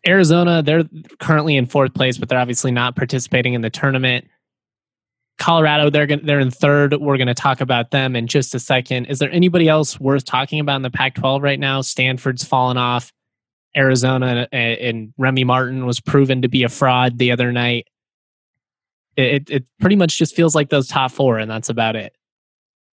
Arizona, 0.07 0.61
they're 0.61 0.83
currently 1.19 1.55
in 1.55 1.65
fourth 1.65 1.93
place, 1.93 2.17
but 2.17 2.29
they're 2.29 2.39
obviously 2.39 2.71
not 2.71 2.95
participating 2.95 3.53
in 3.53 3.61
the 3.61 3.69
tournament. 3.69 4.25
Colorado, 5.39 5.89
they're 5.89 6.05
going 6.05 6.25
they're 6.25 6.39
in 6.39 6.51
third. 6.51 6.93
We're 6.99 7.17
going 7.17 7.27
to 7.27 7.33
talk 7.33 7.59
about 7.59 7.91
them 7.91 8.15
in 8.15 8.27
just 8.27 8.53
a 8.53 8.59
second. 8.59 9.05
Is 9.05 9.19
there 9.19 9.31
anybody 9.31 9.67
else 9.67 9.99
worth 9.99 10.25
talking 10.25 10.59
about 10.59 10.77
in 10.77 10.81
the 10.83 10.91
Pac-12 10.91 11.41
right 11.41 11.59
now? 11.59 11.81
Stanford's 11.81 12.43
fallen 12.43 12.77
off. 12.77 13.11
Arizona 13.75 14.47
and, 14.51 14.77
and 14.79 15.13
Remy 15.17 15.43
Martin 15.45 15.85
was 15.85 15.99
proven 15.99 16.43
to 16.43 16.47
be 16.47 16.63
a 16.63 16.69
fraud 16.69 17.17
the 17.17 17.31
other 17.31 17.51
night. 17.51 17.87
It, 19.17 19.49
it 19.49 19.65
pretty 19.79 19.95
much 19.95 20.17
just 20.17 20.35
feels 20.35 20.55
like 20.55 20.69
those 20.69 20.87
top 20.87 21.11
four, 21.11 21.39
and 21.39 21.49
that's 21.49 21.69
about 21.69 21.95
it. 21.95 22.15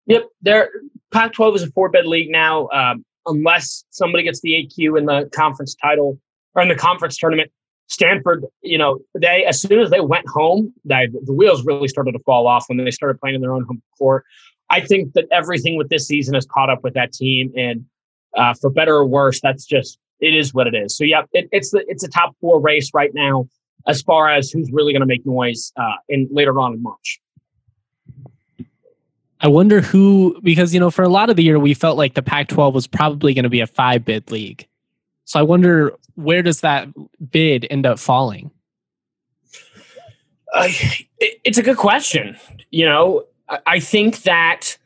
Yep, 0.06 0.28
there. 0.42 0.70
Pac-12 1.12 1.56
is 1.56 1.62
a 1.62 1.70
four-bid 1.70 2.06
league 2.06 2.30
now, 2.30 2.68
um, 2.68 3.04
unless 3.26 3.84
somebody 3.90 4.24
gets 4.24 4.40
the 4.40 4.50
AQ 4.50 4.98
in 4.98 5.06
the 5.06 5.28
conference 5.34 5.74
title 5.74 6.18
or 6.58 6.62
in 6.62 6.68
the 6.68 6.74
conference 6.74 7.16
tournament. 7.16 7.50
Stanford, 7.86 8.44
you 8.60 8.76
know, 8.76 8.98
they 9.14 9.46
as 9.46 9.62
soon 9.62 9.78
as 9.78 9.88
they 9.88 10.00
went 10.00 10.28
home, 10.28 10.74
they, 10.84 11.08
the 11.24 11.32
wheels 11.32 11.64
really 11.64 11.88
started 11.88 12.12
to 12.12 12.18
fall 12.18 12.46
off 12.46 12.64
when 12.66 12.76
they 12.76 12.90
started 12.90 13.18
playing 13.18 13.36
in 13.36 13.40
their 13.40 13.52
own 13.52 13.64
home 13.64 13.80
court. 13.96 14.24
I 14.68 14.80
think 14.80 15.14
that 15.14 15.24
everything 15.32 15.78
with 15.78 15.88
this 15.88 16.06
season 16.06 16.34
has 16.34 16.44
caught 16.44 16.68
up 16.68 16.84
with 16.84 16.92
that 16.94 17.14
team, 17.14 17.50
and 17.56 17.86
uh, 18.36 18.52
for 18.52 18.68
better 18.68 18.96
or 18.96 19.06
worse, 19.06 19.40
that's 19.40 19.64
just 19.64 19.98
it 20.20 20.34
is 20.34 20.52
what 20.52 20.66
it 20.66 20.74
is. 20.74 20.94
So 20.94 21.04
yeah, 21.04 21.22
it, 21.32 21.48
it's 21.50 21.70
the 21.70 21.82
it's 21.88 22.04
a 22.04 22.08
top 22.08 22.36
four 22.42 22.60
race 22.60 22.90
right 22.92 23.10
now 23.14 23.48
as 23.86 24.02
far 24.02 24.28
as 24.28 24.50
who's 24.50 24.70
really 24.70 24.92
going 24.92 25.00
to 25.00 25.06
make 25.06 25.24
noise 25.24 25.72
uh, 25.78 25.94
in 26.10 26.28
later 26.30 26.60
on 26.60 26.74
in 26.74 26.82
March. 26.82 27.20
I 29.40 29.48
wonder 29.48 29.80
who 29.80 30.38
because 30.42 30.74
you 30.74 30.80
know 30.80 30.90
for 30.90 31.04
a 31.04 31.08
lot 31.08 31.30
of 31.30 31.36
the 31.36 31.42
year 31.42 31.58
we 31.58 31.72
felt 31.72 31.96
like 31.96 32.12
the 32.12 32.22
Pac-12 32.22 32.74
was 32.74 32.86
probably 32.86 33.32
going 33.32 33.44
to 33.44 33.48
be 33.48 33.60
a 33.60 33.66
five 33.66 34.04
bid 34.04 34.30
league. 34.30 34.67
So 35.28 35.38
I 35.38 35.42
wonder 35.42 35.92
where 36.14 36.42
does 36.42 36.62
that 36.62 36.88
bid 37.30 37.66
end 37.68 37.84
up 37.84 37.98
falling? 37.98 38.50
Uh, 40.54 40.68
it, 41.18 41.40
it's 41.44 41.58
a 41.58 41.62
good 41.62 41.76
question. 41.76 42.38
You 42.70 42.86
know, 42.86 43.24
I, 43.46 43.58
I 43.66 43.80
think 43.80 44.22
that 44.22 44.78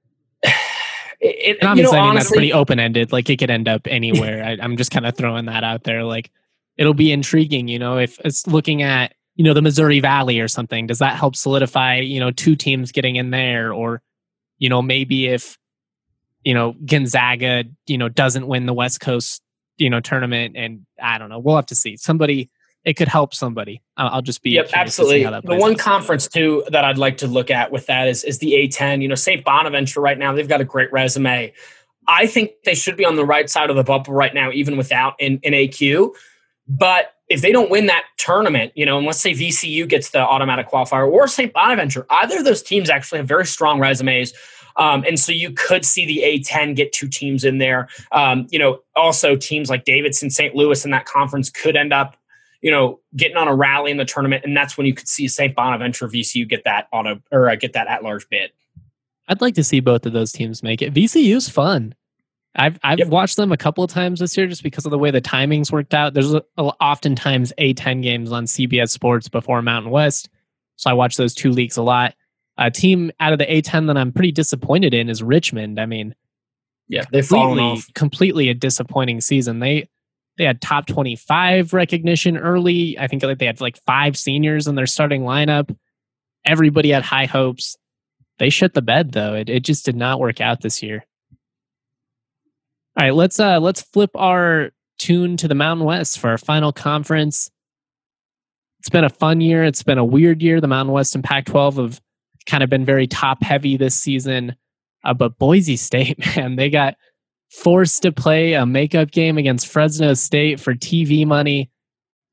it, 1.20 1.58
and 1.60 1.68
obviously, 1.68 1.98
you 1.98 2.02
know, 2.04 2.08
honestly, 2.08 2.18
that's 2.18 2.30
pretty 2.30 2.52
open 2.52 2.78
ended. 2.78 3.10
Like 3.10 3.28
it 3.30 3.40
could 3.40 3.50
end 3.50 3.66
up 3.66 3.88
anywhere. 3.88 4.44
I, 4.44 4.58
I'm 4.62 4.76
just 4.76 4.92
kind 4.92 5.06
of 5.06 5.16
throwing 5.16 5.46
that 5.46 5.64
out 5.64 5.82
there. 5.82 6.04
Like 6.04 6.30
it'll 6.76 6.94
be 6.94 7.10
intriguing, 7.10 7.66
you 7.66 7.80
know, 7.80 7.98
if 7.98 8.20
it's 8.20 8.46
looking 8.46 8.82
at 8.82 9.12
you 9.34 9.42
know 9.42 9.54
the 9.54 9.62
Missouri 9.62 9.98
Valley 9.98 10.38
or 10.38 10.46
something. 10.46 10.86
Does 10.86 11.00
that 11.00 11.16
help 11.16 11.34
solidify 11.34 11.96
you 11.96 12.20
know 12.20 12.30
two 12.30 12.54
teams 12.54 12.92
getting 12.92 13.16
in 13.16 13.30
there, 13.30 13.72
or 13.72 14.02
you 14.58 14.68
know 14.68 14.82
maybe 14.82 15.26
if 15.26 15.58
you 16.44 16.54
know 16.54 16.76
Gonzaga 16.84 17.64
you 17.88 17.98
know 17.98 18.08
doesn't 18.08 18.46
win 18.46 18.66
the 18.66 18.72
West 18.72 19.00
Coast 19.00 19.42
you 19.78 19.90
know 19.90 20.00
tournament, 20.00 20.56
and 20.56 20.86
I 21.02 21.18
don't 21.18 21.28
know, 21.28 21.38
we'll 21.38 21.56
have 21.56 21.66
to 21.66 21.74
see. 21.74 21.96
Somebody 21.96 22.50
it 22.84 22.94
could 22.94 23.08
help 23.08 23.34
somebody. 23.34 23.82
I'll 23.96 24.22
just 24.22 24.42
be 24.42 24.52
yep, 24.52 24.70
absolutely. 24.72 25.24
The 25.24 25.56
one 25.56 25.72
out. 25.72 25.78
conference 25.78 26.26
too 26.26 26.64
that 26.70 26.84
I'd 26.84 26.96
like 26.96 27.18
to 27.18 27.26
look 27.26 27.50
at 27.50 27.70
with 27.70 27.86
that 27.86 28.08
is 28.08 28.24
is 28.24 28.38
the 28.38 28.52
A10. 28.52 29.02
You 29.02 29.08
know, 29.08 29.14
St. 29.14 29.44
Bonaventure 29.44 30.00
right 30.00 30.18
now 30.18 30.32
they've 30.32 30.48
got 30.48 30.60
a 30.60 30.64
great 30.64 30.90
resume. 30.92 31.52
I 32.08 32.26
think 32.26 32.52
they 32.64 32.74
should 32.74 32.96
be 32.96 33.04
on 33.04 33.16
the 33.16 33.24
right 33.24 33.48
side 33.50 33.70
of 33.70 33.76
the 33.76 33.84
bubble 33.84 34.14
right 34.14 34.34
now, 34.34 34.50
even 34.50 34.76
without 34.76 35.14
an, 35.20 35.38
an 35.44 35.52
AQ. 35.52 36.14
But 36.66 37.14
if 37.28 37.42
they 37.42 37.52
don't 37.52 37.70
win 37.70 37.86
that 37.86 38.04
tournament, 38.16 38.72
you 38.74 38.86
know, 38.86 38.96
and 38.96 39.06
let's 39.06 39.20
say 39.20 39.32
VCU 39.32 39.88
gets 39.88 40.10
the 40.10 40.20
automatic 40.20 40.68
qualifier 40.68 41.08
or 41.08 41.28
St. 41.28 41.52
Bonaventure, 41.52 42.06
either 42.10 42.38
of 42.38 42.44
those 42.44 42.62
teams 42.62 42.90
actually 42.90 43.18
have 43.18 43.28
very 43.28 43.46
strong 43.46 43.78
resumes. 43.78 44.32
Um, 44.76 45.04
and 45.06 45.18
so 45.18 45.32
you 45.32 45.50
could 45.52 45.84
see 45.84 46.06
the 46.06 46.22
A10 46.24 46.76
get 46.76 46.92
two 46.92 47.08
teams 47.08 47.44
in 47.44 47.58
there. 47.58 47.88
Um, 48.12 48.46
you 48.50 48.58
know, 48.58 48.80
also 48.96 49.36
teams 49.36 49.70
like 49.70 49.84
Davidson, 49.84 50.30
St. 50.30 50.54
Louis 50.54 50.84
in 50.84 50.90
that 50.90 51.06
conference 51.06 51.50
could 51.50 51.76
end 51.76 51.92
up 51.92 52.16
you 52.62 52.70
know, 52.70 53.00
getting 53.16 53.36
on 53.36 53.48
a 53.48 53.54
rally 53.54 53.90
in 53.90 53.96
the 53.96 54.04
tournament, 54.04 54.44
and 54.44 54.56
that's 54.56 54.76
when 54.76 54.86
you 54.86 54.94
could 54.94 55.08
see 55.08 55.26
St. 55.28 55.54
Bonaventure 55.54 56.08
VCU 56.08 56.48
get 56.48 56.64
that 56.64 56.88
on 56.92 57.06
a 57.06 57.20
or 57.32 57.48
uh, 57.48 57.56
get 57.56 57.72
that 57.72 57.88
at 57.88 58.02
large 58.02 58.28
bid. 58.28 58.50
I'd 59.28 59.40
like 59.40 59.54
to 59.54 59.64
see 59.64 59.80
both 59.80 60.06
of 60.06 60.12
those 60.12 60.32
teams 60.32 60.62
make 60.62 60.82
it. 60.82 60.92
VCU's 60.92 61.48
fun. 61.48 61.94
I've 62.56 62.78
I've 62.82 62.98
yep. 62.98 63.08
watched 63.08 63.36
them 63.36 63.52
a 63.52 63.56
couple 63.56 63.84
of 63.84 63.90
times 63.90 64.20
this 64.20 64.36
year 64.36 64.46
just 64.46 64.62
because 64.62 64.84
of 64.84 64.90
the 64.90 64.98
way 64.98 65.10
the 65.10 65.20
timings 65.20 65.72
worked 65.72 65.94
out. 65.94 66.14
There's 66.14 66.34
a, 66.34 66.42
a, 66.58 66.64
oftentimes 66.64 67.52
A10 67.58 68.02
games 68.02 68.32
on 68.32 68.44
CBS 68.44 68.90
Sports 68.90 69.28
before 69.28 69.62
Mountain 69.62 69.90
West, 69.90 70.28
so 70.76 70.90
I 70.90 70.92
watch 70.92 71.16
those 71.16 71.34
two 71.34 71.52
leagues 71.52 71.76
a 71.76 71.82
lot. 71.82 72.14
A 72.58 72.70
team 72.70 73.10
out 73.20 73.32
of 73.32 73.38
the 73.38 73.46
A10 73.46 73.86
that 73.86 73.96
I'm 73.96 74.12
pretty 74.12 74.32
disappointed 74.32 74.92
in 74.92 75.08
is 75.08 75.22
Richmond. 75.22 75.80
I 75.80 75.86
mean, 75.86 76.14
yeah, 76.88 77.04
they've 77.10 77.26
fallen 77.26 77.58
off. 77.58 77.88
Completely 77.94 78.48
a 78.48 78.54
disappointing 78.54 79.20
season. 79.20 79.60
They 79.60 79.88
they 80.36 80.44
had 80.44 80.60
top 80.60 80.86
25 80.86 81.72
recognition 81.72 82.36
early. 82.36 82.98
I 82.98 83.06
think 83.06 83.22
like 83.22 83.38
they 83.38 83.46
had 83.46 83.60
like 83.60 83.78
five 83.84 84.16
seniors 84.16 84.66
in 84.66 84.74
their 84.74 84.86
starting 84.86 85.22
lineup. 85.22 85.74
Everybody 86.44 86.90
had 86.90 87.02
high 87.02 87.26
hopes. 87.26 87.76
They 88.38 88.50
shut 88.50 88.74
the 88.74 88.82
bed 88.82 89.12
though. 89.12 89.34
It 89.34 89.48
it 89.48 89.64
just 89.64 89.84
did 89.84 89.96
not 89.96 90.18
work 90.18 90.40
out 90.40 90.62
this 90.62 90.82
year. 90.82 91.04
All 92.98 93.04
right, 93.04 93.14
let's 93.14 93.38
uh 93.38 93.60
let's 93.60 93.82
flip 93.82 94.10
our 94.14 94.72
tune 94.98 95.36
to 95.38 95.48
the 95.48 95.54
Mountain 95.54 95.86
West 95.86 96.18
for 96.18 96.30
our 96.30 96.38
final 96.38 96.72
conference. 96.72 97.50
It's 98.80 98.88
been 98.88 99.04
a 99.04 99.10
fun 99.10 99.40
year. 99.40 99.62
It's 99.62 99.82
been 99.82 99.98
a 99.98 100.04
weird 100.04 100.42
year. 100.42 100.60
The 100.60 100.66
Mountain 100.66 100.92
West 100.92 101.14
and 101.14 101.22
Pac-12 101.22 101.76
have 101.76 102.00
kind 102.46 102.62
of 102.62 102.70
been 102.70 102.84
very 102.84 103.06
top 103.06 103.42
heavy 103.42 103.76
this 103.76 103.94
season. 103.94 104.56
Uh, 105.04 105.14
but 105.14 105.38
Boise 105.38 105.76
State, 105.76 106.18
man, 106.36 106.56
they 106.56 106.70
got 106.70 106.96
forced 107.50 108.02
to 108.02 108.12
play 108.12 108.54
a 108.54 108.64
makeup 108.64 109.10
game 109.10 109.38
against 109.38 109.66
Fresno 109.66 110.14
State 110.14 110.60
for 110.60 110.74
TV 110.74 111.26
money, 111.26 111.70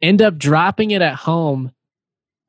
end 0.01 0.21
up 0.21 0.37
dropping 0.37 0.91
it 0.91 1.01
at 1.01 1.15
home. 1.15 1.71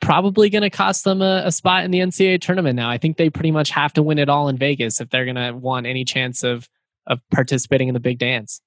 Probably 0.01 0.49
going 0.49 0.63
to 0.63 0.71
cost 0.71 1.03
them 1.03 1.23
a, 1.23 1.43
a, 1.47 1.51
spot 1.51 1.85
in 1.85 1.91
the 1.91 1.99
NCAA 1.99 2.41
tournament 2.41 2.77
now. 2.77 2.89
I 2.89 2.99
think 2.99 3.17
they 3.17 3.31
pretty 3.31 3.51
much 3.51 3.71
have 3.71 3.93
to 3.95 4.03
win 4.03 4.19
it 4.19 4.29
all 4.29 4.49
in 4.49 4.57
Vegas 4.57 5.01
if 5.01 5.11
they're 5.11 5.25
going 5.25 5.35
to 5.35 5.51
want 5.53 5.87
any 5.87 6.05
chance 6.05 6.45
of 6.45 6.69
of 7.09 7.21
participating 7.33 7.89
in 7.89 7.95
the 7.95 8.01
big 8.01 8.19
dance. 8.19 8.61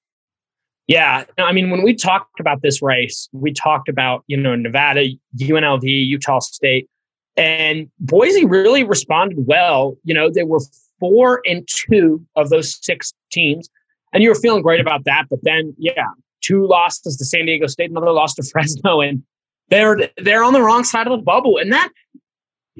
Yeah, 0.88 1.24
I 1.38 1.52
mean, 1.52 1.70
when 1.70 1.82
we 1.82 1.94
talked 1.94 2.40
about 2.40 2.60
this 2.60 2.82
race, 2.82 3.28
we 3.32 3.52
talked 3.52 3.88
about 3.88 4.24
you 4.26 4.36
know 4.36 4.54
Nevada, 4.56 5.06
UNLV, 5.38 5.84
Utah 5.84 6.40
State, 6.40 6.90
and 7.36 7.90
Boise 7.98 8.44
really 8.44 8.84
responded 8.84 9.46
well. 9.46 9.96
You 10.04 10.14
know, 10.14 10.30
they 10.30 10.44
were 10.44 10.60
four 11.00 11.40
and 11.44 11.66
two 11.68 12.24
of 12.36 12.50
those 12.50 12.78
six 12.84 13.12
teams 13.30 13.68
and 14.12 14.22
you 14.22 14.28
were 14.28 14.34
feeling 14.34 14.62
great 14.62 14.80
about 14.80 15.04
that. 15.04 15.24
But 15.30 15.40
then, 15.42 15.74
yeah, 15.78 16.06
two 16.42 16.66
losses 16.66 17.16
to 17.16 17.24
San 17.24 17.46
Diego 17.46 17.66
State, 17.66 17.90
another 17.90 18.12
loss 18.12 18.34
to 18.34 18.42
Fresno, 18.52 19.00
and 19.00 19.22
they're 19.68 20.10
they're 20.18 20.44
on 20.44 20.52
the 20.52 20.62
wrong 20.62 20.84
side 20.84 21.06
of 21.06 21.18
the 21.18 21.22
bubble, 21.22 21.58
and 21.58 21.72
that 21.72 21.90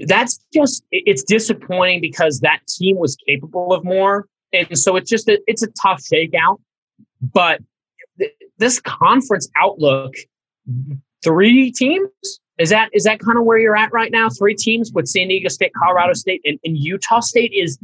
that's 0.06 0.38
just 0.52 0.84
it's 0.90 1.22
disappointing 1.22 2.00
because 2.00 2.40
that 2.40 2.60
team 2.68 2.96
was 2.96 3.16
capable 3.26 3.72
of 3.72 3.84
more, 3.84 4.26
and 4.52 4.78
so 4.78 4.96
it's 4.96 5.08
just 5.08 5.28
a, 5.28 5.40
it's 5.46 5.62
a 5.62 5.68
tough 5.82 6.02
shakeout. 6.02 6.58
But 7.20 7.60
th- 8.18 8.32
this 8.58 8.80
conference 8.80 9.48
outlook, 9.60 10.14
three 11.22 11.70
teams 11.70 12.08
is 12.62 12.70
that 12.70 12.90
is 12.92 13.02
that 13.04 13.18
kind 13.18 13.36
of 13.36 13.44
where 13.44 13.58
you're 13.58 13.76
at 13.76 13.92
right 13.92 14.12
now? 14.12 14.28
Three 14.30 14.54
teams 14.54 14.92
with 14.92 15.08
San 15.08 15.28
Diego 15.28 15.48
State, 15.48 15.72
Colorado 15.74 16.12
State, 16.12 16.40
and, 16.44 16.58
and 16.64 16.76
Utah 16.76 17.20
State 17.20 17.52
is. 17.52 17.78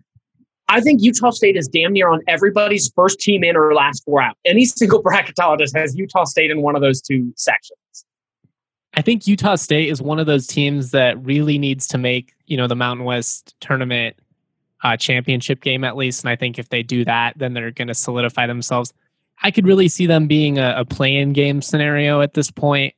I 0.70 0.80
think 0.82 1.02
Utah 1.02 1.30
State 1.30 1.56
is 1.56 1.66
damn 1.66 1.94
near 1.94 2.10
on 2.10 2.20
everybody's 2.28 2.92
first 2.94 3.20
team 3.20 3.42
in 3.42 3.56
or 3.56 3.74
last 3.74 4.04
four 4.04 4.22
out. 4.22 4.36
Any 4.44 4.66
single 4.66 5.02
bracketologist 5.04 5.76
has 5.76 5.96
Utah 5.96 6.24
State 6.24 6.50
in 6.50 6.62
one 6.62 6.76
of 6.76 6.82
those 6.82 7.00
two 7.00 7.32
sections. 7.36 7.78
I 8.94 9.02
think 9.02 9.26
Utah 9.26 9.56
State 9.56 9.88
is 9.88 10.02
one 10.02 10.18
of 10.18 10.26
those 10.26 10.46
teams 10.46 10.90
that 10.92 11.22
really 11.24 11.58
needs 11.58 11.86
to 11.88 11.98
make 11.98 12.34
you 12.46 12.56
know 12.56 12.68
the 12.68 12.76
Mountain 12.76 13.04
West 13.04 13.56
tournament 13.60 14.16
uh, 14.84 14.96
championship 14.96 15.60
game 15.60 15.82
at 15.82 15.96
least, 15.96 16.22
and 16.22 16.30
I 16.30 16.36
think 16.36 16.58
if 16.58 16.68
they 16.68 16.84
do 16.84 17.04
that, 17.04 17.36
then 17.36 17.52
they're 17.52 17.72
going 17.72 17.88
to 17.88 17.94
solidify 17.94 18.46
themselves. 18.46 18.92
I 19.42 19.50
could 19.50 19.66
really 19.66 19.88
see 19.88 20.06
them 20.06 20.26
being 20.26 20.58
a, 20.58 20.74
a 20.78 20.84
play-in 20.84 21.32
game 21.32 21.62
scenario 21.62 22.20
at 22.20 22.34
this 22.34 22.50
point. 22.50 22.94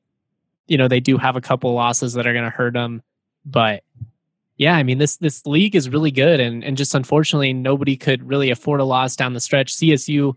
You 0.70 0.78
know, 0.78 0.88
they 0.88 1.00
do 1.00 1.18
have 1.18 1.36
a 1.36 1.40
couple 1.40 1.72
losses 1.74 2.14
that 2.14 2.26
are 2.26 2.32
going 2.32 2.44
to 2.44 2.50
hurt 2.50 2.72
them, 2.72 3.02
but 3.44 3.84
yeah, 4.56 4.76
I 4.76 4.82
mean 4.82 4.98
this 4.98 5.16
this 5.16 5.44
league 5.46 5.74
is 5.74 5.88
really 5.88 6.10
good, 6.10 6.40
and 6.40 6.64
and 6.64 6.76
just 6.76 6.94
unfortunately 6.94 7.52
nobody 7.52 7.96
could 7.96 8.26
really 8.26 8.50
afford 8.50 8.80
a 8.80 8.84
loss 8.84 9.16
down 9.16 9.34
the 9.34 9.40
stretch. 9.40 9.74
CSU 9.74 10.34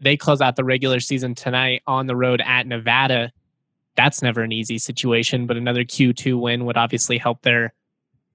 they 0.00 0.16
close 0.16 0.42
out 0.42 0.56
the 0.56 0.64
regular 0.64 1.00
season 1.00 1.34
tonight 1.34 1.82
on 1.86 2.06
the 2.06 2.14
road 2.16 2.42
at 2.44 2.66
Nevada 2.66 3.32
that's 3.96 4.22
never 4.22 4.42
an 4.42 4.52
easy 4.52 4.78
situation. 4.78 5.46
But 5.46 5.56
another 5.56 5.82
Q2 5.82 6.38
win 6.38 6.64
would 6.66 6.76
obviously 6.76 7.18
help 7.18 7.42
their 7.42 7.72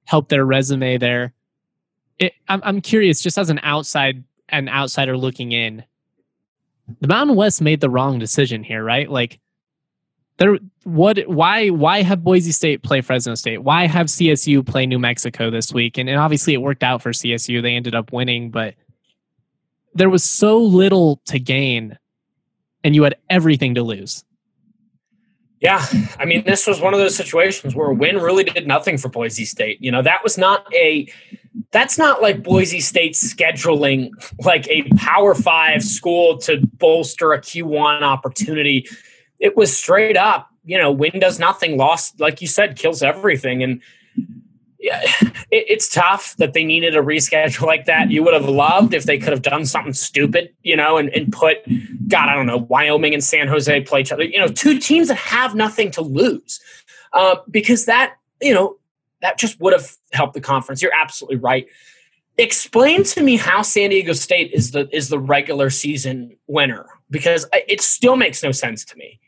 help 0.06 0.28
their 0.28 0.46
resume 0.46 0.98
there. 0.98 1.34
It, 2.20 2.34
I'm 2.50 2.62
I'm 2.64 2.82
curious, 2.82 3.22
just 3.22 3.38
as 3.38 3.50
an 3.50 3.60
outside 3.64 4.24
an 4.50 4.68
outsider 4.68 5.16
looking 5.16 5.54
in, 5.54 5.84
the 7.00 7.08
Mountain 7.08 7.36
West 7.36 7.62
made 7.62 7.80
the 7.80 7.90
wrong 7.90 8.20
decision 8.20 8.64
here, 8.64 8.84
right? 8.84 9.10
Like 9.10 9.40
there 10.42 10.58
what 10.86 11.20
why 11.28 11.70
why 11.70 12.02
have 12.02 12.24
Boise 12.24 12.52
State 12.52 12.82
play 12.82 13.02
Fresno 13.02 13.36
State? 13.36 13.60
Why 13.60 13.86
have 13.86 14.08
CSU 14.08 14.66
play 14.66 14.88
New 14.88 14.98
Mexico 14.98 15.52
this 15.52 15.72
week? 15.72 16.00
And, 16.00 16.10
and 16.10 16.18
obviously 16.18 16.56
it 16.56 16.64
worked 16.64 16.82
out 16.82 17.04
for 17.04 17.12
CSU. 17.12 17.62
They 17.62 17.76
ended 17.76 17.94
up 17.94 18.12
winning, 18.12 18.50
but 18.50 18.74
there 19.94 20.10
was 20.10 20.24
so 20.24 20.58
little 20.58 21.22
to 21.26 21.40
gain 21.40 21.96
and 22.84 22.96
you 22.96 23.04
had 23.04 23.16
everything 23.30 23.76
to 23.76 23.84
lose. 23.84 24.26
Yeah, 25.60 25.86
I 26.18 26.26
mean, 26.26 26.44
this 26.44 26.66
was 26.66 26.82
one 26.82 26.96
of 26.96 27.00
those 27.00 27.16
situations 27.16 27.76
where 27.76 27.92
a 27.92 27.94
win 27.94 28.18
really 28.18 28.44
did 28.44 28.66
nothing 28.66 28.98
for 28.98 29.10
Boise 29.10 29.46
State. 29.46 29.80
You 29.80 29.92
know, 29.92 30.02
that 30.02 30.24
was 30.24 30.36
not 30.36 30.66
a, 30.74 31.08
that's 31.70 32.00
not 32.00 32.20
like 32.20 32.42
Boise 32.42 32.80
State 32.80 33.14
scheduling 33.14 34.10
like 34.44 34.68
a 34.70 34.90
Power 34.98 35.36
Five 35.36 35.84
school 35.84 36.40
to 36.40 36.66
bolster 36.80 37.34
a 37.34 37.40
Q1 37.40 38.02
opportunity. 38.02 38.88
It 39.42 39.58
was 39.58 39.76
straight 39.76 40.16
up, 40.16 40.50
you 40.64 40.78
know, 40.78 40.92
win 40.92 41.20
does 41.20 41.40
nothing, 41.40 41.76
loss, 41.76 42.18
like 42.20 42.42
you 42.42 42.48
said, 42.48 42.78
kills 42.78 43.02
everything. 43.04 43.64
And 43.64 43.82
yeah, 44.80 45.02
it, 45.52 45.66
it's 45.68 45.90
tough 45.90 46.36
that 46.38 46.54
they 46.54 46.64
needed 46.64 46.96
a 46.96 47.02
reschedule 47.02 47.66
like 47.66 47.86
that. 47.86 48.12
You 48.12 48.24
would 48.24 48.34
have 48.34 48.48
loved 48.48 48.94
if 48.94 49.04
they 49.04 49.18
could 49.18 49.34
have 49.34 49.42
done 49.42 49.66
something 49.66 49.94
stupid, 49.94 50.54
you 50.64 50.76
know, 50.76 50.98
and, 50.98 51.10
and 51.10 51.34
put, 51.34 51.58
God, 52.08 52.30
I 52.30 52.36
don't 52.36 52.48
know, 52.48 52.58
Wyoming 52.70 53.14
and 53.14 53.24
San 53.24 53.48
Jose 53.48 53.82
play 53.82 54.02
each 54.02 54.12
other, 54.12 54.24
you 54.24 54.40
know, 54.40 54.48
two 54.48 54.80
teams 54.80 55.08
that 55.10 55.18
have 55.18 55.56
nothing 55.56 55.92
to 55.92 56.02
lose. 56.02 56.60
Uh, 57.14 57.36
because 57.50 57.86
that, 57.86 58.16
you 58.42 58.54
know, 58.54 58.78
that 59.22 59.38
just 59.38 59.60
would 59.60 59.74
have 59.74 59.98
helped 60.14 60.34
the 60.34 60.42
conference. 60.42 60.82
You're 60.82 60.96
absolutely 60.96 61.38
right. 61.38 61.68
Explain 62.38 63.04
to 63.04 63.22
me 63.22 63.38
how 63.38 63.62
San 63.62 63.90
Diego 63.90 64.14
State 64.14 64.52
is 64.54 64.72
the 64.72 64.88
is 64.96 65.10
the 65.10 65.20
regular 65.20 65.70
season 65.70 66.36
winner 66.48 66.88
because 67.10 67.46
it 67.54 67.82
still 67.82 68.16
makes 68.16 68.42
no 68.42 68.52
sense 68.52 68.86
to 68.86 68.98
me. 68.98 69.20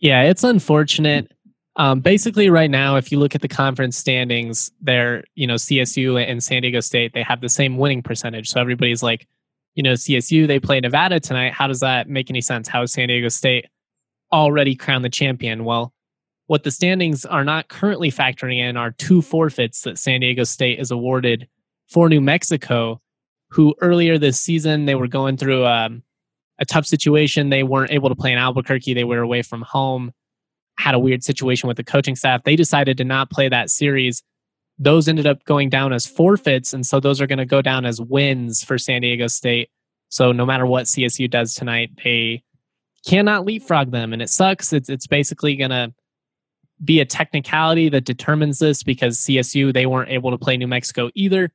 Yeah, 0.00 0.22
it's 0.22 0.44
unfortunate. 0.44 1.30
Um, 1.76 2.00
basically, 2.00 2.50
right 2.50 2.70
now, 2.70 2.96
if 2.96 3.12
you 3.12 3.18
look 3.18 3.34
at 3.34 3.42
the 3.42 3.48
conference 3.48 3.96
standings, 3.96 4.72
they're, 4.80 5.24
you 5.34 5.46
know, 5.46 5.54
CSU 5.54 6.22
and 6.26 6.42
San 6.42 6.62
Diego 6.62 6.80
State, 6.80 7.12
they 7.12 7.22
have 7.22 7.40
the 7.40 7.48
same 7.48 7.76
winning 7.76 8.02
percentage. 8.02 8.50
So 8.50 8.60
everybody's 8.60 9.02
like, 9.02 9.28
you 9.74 9.82
know, 9.82 9.92
CSU, 9.92 10.46
they 10.46 10.58
play 10.58 10.80
Nevada 10.80 11.20
tonight. 11.20 11.52
How 11.52 11.66
does 11.66 11.80
that 11.80 12.08
make 12.08 12.28
any 12.28 12.40
sense? 12.40 12.66
How 12.66 12.82
is 12.82 12.92
San 12.92 13.08
Diego 13.08 13.28
State 13.28 13.66
already 14.32 14.74
crowned 14.74 15.04
the 15.04 15.10
champion? 15.10 15.64
Well, 15.64 15.92
what 16.48 16.64
the 16.64 16.70
standings 16.70 17.24
are 17.24 17.44
not 17.44 17.68
currently 17.68 18.10
factoring 18.10 18.58
in 18.58 18.76
are 18.76 18.90
two 18.90 19.22
forfeits 19.22 19.82
that 19.82 19.98
San 19.98 20.20
Diego 20.20 20.44
State 20.44 20.80
is 20.80 20.90
awarded 20.90 21.46
for 21.88 22.08
New 22.08 22.20
Mexico, 22.20 23.00
who 23.48 23.74
earlier 23.80 24.18
this 24.18 24.40
season, 24.40 24.86
they 24.86 24.96
were 24.96 25.08
going 25.08 25.36
through 25.36 25.64
um, 25.64 26.02
a 26.60 26.64
tough 26.64 26.86
situation. 26.86 27.50
They 27.50 27.62
weren't 27.62 27.90
able 27.90 28.08
to 28.10 28.14
play 28.14 28.32
in 28.32 28.38
Albuquerque, 28.38 28.94
they 28.94 29.04
were 29.04 29.20
away 29.20 29.42
from 29.42 29.62
home 29.62 30.12
had 30.80 30.94
a 30.94 30.98
weird 30.98 31.22
situation 31.22 31.68
with 31.68 31.76
the 31.76 31.84
coaching 31.84 32.16
staff. 32.16 32.42
They 32.44 32.56
decided 32.56 32.96
to 32.98 33.04
not 33.04 33.30
play 33.30 33.48
that 33.48 33.70
series. 33.70 34.22
Those 34.78 35.08
ended 35.08 35.26
up 35.26 35.44
going 35.44 35.68
down 35.68 35.92
as 35.92 36.06
forfeits. 36.06 36.72
And 36.72 36.86
so 36.86 36.98
those 37.00 37.20
are 37.20 37.26
going 37.26 37.38
to 37.38 37.46
go 37.46 37.62
down 37.62 37.84
as 37.84 38.00
wins 38.00 38.64
for 38.64 38.78
San 38.78 39.02
Diego 39.02 39.26
State. 39.26 39.68
So 40.08 40.32
no 40.32 40.46
matter 40.46 40.66
what 40.66 40.86
CSU 40.86 41.30
does 41.30 41.54
tonight, 41.54 41.90
they 42.02 42.42
cannot 43.06 43.44
leapfrog 43.44 43.92
them. 43.92 44.12
And 44.12 44.22
it 44.22 44.30
sucks. 44.30 44.72
It's, 44.72 44.88
it's 44.88 45.06
basically 45.06 45.54
going 45.54 45.70
to 45.70 45.92
be 46.82 47.00
a 47.00 47.04
technicality 47.04 47.90
that 47.90 48.06
determines 48.06 48.58
this 48.58 48.82
because 48.82 49.18
CSU, 49.18 49.72
they 49.72 49.86
weren't 49.86 50.10
able 50.10 50.30
to 50.30 50.38
play 50.38 50.56
New 50.56 50.66
Mexico 50.66 51.10
either. 51.14 51.52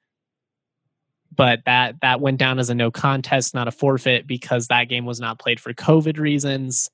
But 1.35 1.61
that 1.65 1.95
that 2.01 2.21
went 2.21 2.37
down 2.37 2.59
as 2.59 2.69
a 2.69 2.75
no 2.75 2.91
contest, 2.91 3.53
not 3.53 3.67
a 3.67 3.71
forfeit, 3.71 4.27
because 4.27 4.67
that 4.67 4.89
game 4.89 5.05
was 5.05 5.19
not 5.19 5.39
played 5.39 5.59
for 5.59 5.73
COVID 5.73 6.17
reasons. 6.17 6.89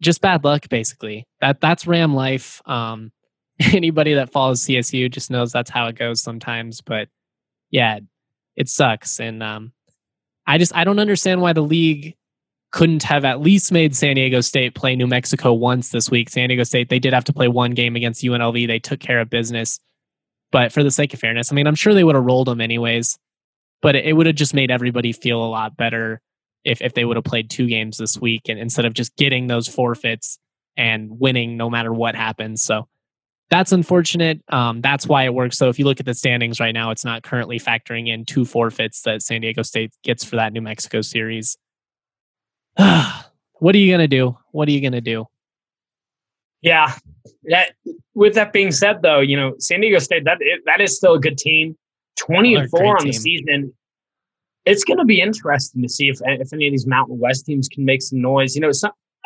Just 0.00 0.20
bad 0.20 0.44
luck 0.44 0.68
basically. 0.68 1.26
That 1.40 1.60
that's 1.60 1.86
ram 1.86 2.14
life. 2.14 2.60
Um 2.66 3.12
anybody 3.72 4.14
that 4.14 4.32
follows 4.32 4.64
csu 4.64 5.10
just 5.10 5.30
knows 5.30 5.52
that's 5.52 5.70
how 5.70 5.86
it 5.86 5.94
goes 5.94 6.22
sometimes 6.22 6.80
but 6.80 7.08
yeah 7.70 8.00
it 8.56 8.68
sucks. 8.68 9.20
And 9.20 9.42
um 9.42 9.72
i 10.46 10.58
just 10.58 10.74
i 10.74 10.84
don't 10.84 10.98
understand 10.98 11.40
why 11.40 11.52
the 11.52 11.62
league 11.62 12.16
couldn't 12.72 13.02
have 13.02 13.24
at 13.24 13.40
least 13.40 13.70
made 13.70 13.94
san 13.94 14.16
diego 14.16 14.40
state 14.40 14.74
play 14.74 14.96
new 14.96 15.06
mexico 15.06 15.52
once 15.52 15.90
this 15.90 16.10
week. 16.10 16.30
San 16.30 16.48
diego 16.48 16.64
state 16.64 16.88
they 16.88 16.98
did 16.98 17.12
have 17.12 17.24
to 17.24 17.32
play 17.32 17.48
one 17.48 17.72
game 17.72 17.94
against 17.94 18.24
unlv 18.24 18.66
they 18.66 18.78
took 18.78 18.98
care 19.00 19.20
of 19.20 19.30
business 19.30 19.78
but 20.52 20.72
for 20.72 20.84
the 20.84 20.90
sake 20.90 21.12
of 21.12 21.18
fairness 21.18 21.50
i 21.50 21.54
mean 21.54 21.66
i'm 21.66 21.74
sure 21.74 21.92
they 21.92 22.04
would 22.04 22.14
have 22.14 22.24
rolled 22.24 22.46
them 22.46 22.60
anyways 22.60 23.18
but 23.82 23.96
it, 23.96 24.06
it 24.06 24.12
would 24.14 24.26
have 24.26 24.36
just 24.36 24.54
made 24.54 24.70
everybody 24.70 25.12
feel 25.12 25.44
a 25.44 25.46
lot 25.46 25.76
better 25.76 26.22
if, 26.64 26.80
if 26.80 26.94
they 26.94 27.04
would 27.04 27.16
have 27.16 27.24
played 27.24 27.50
two 27.50 27.66
games 27.66 27.98
this 27.98 28.18
week 28.18 28.48
and 28.48 28.58
instead 28.58 28.84
of 28.84 28.94
just 28.94 29.14
getting 29.16 29.48
those 29.48 29.68
forfeits 29.68 30.38
and 30.76 31.20
winning 31.20 31.56
no 31.56 31.68
matter 31.68 31.92
what 31.92 32.14
happens. 32.14 32.62
So 32.62 32.88
that's 33.50 33.72
unfortunate. 33.72 34.40
Um, 34.48 34.80
that's 34.80 35.06
why 35.06 35.24
it 35.24 35.34
works. 35.34 35.58
So 35.58 35.68
if 35.68 35.78
you 35.78 35.84
look 35.84 36.00
at 36.00 36.06
the 36.06 36.14
standings 36.14 36.60
right 36.60 36.72
now, 36.72 36.90
it's 36.90 37.04
not 37.04 37.22
currently 37.22 37.58
factoring 37.58 38.08
in 38.08 38.24
two 38.24 38.44
forfeits 38.46 39.02
that 39.02 39.20
San 39.20 39.42
Diego 39.42 39.62
State 39.62 39.92
gets 40.02 40.24
for 40.24 40.36
that 40.36 40.52
New 40.52 40.62
Mexico 40.62 41.02
series. 41.02 41.58
what 42.76 43.74
are 43.74 43.78
you 43.78 43.90
going 43.90 44.00
to 44.00 44.08
do? 44.08 44.38
What 44.52 44.68
are 44.68 44.72
you 44.72 44.80
going 44.80 44.92
to 44.92 45.02
do? 45.02 45.26
Yeah. 46.62 46.94
That, 47.44 47.72
with 48.14 48.34
that 48.34 48.52
being 48.52 48.72
said, 48.72 49.02
though, 49.02 49.20
you 49.20 49.36
know, 49.36 49.54
San 49.58 49.80
Diego 49.80 49.98
State, 49.98 50.24
that, 50.24 50.38
that 50.66 50.80
is 50.80 50.96
still 50.96 51.14
a 51.14 51.20
good 51.20 51.38
team. 51.38 51.76
20 52.18 52.54
and 52.54 52.70
4 52.70 52.86
on 52.86 52.98
team. 52.98 53.06
the 53.08 53.12
season 53.12 53.72
it's 54.64 54.84
going 54.84 54.98
to 54.98 55.04
be 55.04 55.20
interesting 55.20 55.82
to 55.82 55.88
see 55.88 56.08
if, 56.08 56.18
if 56.24 56.52
any 56.52 56.66
of 56.66 56.72
these 56.72 56.86
Mountain 56.86 57.18
West 57.18 57.46
teams 57.46 57.68
can 57.68 57.84
make 57.84 58.02
some 58.02 58.20
noise. 58.20 58.54
You 58.54 58.60
know, 58.60 58.70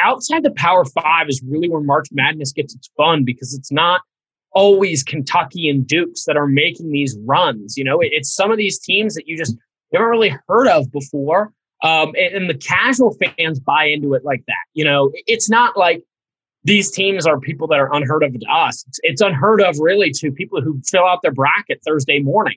outside 0.01 0.43
the 0.43 0.53
Power 0.53 0.85
Five 0.85 1.29
is 1.29 1.43
really 1.47 1.69
where 1.69 1.81
March 1.81 2.09
Madness 2.13 2.53
gets 2.53 2.75
its 2.75 2.91
fun 2.97 3.25
because 3.25 3.55
it's 3.55 3.73
not 3.73 4.01
always 4.53 5.03
Kentucky 5.03 5.69
and 5.69 5.87
Dukes 5.87 6.25
that 6.25 6.37
are 6.37 6.47
making 6.47 6.91
these 6.91 7.17
runs. 7.25 7.77
You 7.77 7.85
know, 7.85 8.01
it, 8.01 8.11
it's 8.13 8.35
some 8.35 8.51
of 8.51 8.57
these 8.57 8.79
teams 8.79 9.15
that 9.15 9.27
you 9.27 9.37
just 9.37 9.57
never 9.93 10.09
really 10.09 10.35
heard 10.49 10.69
of 10.69 10.91
before. 10.91 11.53
Um, 11.83 12.15
and, 12.19 12.35
and 12.35 12.51
the 12.51 12.55
casual 12.55 13.15
fans 13.15 13.61
buy 13.61 13.85
into 13.85 14.15
it 14.15 14.25
like 14.25 14.43
that. 14.47 14.55
You 14.73 14.85
know, 14.85 15.13
it's 15.27 15.51
not 15.51 15.77
like 15.77 16.03
these 16.67 16.91
teams 16.91 17.27
are 17.27 17.39
people 17.39 17.69
that 17.69 17.79
are 17.79 17.95
unheard 17.95 18.25
of 18.25 18.33
to 18.33 18.47
us. 18.47 18.85
It's, 18.89 19.01
it's 19.05 19.21
unheard 19.23 19.63
of 19.63 19.79
really 19.79 20.11
to 20.11 20.33
people 20.33 20.61
who 20.61 20.81
fill 20.85 21.07
out 21.07 21.23
their 21.23 21.33
bracket 21.33 21.81
Thursday 21.87 22.19
morning. 22.19 22.57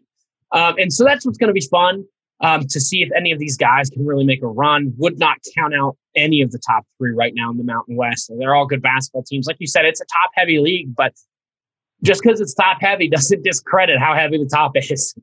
Um, 0.51 0.76
and 0.80 0.91
so 0.91 1.03
that's 1.03 1.28
what's 1.28 1.38
going 1.38 1.49
to 1.49 1.53
be 1.53 1.66
fun 1.70 2.03
um, 2.41 2.66
to 2.70 2.82
see 2.82 3.03
if 3.03 3.10
any 3.16 3.32
of 3.32 3.38
these 3.38 3.55
guys 3.55 3.88
can 3.91 4.03
really 4.03 4.26
make 4.26 4.41
a 4.41 4.47
run. 4.47 4.93
Would 4.97 5.20
not 5.20 5.38
count 5.55 5.76
out 5.76 5.95
any 6.16 6.41
of 6.41 6.51
the 6.51 6.57
top 6.57 6.86
three 6.97 7.12
right 7.12 7.34
now 7.36 7.51
in 7.51 7.57
the 7.57 7.64
Mountain 7.64 7.97
West. 7.97 8.32
They're 8.36 8.55
all 8.55 8.66
good 8.66 8.82
basketball 8.82 9.24
teams. 9.24 9.45
Like 9.45 9.57
you 9.60 9.68
said, 9.68 9.86
it's 9.86 10.01
a 10.01 10.05
top 10.05 10.32
heavy 10.34 10.57
league, 10.57 10.95
but 10.95 11.14
just 12.01 12.24
because 12.24 12.41
it's 12.41 12.55
top 12.55 12.82
heavy 12.82 13.10
doesn't 13.10 13.43
discredit 13.43 13.99
how 13.99 14.16
heavy 14.16 14.39
the 14.39 14.49
top 14.51 14.72
is. 14.76 15.14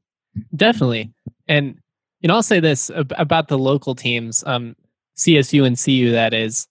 Definitely. 0.54 1.10
And 1.48 1.76
You 2.20 2.28
know, 2.28 2.34
I'll 2.34 2.42
say 2.44 2.60
this 2.60 2.88
about 2.94 3.48
the 3.48 3.58
local 3.58 3.96
teams, 3.96 4.44
um, 4.46 4.76
CSU 5.16 5.66
and 5.66 5.76
CU, 5.76 6.12
that 6.12 6.32
is. 6.32 6.68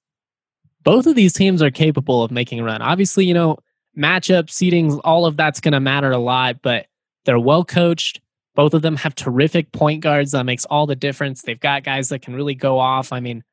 Both 0.85 1.07
of 1.07 1.15
these 1.15 1.33
teams 1.33 1.61
are 1.61 1.71
capable 1.71 2.23
of 2.23 2.31
making 2.31 2.61
a 2.61 2.63
run. 2.63 2.81
Obviously, 2.81 3.25
you 3.25 3.33
know, 3.33 3.57
matchup, 3.97 4.45
seedings, 4.45 4.99
all 5.03 5.25
of 5.25 5.35
that's 5.35 5.59
going 5.59 5.73
to 5.73 5.79
matter 5.79 6.11
a 6.11 6.17
lot, 6.17 6.61
but 6.61 6.85
they're 7.25 7.39
well 7.39 7.65
coached. 7.65 8.21
Both 8.53 8.73
of 8.73 8.83
them 8.83 8.95
have 8.95 9.15
terrific 9.15 9.71
point 9.73 10.01
guards. 10.01 10.31
That 10.31 10.45
makes 10.45 10.63
all 10.65 10.85
the 10.85 10.95
difference. 10.95 11.41
They've 11.41 11.59
got 11.59 11.83
guys 11.83 12.09
that 12.09 12.21
can 12.21 12.35
really 12.35 12.55
go 12.55 12.79
off. 12.79 13.11
I 13.11 13.19
mean, 13.19 13.43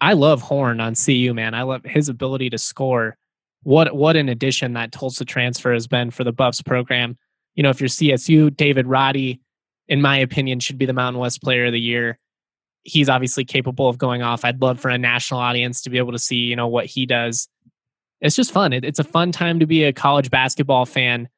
I 0.00 0.14
love 0.14 0.42
Horne 0.42 0.80
on 0.80 0.94
CU, 0.94 1.32
man. 1.32 1.54
I 1.54 1.62
love 1.62 1.84
his 1.84 2.08
ability 2.08 2.50
to 2.50 2.58
score. 2.58 3.16
What 3.62 3.94
what 3.94 4.16
an 4.16 4.28
addition 4.28 4.72
that 4.74 4.92
Tulsa 4.92 5.24
transfer 5.24 5.72
has 5.72 5.86
been 5.86 6.10
for 6.10 6.24
the 6.24 6.32
Buffs 6.32 6.62
program. 6.62 7.16
You 7.54 7.62
know, 7.62 7.70
if 7.70 7.80
you're 7.80 7.88
CSU, 7.88 8.54
David 8.56 8.86
Roddy, 8.86 9.40
in 9.88 10.00
my 10.00 10.16
opinion, 10.18 10.60
should 10.60 10.78
be 10.78 10.86
the 10.86 10.92
Mountain 10.94 11.20
West 11.20 11.42
Player 11.42 11.66
of 11.66 11.72
the 11.72 11.80
Year. 11.80 12.18
He's 12.82 13.08
obviously 13.08 13.44
capable 13.44 13.88
of 13.88 13.98
going 13.98 14.22
off. 14.22 14.44
I'd 14.44 14.60
love 14.60 14.80
for 14.80 14.88
a 14.88 14.98
national 14.98 15.40
audience 15.40 15.82
to 15.82 15.90
be 15.90 15.98
able 15.98 16.12
to 16.12 16.18
see, 16.18 16.36
you 16.36 16.56
know, 16.56 16.68
what 16.68 16.86
he 16.86 17.06
does. 17.06 17.48
It's 18.20 18.36
just 18.36 18.52
fun. 18.52 18.72
It, 18.72 18.84
it's 18.84 18.98
a 18.98 19.04
fun 19.04 19.32
time 19.32 19.60
to 19.60 19.66
be 19.66 19.84
a 19.84 19.92
college 19.92 20.30
basketball 20.30 20.86
fan. 20.86 21.28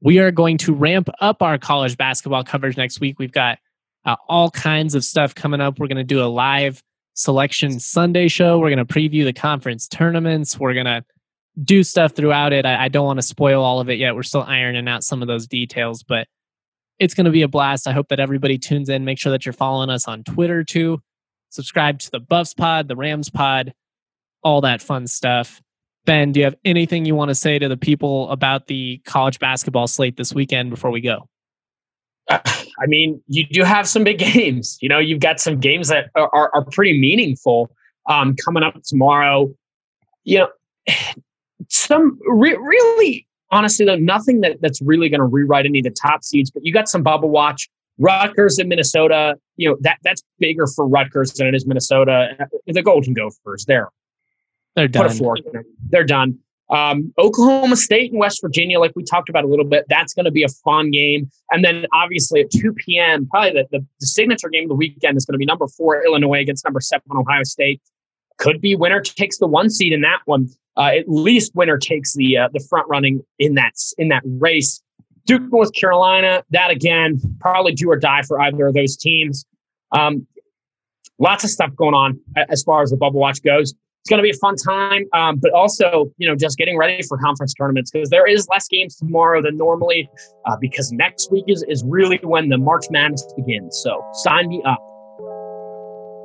We 0.00 0.18
are 0.18 0.30
going 0.30 0.58
to 0.58 0.74
ramp 0.74 1.08
up 1.20 1.42
our 1.42 1.58
college 1.58 1.96
basketball 1.96 2.44
coverage 2.44 2.76
next 2.76 3.00
week. 3.00 3.18
We've 3.18 3.32
got 3.32 3.58
uh, 4.04 4.16
all 4.28 4.50
kinds 4.50 4.94
of 4.94 5.04
stuff 5.04 5.34
coming 5.34 5.60
up. 5.60 5.78
We're 5.78 5.88
going 5.88 5.96
to 5.96 6.04
do 6.04 6.22
a 6.22 6.26
live 6.26 6.82
selection 7.14 7.80
Sunday 7.80 8.28
show. 8.28 8.58
We're 8.58 8.74
going 8.74 8.84
to 8.86 8.92
preview 8.92 9.24
the 9.24 9.32
conference 9.32 9.88
tournaments. 9.88 10.58
We're 10.58 10.74
going 10.74 10.86
to 10.86 11.04
do 11.64 11.82
stuff 11.82 12.12
throughout 12.12 12.52
it. 12.52 12.64
I, 12.64 12.84
I 12.84 12.88
don't 12.88 13.06
want 13.06 13.18
to 13.18 13.26
spoil 13.26 13.62
all 13.62 13.80
of 13.80 13.88
it 13.90 13.98
yet. 13.98 14.14
We're 14.14 14.22
still 14.22 14.44
ironing 14.44 14.86
out 14.88 15.02
some 15.02 15.22
of 15.22 15.28
those 15.28 15.48
details, 15.48 16.04
but 16.04 16.28
it's 16.98 17.14
going 17.14 17.26
to 17.26 17.30
be 17.30 17.42
a 17.42 17.48
blast. 17.48 17.86
I 17.86 17.92
hope 17.92 18.08
that 18.08 18.20
everybody 18.20 18.58
tunes 18.58 18.88
in. 18.88 19.04
Make 19.04 19.18
sure 19.18 19.32
that 19.32 19.46
you're 19.46 19.52
following 19.52 19.90
us 19.90 20.08
on 20.08 20.24
Twitter 20.24 20.64
too. 20.64 21.00
Subscribe 21.50 21.98
to 22.00 22.10
the 22.10 22.20
Buffs 22.20 22.54
Pod, 22.54 22.88
the 22.88 22.96
Rams 22.96 23.30
Pod, 23.30 23.72
all 24.42 24.60
that 24.62 24.82
fun 24.82 25.06
stuff. 25.06 25.62
Ben, 26.04 26.32
do 26.32 26.40
you 26.40 26.44
have 26.44 26.56
anything 26.64 27.04
you 27.04 27.14
want 27.14 27.28
to 27.28 27.34
say 27.34 27.58
to 27.58 27.68
the 27.68 27.76
people 27.76 28.30
about 28.30 28.66
the 28.66 28.98
college 29.04 29.38
basketball 29.38 29.86
slate 29.86 30.16
this 30.16 30.34
weekend 30.34 30.70
before 30.70 30.90
we 30.90 31.00
go? 31.00 31.28
I 32.30 32.86
mean, 32.86 33.22
you 33.26 33.46
do 33.46 33.62
have 33.62 33.88
some 33.88 34.04
big 34.04 34.18
games. 34.34 34.78
You 34.80 34.88
know, 34.88 34.98
you've 34.98 35.20
got 35.20 35.40
some 35.40 35.58
games 35.60 35.88
that 35.88 36.10
are, 36.14 36.30
are, 36.34 36.50
are 36.54 36.64
pretty 36.64 36.98
meaningful 36.98 37.70
um, 38.08 38.34
coming 38.44 38.62
up 38.62 38.74
tomorrow. 38.84 39.52
You 40.24 40.38
know, 40.38 40.48
some 41.68 42.18
re- 42.26 42.56
really, 42.56 43.27
honestly, 43.50 43.86
though, 43.86 43.96
nothing 43.96 44.40
that, 44.40 44.60
that's 44.60 44.80
really 44.82 45.08
going 45.08 45.20
to 45.20 45.26
rewrite 45.26 45.66
any 45.66 45.80
of 45.80 45.84
the 45.84 45.90
top 45.90 46.24
seeds, 46.24 46.50
but 46.50 46.64
you 46.64 46.72
got 46.72 46.88
some 46.88 47.02
bubble 47.02 47.30
watch. 47.30 47.68
Rutgers 48.00 48.60
in 48.60 48.68
Minnesota, 48.68 49.34
you 49.56 49.68
know, 49.68 49.76
that 49.80 49.98
that's 50.04 50.22
bigger 50.38 50.68
for 50.68 50.86
Rutgers 50.86 51.32
than 51.32 51.48
it 51.48 51.54
is 51.56 51.66
Minnesota. 51.66 52.48
The 52.66 52.82
Golden 52.82 53.12
Gophers, 53.12 53.64
they're 53.66 53.88
they're 54.76 54.86
done. 54.86 55.08
They're 55.90 56.04
done. 56.04 56.38
Um, 56.70 57.12
Oklahoma 57.18 57.76
State 57.76 58.12
and 58.12 58.20
West 58.20 58.40
Virginia, 58.42 58.78
like 58.78 58.92
we 58.94 59.02
talked 59.02 59.28
about 59.28 59.44
a 59.44 59.46
little 59.46 59.64
bit, 59.64 59.86
that's 59.88 60.12
going 60.12 60.26
to 60.26 60.30
be 60.30 60.42
a 60.42 60.48
fun 60.48 60.90
game. 60.90 61.30
And 61.50 61.64
then 61.64 61.86
obviously 61.94 62.42
at 62.42 62.50
2 62.50 62.74
p.m., 62.74 63.26
probably 63.26 63.52
the, 63.52 63.66
the, 63.70 63.86
the 64.00 64.06
signature 64.06 64.48
game 64.48 64.64
of 64.64 64.68
the 64.68 64.74
weekend 64.74 65.16
is 65.16 65.24
going 65.24 65.32
to 65.32 65.38
be 65.38 65.46
number 65.46 65.66
four 65.66 66.04
Illinois 66.04 66.40
against 66.40 66.64
number 66.64 66.80
seven 66.80 67.04
Ohio 67.16 67.42
State. 67.42 67.80
Could 68.38 68.60
be 68.60 68.74
winner 68.74 69.00
takes 69.00 69.38
the 69.38 69.46
one 69.46 69.70
seed 69.70 69.92
in 69.92 70.00
that 70.02 70.20
one. 70.24 70.48
Uh, 70.76 70.92
at 70.98 71.08
least 71.08 71.54
winner 71.54 71.76
takes 71.76 72.14
the 72.14 72.38
uh, 72.38 72.48
the 72.52 72.64
front 72.68 72.88
running 72.88 73.22
in 73.38 73.54
that 73.54 73.72
in 73.98 74.08
that 74.08 74.22
race. 74.24 74.82
Duke, 75.26 75.42
North 75.52 75.74
Carolina, 75.74 76.42
that 76.50 76.70
again 76.70 77.20
probably 77.40 77.72
do 77.72 77.90
or 77.90 77.96
die 77.96 78.22
for 78.22 78.40
either 78.40 78.66
of 78.66 78.74
those 78.74 78.96
teams. 78.96 79.44
Um, 79.92 80.26
lots 81.18 81.44
of 81.44 81.50
stuff 81.50 81.74
going 81.74 81.94
on 81.94 82.20
as 82.48 82.62
far 82.62 82.82
as 82.82 82.90
the 82.90 82.96
bubble 82.96 83.20
watch 83.20 83.42
goes 83.42 83.74
it's 84.08 84.10
going 84.10 84.18
to 84.18 84.22
be 84.22 84.30
a 84.30 84.40
fun 84.40 84.56
time. 84.56 85.04
Um, 85.12 85.36
but 85.36 85.52
also, 85.52 86.10
you 86.16 86.26
know, 86.26 86.34
just 86.34 86.56
getting 86.56 86.78
ready 86.78 87.02
for 87.02 87.18
conference 87.18 87.52
tournaments 87.52 87.90
because 87.90 88.08
there 88.08 88.26
is 88.26 88.48
less 88.48 88.66
games 88.66 88.96
tomorrow 88.96 89.42
than 89.42 89.58
normally 89.58 90.08
uh, 90.46 90.56
because 90.58 90.90
next 90.92 91.30
week 91.30 91.44
is, 91.46 91.62
is 91.68 91.84
really 91.86 92.18
when 92.22 92.48
the 92.48 92.56
March 92.56 92.86
Madness 92.90 93.26
begins. 93.36 93.78
So 93.82 94.02
sign 94.14 94.48
me 94.48 94.62
up. 94.64 94.78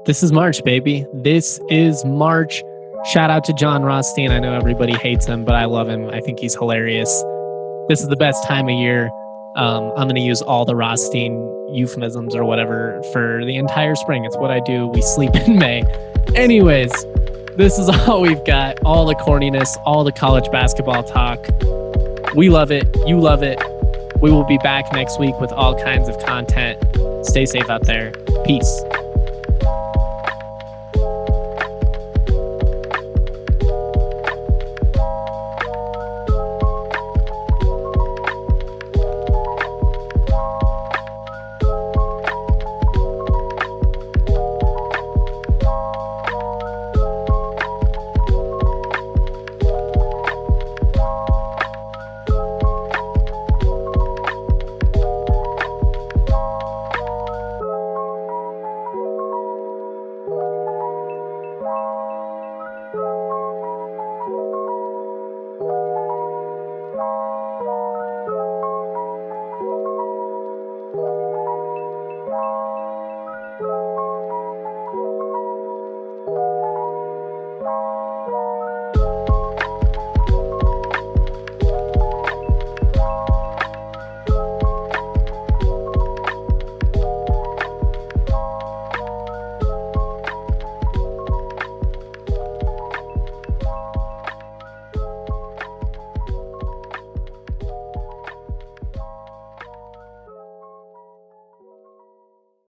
This 0.05 0.21
is 0.21 0.33
March, 0.33 0.61
baby. 0.65 1.07
This 1.13 1.61
is 1.69 2.03
March. 2.03 2.61
Shout 3.13 3.29
out 3.29 3.45
to 3.45 3.53
Jon 3.53 3.83
Rothstein. 3.83 4.31
I 4.31 4.39
know 4.39 4.53
everybody 4.53 4.91
hates 4.91 5.25
him, 5.25 5.45
but 5.45 5.55
I 5.55 5.63
love 5.63 5.87
him. 5.87 6.09
I 6.09 6.19
think 6.19 6.39
he's 6.39 6.55
hilarious. 6.55 7.09
This 7.87 8.01
is 8.01 8.09
the 8.09 8.17
best 8.17 8.45
time 8.45 8.67
of 8.67 8.75
year. 8.75 9.05
Um, 9.55 9.93
I'm 9.95 10.09
going 10.09 10.15
to 10.15 10.21
use 10.21 10.41
all 10.41 10.65
the 10.65 10.75
Rothstein 10.75 11.33
euphemisms 11.73 12.35
or 12.35 12.43
whatever 12.43 13.01
for 13.13 13.45
the 13.45 13.55
entire 13.55 13.95
spring. 13.95 14.25
It's 14.25 14.35
what 14.35 14.51
I 14.51 14.59
do. 14.59 14.87
We 14.87 15.01
sleep 15.01 15.33
in 15.47 15.57
May. 15.57 15.83
Anyways, 16.35 16.91
this 17.55 17.79
is 17.79 17.87
all 18.09 18.21
we've 18.21 18.43
got. 18.43 18.83
All 18.83 19.05
the 19.05 19.15
corniness, 19.15 19.69
all 19.85 20.03
the 20.03 20.11
college 20.11 20.51
basketball 20.51 21.03
talk. 21.03 21.39
We 22.35 22.49
love 22.49 22.71
it. 22.71 22.93
You 23.07 23.21
love 23.21 23.41
it. 23.41 23.57
We 24.21 24.31
will 24.31 24.45
be 24.45 24.57
back 24.57 24.91
next 24.91 25.17
week 25.17 25.39
with 25.39 25.53
all 25.53 25.81
kinds 25.81 26.09
of 26.09 26.19
content. 26.19 26.77
Stay 27.25 27.45
safe 27.45 27.69
out 27.69 27.85
there. 27.85 28.11
Peace. 28.45 28.83